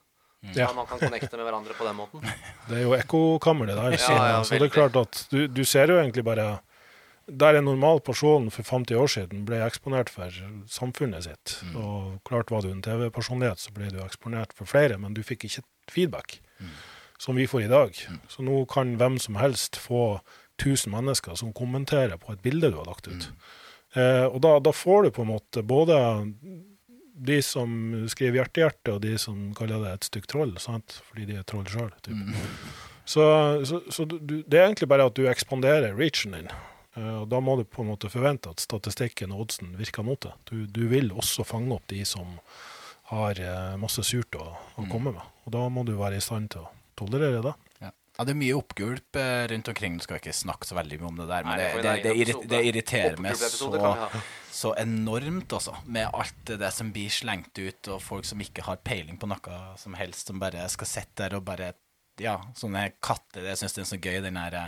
[0.41, 0.55] Mm.
[0.57, 0.71] Ja.
[0.73, 2.23] man kan connecte med hverandre på den måten.
[2.67, 3.97] Det er jo ekkokammer, det der.
[4.01, 6.45] Så, ja, ja, så det er klart at du, du ser jo egentlig bare
[7.27, 10.33] der en normal person for 50 år siden ble eksponert for
[10.69, 11.75] samfunnet sitt, mm.
[11.77, 15.45] og klart var du en TV-personlighet, så ble du eksponert for flere, men du fikk
[15.47, 16.73] ikke feedback, mm.
[17.21, 17.97] som vi får i dag.
[18.09, 18.21] Mm.
[18.31, 20.19] Så nå kan hvem som helst få
[20.61, 23.29] 1000 mennesker som kommenterer på et bilde du har lagt ut.
[23.29, 23.49] Mm.
[24.01, 25.97] Eh, og da, da, får du på en måte både
[27.21, 27.73] de som
[28.09, 31.01] skriver hjerte-hjerte, og de som kaller det et stygt troll, sant?
[31.09, 31.91] fordi de er troll sjøl.
[32.07, 32.33] Mm.
[33.05, 33.23] Så,
[33.67, 36.49] så, så du, det er egentlig bare at du ekspanderer reachen din.
[36.97, 40.19] Eh, og Da må du på en måte forvente at statistikken og oddsen virker mot
[40.23, 40.35] deg.
[40.49, 42.37] Du, du, vil også fange opp de som
[43.11, 44.91] har eh, masse surt å, å, mm.
[44.91, 45.33] komme med.
[45.45, 47.53] Og Da må du være i stand til å tolerere det.
[47.81, 47.91] Ja.
[48.17, 49.97] ja det er mye oppgulp eh, rundt omkring.
[49.99, 52.39] Du skal ikke snakke så veldig mye om det der, men Nei, det, det, det,
[52.51, 53.71] det, irriterer meg så,
[54.51, 55.77] så, enormt, altså.
[55.87, 59.61] Med alt det som blir slengt ut, og folk som ikke har peiling på noe
[59.79, 61.71] som helst, som bare skal sitte der og bare
[62.19, 63.47] Ja, sånne katter.
[63.47, 64.59] Jeg syns det er så gøy, den her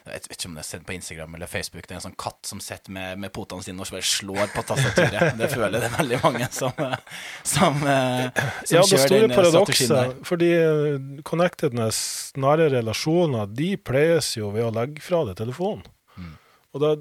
[0.00, 1.84] jeg vet ikke om det er sett på Instagram eller Facebook.
[1.84, 4.64] Det er en sånn katt som sitter med, med potene sine og bare slår på
[4.70, 5.34] tastaturet.
[5.40, 6.72] Det føler det er veldig mange som,
[7.46, 12.00] som, eh, som ja, det store paradokset, fordi eh, connectedness,
[12.40, 15.84] nære relasjoner, de pleies jo ved å legge fra deg telefonen.
[16.16, 16.34] Mm.
[16.74, 16.94] Og da,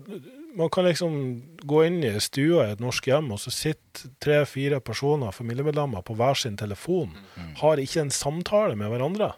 [0.59, 1.17] man kan liksom
[1.63, 6.15] gå inn i stua i et norsk hjem, og så sitter tre-fire personer, familiemedlemmer, på
[6.19, 7.13] hver sin telefon.
[7.35, 7.53] Mm.
[7.61, 9.33] Har ikke en samtale med hverandre.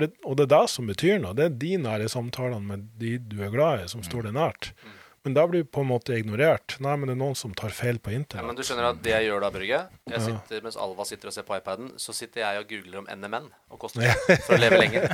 [0.00, 1.36] Det, og det er det som betyr noe.
[1.38, 4.72] Det er de nære samtalene med de du er glad i, som står deg nært.
[5.24, 6.74] Men da blir du på en måte ignorert.
[6.84, 8.42] Nei, men det er noen som tar feil på internett.
[8.42, 9.78] Ja, men du skjønner at det jeg gjør da, Brygge
[10.12, 13.08] jeg sitter, Mens Alva sitter og ser på iPaden, så sitter jeg og googler om
[13.08, 14.04] NMN og koster
[14.44, 15.08] for å leve lenger.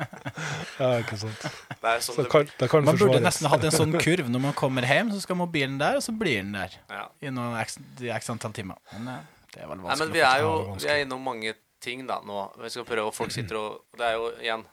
[0.82, 1.46] ja, ikke sant.
[1.72, 4.28] Det er sånn det, kan, det kan man burde nesten hatt en sånn kurv.
[4.28, 7.08] Når man kommer hjem, så skal mobilen der, og så blir den der ja.
[7.24, 7.80] i noen x,
[8.20, 8.76] x antall timer.
[8.92, 9.24] Men eh,
[9.54, 9.96] det er vel vanskelig.
[9.96, 12.42] Nei, men vi er jo vi er innom mange ting da nå.
[12.60, 14.66] Vi skal prøve, og folk sitter og Det er jo igjen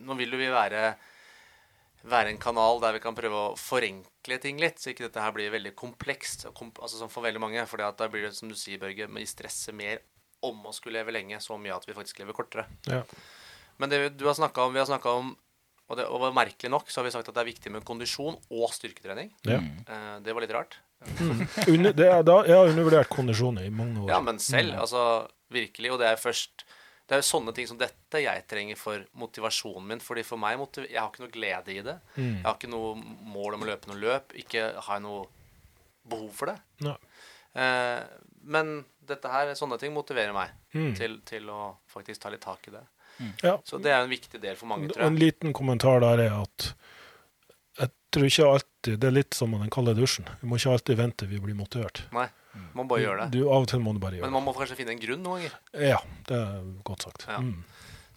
[0.00, 0.94] Nå vil jo vi være
[2.08, 5.34] være en kanal der vi kan prøve å forenkle ting litt, så ikke dette her
[5.36, 7.66] blir veldig komplekst kom, altså for veldig mange.
[7.68, 10.00] For da blir det, som du sier, Børge, vi stresser mer
[10.46, 12.64] om å skulle leve lenge, så mye at vi faktisk lever kortere.
[12.88, 13.02] Ja.
[13.80, 15.34] Men det du har snakket om, vi har snakka om
[15.90, 18.36] og, det, og merkelig nok så har vi sagt at det er viktig med kondisjon
[18.38, 19.32] og styrketrening.
[19.48, 19.58] Ja.
[19.58, 20.78] Eh, det var litt rart.
[21.72, 24.12] Under, det er, da, jeg har undervurdert kondisjon i mange år.
[24.12, 25.02] Ja, men selv, altså
[25.50, 25.90] virkelig.
[25.92, 26.64] Og det er først
[27.10, 29.98] Det er jo sånne ting som dette jeg trenger for motivasjonen min.
[30.00, 31.96] Fordi for meg Jeg har ikke noe glede i det.
[32.16, 32.36] Mm.
[32.36, 32.92] Jeg har ikke noe
[33.34, 34.32] mål om å løpe noe løp.
[34.38, 35.26] Ikke har jeg noe
[36.06, 36.56] behov for det.
[36.86, 36.94] No.
[37.58, 38.04] Eh,
[38.46, 40.94] men dette her, sånne ting motiverer meg Mm.
[40.94, 42.84] til, til å faktisk ta litt tak i det.
[43.42, 43.56] Ja.
[43.66, 45.06] Så det er en viktig del for mange, tror jeg.
[45.10, 46.74] En liten kommentar der er at
[47.80, 50.24] jeg tror ikke alltid Det er litt som den kalde dusjen.
[50.40, 52.04] Vi må ikke alltid vente vi blir motivert.
[52.14, 52.28] Nei,
[52.74, 53.30] man bare gjør det.
[53.38, 55.40] Du, av og til må du bare Men man må kanskje finne en grunn noen
[55.44, 55.58] ganger.
[55.94, 57.26] Ja, det er godt sagt.
[57.28, 57.38] Ja.
[57.44, 57.60] Mm.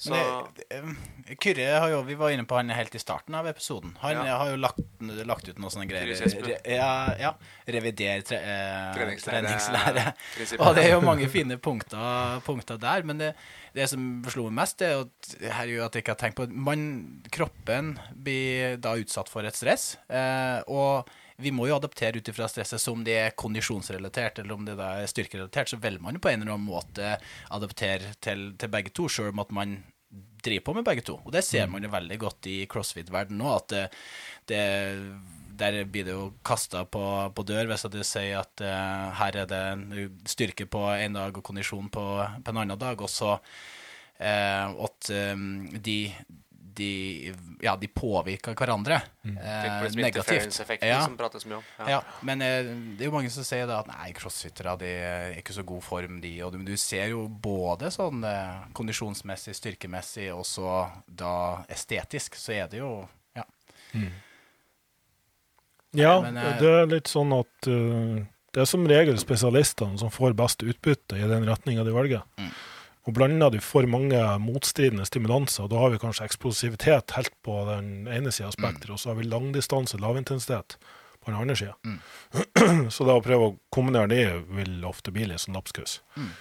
[0.04, 3.36] Så Men det, eh, Kyrre har jo, vi var inne på han helt i starten
[3.38, 3.94] av episoden.
[4.02, 4.38] Han Ja.
[4.42, 6.10] har jo lagt, lagt ut noen sånne greier.
[6.44, 7.30] Re, ja, ja.
[7.68, 10.60] Revider tre, eh, Treningslære- treningslære.
[10.60, 13.04] Og det er jo mange fine punkter, punkter der.
[13.04, 13.36] Men det,
[13.78, 16.36] det som slo meg mest, er at, her er jo at jeg ikke har tenkt
[16.42, 19.96] på man, Kroppen blir da utsatt for et stress.
[20.10, 21.08] Eh, og
[21.44, 22.82] vi må jo adaptere ut ifra stresset.
[22.82, 26.32] Så om det er kondisjonsrelatert eller om det er styrkerelatert, så velger man jo på
[26.32, 27.16] en eller annen måte
[27.54, 29.78] adaptere til, til begge to, sjøl om at man
[30.44, 31.20] driver på med begge to.
[31.24, 33.86] Og det ser man jo veldig godt i crossfit-verdenen nå, at det,
[34.52, 34.64] det
[35.58, 37.04] der blir det jo kasta på,
[37.36, 41.46] på dør hvis du sier at uh, her er det styrke på en dag og
[41.46, 42.06] kondisjon på,
[42.44, 45.98] på en annen dag, og så uh, at um, de,
[46.76, 47.34] de,
[47.64, 49.38] ja, de påvirker hverandre mm.
[49.38, 50.60] eh, liksom negativt.
[50.82, 51.02] Ja.
[51.06, 51.70] som prates mye om.
[51.90, 55.38] Ja, men eh, det er jo mange som sier da at nei, crossfittere de er
[55.40, 56.34] ikke så god form, de.
[56.46, 62.58] Og du, du ser jo både sånn eh, kondisjonsmessig, styrkemessig, og så da estetisk, så
[62.58, 62.94] er det jo
[63.38, 63.48] ja.
[65.94, 68.22] Ja, Men, eh, det er litt sånn at uh,
[68.54, 72.24] det er som regel spesialistene som får best utbytte i den retninga de velger.
[72.38, 72.54] Mm.
[73.04, 78.08] Og blander du for mange motstridende stimulanser, da har vi kanskje eksplosivitet helt på den
[78.08, 80.78] ene sida av spekteret, og så har vi langdistanse, lavintensitet
[81.20, 81.76] på den andre sida.
[81.84, 82.00] Mm.
[82.96, 84.24] så da å prøve å kombinere det
[84.56, 85.98] vil ofte bli litt sånn lapskaus.
[86.16, 86.32] Mm.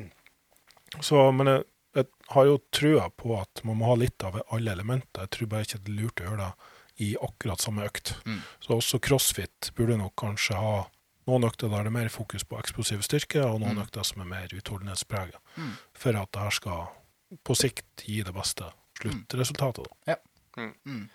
[1.08, 1.66] så, men jeg,
[1.96, 5.26] jeg har jo trua på at man må ha litt av alle elementer.
[5.26, 6.52] Jeg tror bare ikke det er lurt å gjøre det
[7.00, 8.14] i akkurat samme økt.
[8.28, 8.40] Mm.
[8.60, 10.74] Så også crossfit burde nok kanskje ha
[11.28, 13.82] noen økter der det er mer fokus på eksplosiv styrke, og noen Mm.
[13.84, 15.76] økter som er mer utholdenhetspreget, Mm.
[15.94, 16.88] for at det her skal
[17.44, 18.64] på sikt gi det beste
[19.00, 19.86] sluttresultatet.
[20.06, 20.16] Da.
[20.56, 21.08] Mm.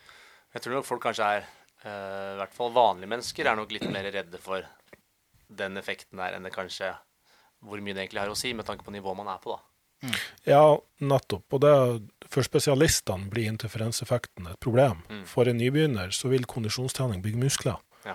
[0.53, 1.41] Jeg tror nok folk kanskje er,
[1.85, 4.63] uh, i hvert fall vanlige mennesker, er nok litt mer redde for
[5.53, 6.95] den effekten der enn det kanskje
[7.65, 9.61] hvor mye det egentlig har å si, med tanke på nivået man er på, da.
[10.45, 11.43] Ja, nettopp.
[11.53, 15.01] Og det, for spesialistene blir interferenseffekten et problem.
[15.09, 15.23] Mm.
[15.25, 17.79] For en nybegynner så vil kondisjonstrening bygge muskler.
[18.05, 18.13] Ja.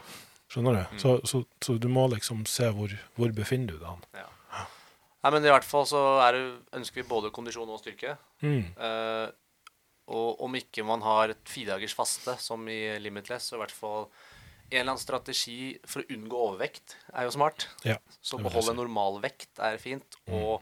[0.50, 0.82] Skjønner du?
[0.96, 0.98] Mm.
[0.98, 3.86] Så, så, så du må liksom se hvor, hvor befinner du deg.
[3.86, 4.24] hen.
[4.24, 4.64] Ja.
[5.22, 6.00] Nei, men i hvert fall så
[6.32, 6.40] det,
[6.74, 8.16] ønsker vi både kondisjon og styrke.
[8.42, 8.72] Mm.
[8.74, 9.28] Eh,
[10.10, 14.08] og om ikke man har et fidagers faste, som i Limitless, så i hvert fall
[14.70, 17.68] en eller annen strategi for å unngå overvekt er jo smart.
[17.86, 18.78] Ja, Så beholde si.
[18.78, 20.16] normalvekt er fint.
[20.26, 20.34] Mm.
[20.34, 20.58] Unngå,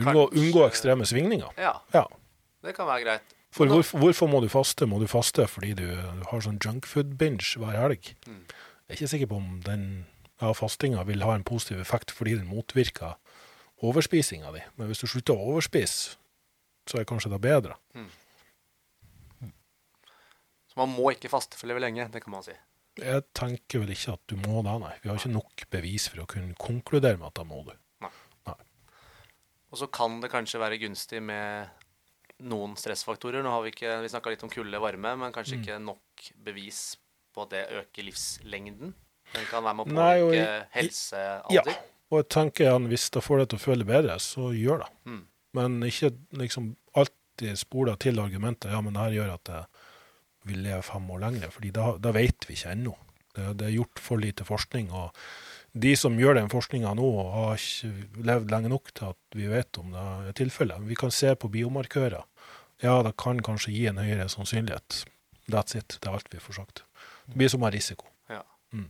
[0.00, 1.52] Kanskje- unngå ekstreme svingninger.
[1.58, 2.06] ja, Ja.
[2.62, 3.36] det kan være greit.
[3.52, 4.86] For hvorfor, hvorfor må du faste?
[4.86, 5.86] Må du faste fordi du
[6.30, 8.14] har sånn junkfood-binge hver helg?
[8.26, 8.44] Mm.
[8.90, 9.82] Jeg er ikke sikker på om den
[10.40, 13.14] ja, fastinga vil ha en positiv effekt fordi den motvirker
[13.86, 14.62] overspisinga di.
[14.80, 16.16] Men hvis du slutter å overspise,
[16.90, 17.76] så er kanskje det bedre.
[20.70, 22.56] Så man må ikke faste for å leve lenge, det kan man si.
[22.98, 24.92] Jeg tenker vel ikke at du må det, nei.
[25.04, 27.76] Vi har ikke nok bevis for å kunne konkludere med at da må du.
[29.70, 31.70] Og så kan det kanskje være gunstig med
[32.42, 33.44] noen stressfaktorer.
[33.46, 35.62] Nå har vi ikke, vi snakka litt om kulde, varme, men kanskje Mm.
[35.62, 36.80] ikke nok bevis
[37.40, 38.94] på at det øker livslengden.
[39.30, 41.72] Den kan være med å påvirke helsealder.
[41.72, 41.76] Ja.
[42.10, 44.88] Og jeg tenker igjen, hvis det får deg til å føle bedre, så gjør det.
[45.06, 45.20] Mm.
[45.58, 46.10] Men ikke
[46.40, 51.06] liksom alltid spole til argumentet ja, men det her gjør at jeg vil leve fem
[51.14, 52.96] år lenger, fordi da, da vet vi ikke ennå.
[53.36, 55.14] Det, det er gjort for lite forskning, og
[55.70, 59.78] de som gjør den forskninga nå, har ikke levd lenge nok til at vi vet
[59.78, 60.86] om det er tilfellet.
[60.88, 62.26] Vi kan se på biomarkører.
[62.82, 65.04] Ja, det kan kanskje gi en høyere sannsynlighet.
[65.52, 65.98] That's it.
[66.00, 66.82] Det er alt vi får sagt.
[67.30, 68.08] Det blir som en risiko.
[68.28, 68.42] Ja.
[68.72, 68.88] Mm.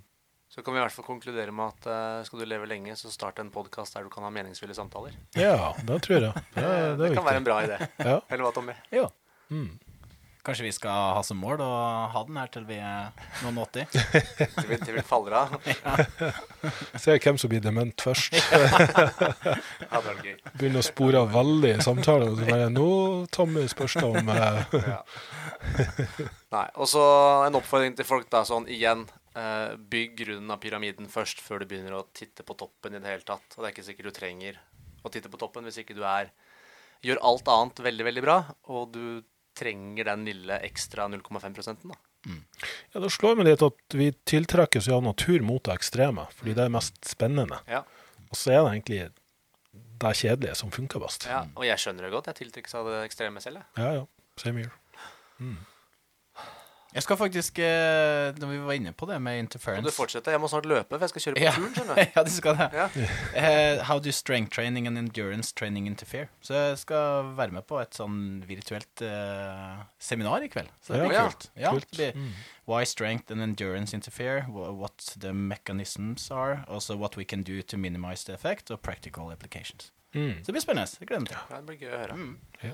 [0.51, 3.13] Så kan vi i hvert fall konkludere med at eh, skal du leve lenge, så
[3.13, 5.15] start en podkast der du kan ha meningsfulle samtaler.
[5.39, 6.45] Ja, det tror jeg.
[6.57, 7.79] Det, det, det kan være en bra idé.
[8.01, 8.17] Ja.
[8.27, 8.75] Eller hva, Tommy?
[8.95, 9.07] Ja.
[9.51, 9.77] Mm.
[10.41, 11.69] Kanskje vi skal ha som mål å
[12.15, 13.11] ha den her til vi er
[13.43, 13.91] noen 80?
[14.57, 15.55] Til vi, til vi faller av.
[17.03, 18.37] Se hvem som blir dement først.
[18.39, 20.01] Ja.
[20.57, 22.33] Begynner å spore av veldig i samtalen.
[22.33, 22.89] Og så bare Nå,
[23.35, 25.01] Tommy, spørs det om eh, Ja.
[26.51, 27.03] Nei, og så
[27.47, 29.05] en oppfordring til folk, da, sånn igjen.
[29.37, 33.13] eh, bygg grunnen av pyramiden først, før du begynner å titte på toppen i det
[33.13, 33.45] hele tatt.
[33.57, 34.61] Og det er ikke sikkert du trenger
[35.05, 36.33] å titte på toppen hvis ikke du er
[37.05, 38.39] gjør alt annet veldig, veldig bra,
[38.73, 39.05] og du
[39.61, 42.01] trenger den lille ekstra 0,5 prosenten, da.
[42.93, 46.67] Ja, Det slår meg litt at vi tiltrekkes av natur mot det ekstreme, fordi det
[46.67, 47.61] er mest spennende.
[47.71, 47.85] Ja.
[48.29, 49.01] Og så er det egentlig
[50.01, 51.27] det kjedelige som funker best.
[51.29, 51.45] ja.
[51.57, 52.29] Og jeg skjønner det godt.
[52.33, 53.85] Jeg tiltrekkes av det ekstreme selv, jeg.
[53.85, 54.07] Ja, ja.
[54.41, 54.73] Same here.
[56.95, 60.31] Jeg skal faktisk, eh, når vi var inne på det med interference Kan du fortsette?
[60.35, 61.53] Jeg må snart løpe, for jeg skal kjøre på Ja.
[61.55, 62.11] turen, skjønner du.
[62.17, 62.67] ja, du skal det.
[62.75, 62.87] Ja.
[63.79, 66.27] Uh, how do strength training and endurance training interfere?
[66.43, 70.69] Så jeg skal være med på et sånn virtuelt uh, seminar i kveld.
[70.83, 71.51] Så det blir Ja, kult.
[71.57, 71.91] Ja, kult.
[71.97, 72.35] det blir
[72.67, 77.77] Why strength and endurance interfere, what the mechanisms are, also what we can do to
[77.79, 79.93] minimize the effect, og practical applications.
[80.15, 80.37] Mm.
[80.43, 80.91] Så det blir spennende.
[81.01, 81.39] Jeg gleder meg til.
[81.51, 82.15] Ja, det blir gøy å høre.
[82.19, 82.39] Mm.
[82.63, 82.71] Ja.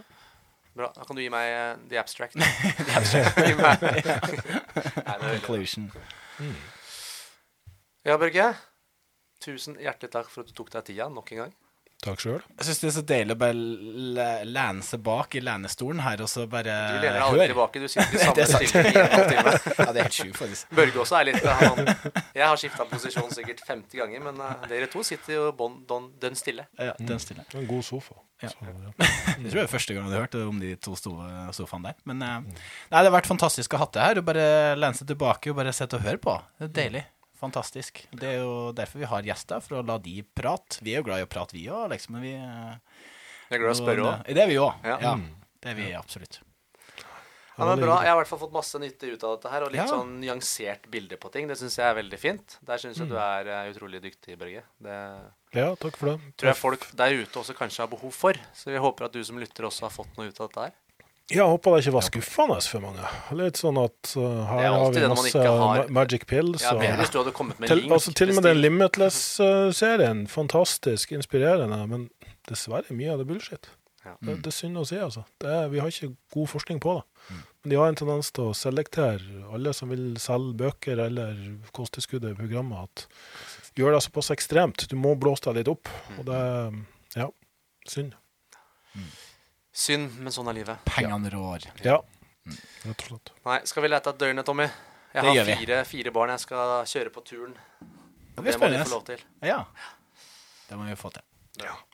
[0.76, 0.90] Bra.
[0.92, 2.36] Da kan du gi meg uh, the abstract.
[2.40, 2.44] Nei.
[5.38, 5.88] Conclusion.
[8.04, 8.50] Ja, Børge.
[9.40, 11.54] Tusen hjertelig takk for at du tok deg tida nok en gang.
[12.04, 12.42] Takk sjøl.
[12.60, 16.28] Jeg syns det er så deilig å bare lene seg bak i lenestolen her, og
[16.30, 16.98] så bare høre.
[17.00, 17.80] Du lener deg aldri tilbake.
[17.82, 19.54] Du sitter i samme stilling i en halvtime.
[19.80, 20.68] Ja, det er helt sjukt, faktisk.
[20.76, 21.80] Børge også er litt han,
[22.36, 26.12] Jeg har skifta posisjon sikkert 50 ganger, men eh, dere to sitter jo bon, don-
[26.22, 26.68] dønn stille.
[26.78, 27.44] Ja, dønn stille.
[27.56, 28.18] En god sofa.
[28.44, 28.52] Ja.
[28.52, 28.92] Så, ja.
[29.40, 31.16] Det tror jeg er første gang jeg har hørt om de to sto-
[31.56, 32.00] sofaene der.
[32.12, 34.20] Men eh, nei, det har vært fantastisk å ha det her.
[34.22, 34.46] Og bare
[34.78, 36.36] lene seg tilbake og bare sitte og høre på.
[36.60, 37.04] Det er deilig.
[37.40, 38.06] Fantastisk.
[38.16, 40.80] Det er jo derfor vi har gjester, for å la de prate.
[40.82, 42.16] Vi er jo glad i å prate, vi òg, liksom.
[42.16, 43.04] Men vi eh,
[43.50, 44.26] Jeg er glad i å spørre òg.
[44.34, 44.84] Det er vi òg.
[44.88, 44.98] Ja.
[45.04, 45.14] Ja.
[45.60, 46.40] Det er vi absolutt.
[47.56, 47.94] Ja, men bra.
[48.04, 49.86] Jeg har i hvert fall fått masse nytte ut av dette her, og litt Ja.
[49.88, 51.46] sånn nyansert bilde på ting.
[51.48, 52.58] Det syns jeg er veldig fint.
[52.68, 54.62] Der syns jeg du er eh, utrolig dyktig, Børge.
[54.84, 54.96] Det
[55.56, 56.18] ja, takk for det.
[56.36, 58.36] tror jeg folk der ute også kanskje har behov for.
[58.52, 60.74] Så vi håper at du som lytter også har fått noe ut av dette her.
[61.26, 63.06] Jeg håper det ikke var skuffende for mange.
[63.34, 66.62] Litt sånn at uh, her er har vi masse har- magic pills.
[66.62, 67.94] Ja, Bedre hvis du hadde kommet med til, link.
[67.96, 72.06] altså, til og med den Limitless-serien, fantastisk inspirerende, men
[72.46, 73.66] dessverre mye av det bullshit.
[74.06, 74.14] Ja.
[74.22, 75.24] Det, det er synd å si, altså.
[75.42, 77.36] Det er, vi har ikke god forskning på det.
[77.64, 81.40] Men de har en tendens til å selektere alle som vil selge bøker eller
[81.74, 84.86] kosttilskudd i programmet, at gjør det såpass ekstremt.
[84.86, 85.90] Du må blåse deg litt opp.
[86.20, 86.38] Og det
[87.18, 87.26] ja,
[87.90, 88.14] synd.
[89.76, 90.84] Synd, men sånn er livet.
[90.88, 91.66] Pengene rår.
[91.84, 91.98] Ja,
[92.86, 93.32] rett og slett.
[93.44, 94.64] Nei, skal vi lete etter dørene, Tommy?
[94.66, 95.56] Jeg Det har gjør vi.
[95.62, 97.54] fire, fire barn jeg skal kjøre på turen.
[97.80, 98.90] Det Det må de få spennende.
[98.90, 99.20] lov til.
[99.42, 99.58] Ja.
[100.68, 101.22] Det må vi få til.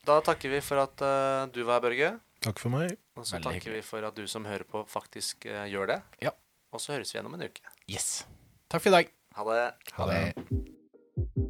[0.07, 2.21] Da takker vi for at eh, du var her, Børge.
[2.43, 2.97] Takk for meg.
[3.17, 3.75] Og så Veldig takker hyggelig.
[3.75, 6.03] vi for at du som hører på, faktisk eh, gjør det.
[6.23, 6.31] Ja.
[6.73, 7.63] Og så høres vi igjen om en uke.
[7.89, 8.25] Yes.
[8.69, 9.13] Takk for i dag.
[9.37, 9.75] Ha det.
[9.99, 11.49] Ha det.